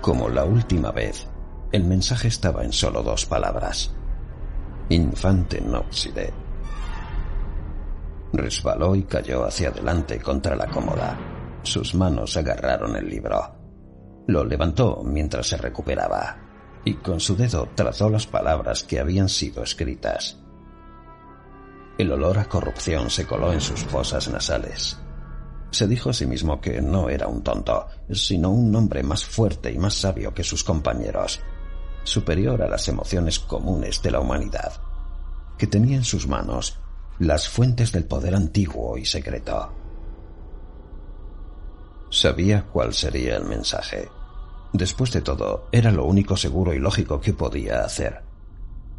Como 0.00 0.28
la 0.28 0.44
última 0.44 0.92
vez, 0.92 1.26
el 1.72 1.84
mensaje 1.84 2.28
estaba 2.28 2.64
en 2.64 2.72
solo 2.72 3.02
dos 3.02 3.26
palabras. 3.26 3.90
Infante 4.90 5.60
Noxide. 5.60 6.32
Resbaló 8.32 8.94
y 8.94 9.02
cayó 9.04 9.44
hacia 9.44 9.68
adelante 9.68 10.20
contra 10.20 10.54
la 10.54 10.66
cómoda. 10.66 11.18
Sus 11.62 11.94
manos 11.94 12.36
agarraron 12.36 12.96
el 12.96 13.08
libro. 13.08 13.61
Lo 14.26 14.44
levantó 14.44 15.02
mientras 15.04 15.48
se 15.48 15.56
recuperaba 15.56 16.36
y 16.84 16.94
con 16.94 17.20
su 17.20 17.36
dedo 17.36 17.68
trazó 17.74 18.08
las 18.08 18.26
palabras 18.26 18.84
que 18.84 19.00
habían 19.00 19.28
sido 19.28 19.62
escritas. 19.62 20.38
El 21.98 22.10
olor 22.10 22.38
a 22.38 22.48
corrupción 22.48 23.10
se 23.10 23.26
coló 23.26 23.52
en 23.52 23.60
sus 23.60 23.84
fosas 23.84 24.28
nasales. 24.28 24.98
Se 25.70 25.86
dijo 25.86 26.10
a 26.10 26.12
sí 26.12 26.26
mismo 26.26 26.60
que 26.60 26.80
no 26.82 27.08
era 27.08 27.28
un 27.28 27.42
tonto, 27.42 27.86
sino 28.10 28.50
un 28.50 28.74
hombre 28.74 29.02
más 29.02 29.24
fuerte 29.24 29.72
y 29.72 29.78
más 29.78 29.94
sabio 29.94 30.34
que 30.34 30.44
sus 30.44 30.64
compañeros, 30.64 31.40
superior 32.04 32.62
a 32.62 32.68
las 32.68 32.88
emociones 32.88 33.38
comunes 33.38 34.02
de 34.02 34.10
la 34.10 34.20
humanidad, 34.20 34.72
que 35.58 35.66
tenía 35.66 35.96
en 35.96 36.04
sus 36.04 36.26
manos 36.26 36.78
las 37.18 37.48
fuentes 37.48 37.92
del 37.92 38.04
poder 38.04 38.34
antiguo 38.34 38.98
y 38.98 39.04
secreto. 39.04 39.81
Sabía 42.12 42.66
cuál 42.70 42.92
sería 42.92 43.38
el 43.38 43.46
mensaje. 43.46 44.06
Después 44.74 45.12
de 45.12 45.22
todo, 45.22 45.68
era 45.72 45.90
lo 45.90 46.04
único 46.04 46.36
seguro 46.36 46.74
y 46.74 46.78
lógico 46.78 47.18
que 47.18 47.32
podía 47.32 47.80
hacer. 47.80 48.20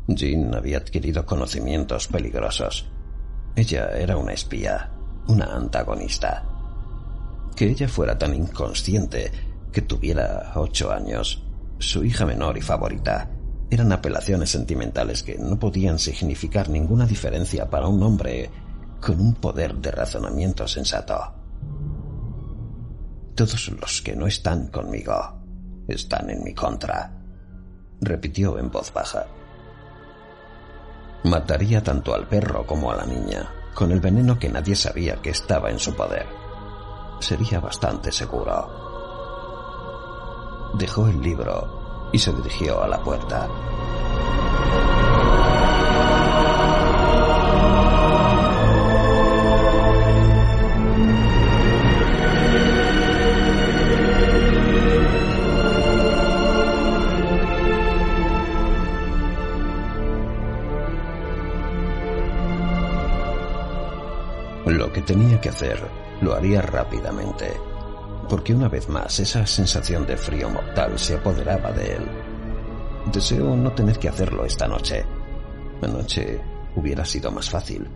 Jean 0.08 0.56
había 0.56 0.80
adquirido 0.80 1.24
conocimientos 1.24 2.08
peligrosos. 2.08 2.90
Ella 3.56 3.92
era 3.92 4.18
una 4.18 4.34
espía, 4.34 4.90
una 5.28 5.46
antagonista. 5.46 6.44
Que 7.56 7.70
ella 7.70 7.88
fuera 7.88 8.18
tan 8.18 8.34
inconsciente, 8.34 9.32
que 9.72 9.84
tuviera 9.84 10.52
ocho 10.56 10.92
años, 10.92 11.44
su 11.78 12.04
hija 12.04 12.26
menor 12.26 12.58
y 12.58 12.62
favorita, 12.62 13.30
eran 13.70 13.92
apelaciones 13.92 14.50
sentimentales 14.50 15.22
que 15.22 15.38
no 15.38 15.60
podían 15.60 16.00
significar 16.00 16.68
ninguna 16.68 17.06
diferencia 17.06 17.70
para 17.70 17.88
un 17.88 18.02
hombre 18.02 18.50
con 19.00 19.22
un 19.22 19.36
poder 19.36 19.76
de 19.76 19.92
razonamiento 19.92 20.68
sensato. 20.68 21.43
Todos 23.36 23.70
los 23.70 24.02
que 24.04 24.16
no 24.16 24.28
están 24.28 24.68
conmigo 24.68 25.16
están 25.88 26.30
en 26.30 26.44
mi 26.44 26.54
contra, 26.54 27.12
repitió 28.00 28.60
en 28.60 28.70
voz 28.70 28.94
baja. 28.94 29.26
Mataría 31.24 31.82
tanto 31.82 32.14
al 32.14 32.28
perro 32.28 32.68
como 32.68 32.92
a 32.92 32.96
la 32.96 33.06
niña, 33.08 33.50
con 33.74 33.92
el 33.92 34.00
veneno 34.00 34.38
que 34.38 34.50
nadie 34.50 34.76
sabía 34.76 35.16
que 35.22 35.32
estaba 35.32 35.72
en 35.72 35.80
su 35.80 35.96
poder. 35.96 36.28
Sería 37.22 37.60
bastante 37.60 38.12
seguro. 38.12 38.70
Dejó 40.76 41.08
el 41.08 41.20
libro 41.20 42.10
y 42.14 42.20
se 42.20 42.32
dirigió 42.34 42.84
a 42.84 42.88
la 42.88 43.02
puerta. 43.02 43.50
Lo 64.84 64.92
que 64.92 65.02
tenía 65.02 65.40
que 65.40 65.48
hacer 65.48 65.80
lo 66.20 66.36
haría 66.36 66.62
rápidamente, 66.62 67.54
porque 68.28 68.54
una 68.54 68.68
vez 68.68 68.90
más 68.90 69.18
esa 69.18 69.48
sensación 69.48 70.06
de 70.06 70.18
frío 70.18 70.50
mortal 70.50 71.00
se 71.00 71.16
apoderaba 71.16 71.72
de 71.72 71.94
él. 71.94 72.04
Deseo 73.10 73.56
no 73.56 73.72
tener 73.72 73.98
que 73.98 74.10
hacerlo 74.10 74.44
esta 74.44 74.68
noche. 74.68 75.06
Anoche 75.82 76.38
hubiera 76.76 77.06
sido 77.06 77.32
más 77.32 77.50
fácil, 77.50 77.88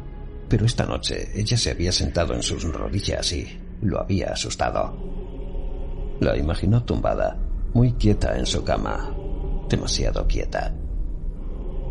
pero 0.47 0.65
esta 0.65 0.85
noche 0.85 1.29
ella 1.35 1.57
se 1.57 1.71
había 1.71 1.91
sentado 1.91 2.33
en 2.33 2.41
sus 2.41 2.63
rodillas 2.63 3.33
y 3.33 3.59
lo 3.81 3.99
había 3.99 4.27
asustado. 4.27 4.95
La 6.21 6.37
imaginó 6.37 6.85
tumbada, 6.85 7.37
muy 7.73 7.91
quieta 7.95 8.37
en 8.37 8.45
su 8.45 8.63
cama, 8.63 9.13
demasiado 9.67 10.25
quieta. 10.25 10.73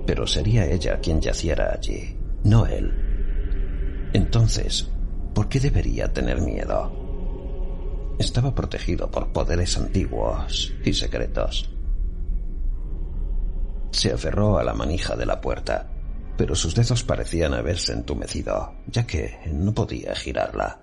Pero 0.07 0.27
sería 0.27 0.65
ella 0.65 0.99
quien 1.01 1.21
yaciera 1.21 1.75
allí, 1.75 2.17
no 2.45 2.65
él. 2.65 3.06
Entonces, 4.13 4.89
¿por 5.35 5.49
qué 5.49 5.61
debería 5.61 6.13
tener 6.13 6.41
miedo? 6.41 7.07
Estaba 8.19 8.55
protegido 8.55 9.11
por 9.11 9.33
poderes 9.33 9.77
antiguos 9.77 10.73
y 10.85 10.93
secretos. 10.93 11.71
Se 13.91 14.13
aferró 14.13 14.59
a 14.59 14.65
la 14.65 14.75
manija 14.75 15.17
de 15.17 15.27
la 15.27 15.41
puerta, 15.41 15.89
pero 16.37 16.55
sus 16.55 16.75
dedos 16.75 17.03
parecían 17.03 17.55
haberse 17.55 17.93
entumecido, 17.93 18.75
ya 18.87 19.07
que 19.07 19.39
no 19.53 19.75
podía 19.75 20.15
girarla. 20.15 20.81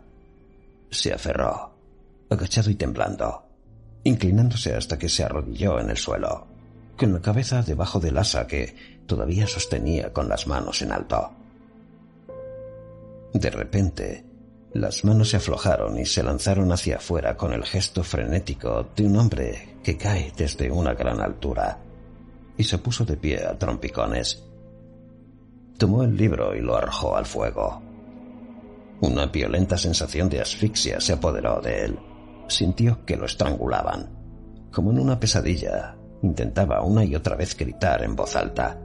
Se 0.89 1.13
aferró, 1.13 1.75
agachado 2.29 2.69
y 2.69 2.75
temblando, 2.75 3.47
inclinándose 4.03 4.75
hasta 4.75 4.97
que 4.97 5.09
se 5.09 5.23
arrodilló 5.23 5.79
en 5.79 5.89
el 5.89 5.97
suelo, 5.97 6.47
con 6.97 7.13
la 7.13 7.21
cabeza 7.21 7.61
debajo 7.61 7.99
del 7.99 8.17
asa 8.17 8.45
que 8.47 9.01
todavía 9.07 9.47
sostenía 9.47 10.13
con 10.13 10.29
las 10.29 10.47
manos 10.47 10.81
en 10.81 10.91
alto. 10.91 11.31
De 13.33 13.49
repente, 13.49 14.25
las 14.73 15.03
manos 15.03 15.29
se 15.29 15.37
aflojaron 15.37 15.97
y 15.99 16.05
se 16.05 16.21
lanzaron 16.21 16.71
hacia 16.71 16.97
afuera 16.97 17.35
con 17.35 17.51
el 17.51 17.63
gesto 17.63 18.03
frenético 18.03 18.89
de 18.95 19.07
un 19.07 19.17
hombre 19.17 19.77
que 19.83 19.97
cae 19.97 20.31
desde 20.37 20.71
una 20.71 20.93
gran 20.93 21.19
altura, 21.19 21.79
y 22.57 22.63
se 22.63 22.77
puso 22.77 23.05
de 23.05 23.17
pie 23.17 23.43
a 23.43 23.57
trompicones. 23.57 24.43
Tomó 25.79 26.03
el 26.03 26.15
libro 26.15 26.55
y 26.55 26.61
lo 26.61 26.75
arrojó 26.75 27.15
al 27.15 27.25
fuego. 27.25 27.81
Una 29.01 29.25
violenta 29.25 29.77
sensación 29.77 30.29
de 30.29 30.41
asfixia 30.41 31.01
se 31.01 31.13
apoderó 31.13 31.59
de 31.59 31.85
él. 31.85 31.99
Sintió 32.47 33.03
que 33.03 33.17
lo 33.17 33.25
estrangulaban. 33.25 34.09
Como 34.71 34.91
en 34.91 34.99
una 34.99 35.19
pesadilla, 35.19 35.95
intentaba 36.21 36.83
una 36.83 37.03
y 37.03 37.15
otra 37.15 37.35
vez 37.35 37.57
gritar 37.57 38.03
en 38.03 38.15
voz 38.15 38.35
alta, 38.35 38.79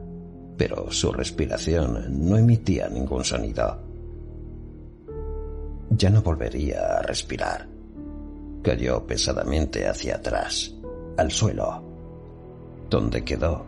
pero 0.56 0.90
su 0.90 1.12
respiración 1.12 2.28
no 2.28 2.36
emitía 2.38 2.88
ningún 2.88 3.24
sonido 3.24 3.87
ya 5.90 6.10
no 6.10 6.22
volvería 6.22 6.98
a 6.98 7.02
respirar. 7.02 7.68
Cayó 8.62 9.06
pesadamente 9.06 9.86
hacia 9.86 10.16
atrás, 10.16 10.74
al 11.16 11.30
suelo, 11.30 11.82
donde 12.90 13.24
quedó 13.24 13.64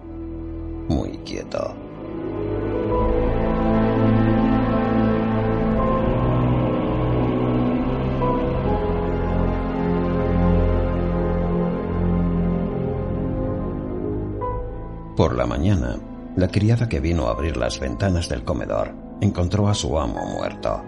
muy 0.88 1.18
quieto. 1.18 1.74
Por 15.16 15.36
la 15.36 15.44
mañana, 15.44 15.98
la 16.36 16.48
criada 16.48 16.88
que 16.88 16.98
vino 16.98 17.26
a 17.26 17.32
abrir 17.32 17.56
las 17.58 17.78
ventanas 17.78 18.28
del 18.30 18.42
comedor 18.42 18.94
encontró 19.20 19.68
a 19.68 19.74
su 19.74 19.98
amo 19.98 20.24
muerto. 20.24 20.82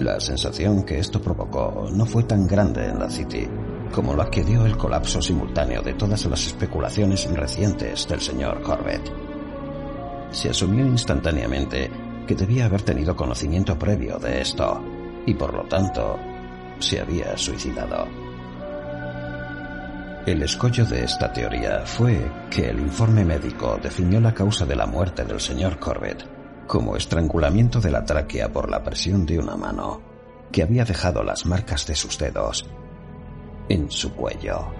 La 0.00 0.18
sensación 0.18 0.84
que 0.84 0.98
esto 0.98 1.20
provocó 1.20 1.90
no 1.92 2.06
fue 2.06 2.22
tan 2.22 2.46
grande 2.46 2.86
en 2.86 2.98
la 2.98 3.10
City 3.10 3.46
como 3.92 4.16
la 4.16 4.30
que 4.30 4.42
dio 4.42 4.64
el 4.64 4.74
colapso 4.74 5.20
simultáneo 5.20 5.82
de 5.82 5.92
todas 5.92 6.24
las 6.24 6.46
especulaciones 6.46 7.30
recientes 7.30 8.08
del 8.08 8.20
señor 8.22 8.62
Corbett. 8.62 9.12
Se 10.30 10.48
asumió 10.48 10.86
instantáneamente 10.86 11.90
que 12.26 12.34
debía 12.34 12.64
haber 12.64 12.80
tenido 12.80 13.14
conocimiento 13.14 13.78
previo 13.78 14.18
de 14.18 14.40
esto 14.40 14.82
y 15.26 15.34
por 15.34 15.52
lo 15.52 15.64
tanto 15.64 16.18
se 16.78 17.00
había 17.00 17.36
suicidado. 17.36 18.06
El 20.24 20.42
escollo 20.42 20.86
de 20.86 21.04
esta 21.04 21.30
teoría 21.30 21.82
fue 21.84 22.18
que 22.48 22.70
el 22.70 22.80
informe 22.80 23.22
médico 23.22 23.78
definió 23.82 24.18
la 24.18 24.32
causa 24.32 24.64
de 24.64 24.76
la 24.76 24.86
muerte 24.86 25.26
del 25.26 25.40
señor 25.40 25.78
Corbett 25.78 26.39
como 26.70 26.94
estrangulamiento 26.94 27.80
de 27.80 27.90
la 27.90 28.04
tráquea 28.04 28.52
por 28.52 28.70
la 28.70 28.84
presión 28.84 29.26
de 29.26 29.40
una 29.40 29.56
mano 29.56 30.00
que 30.52 30.62
había 30.62 30.84
dejado 30.84 31.24
las 31.24 31.44
marcas 31.44 31.84
de 31.84 31.96
sus 31.96 32.16
dedos 32.16 32.64
en 33.68 33.90
su 33.90 34.14
cuello. 34.14 34.79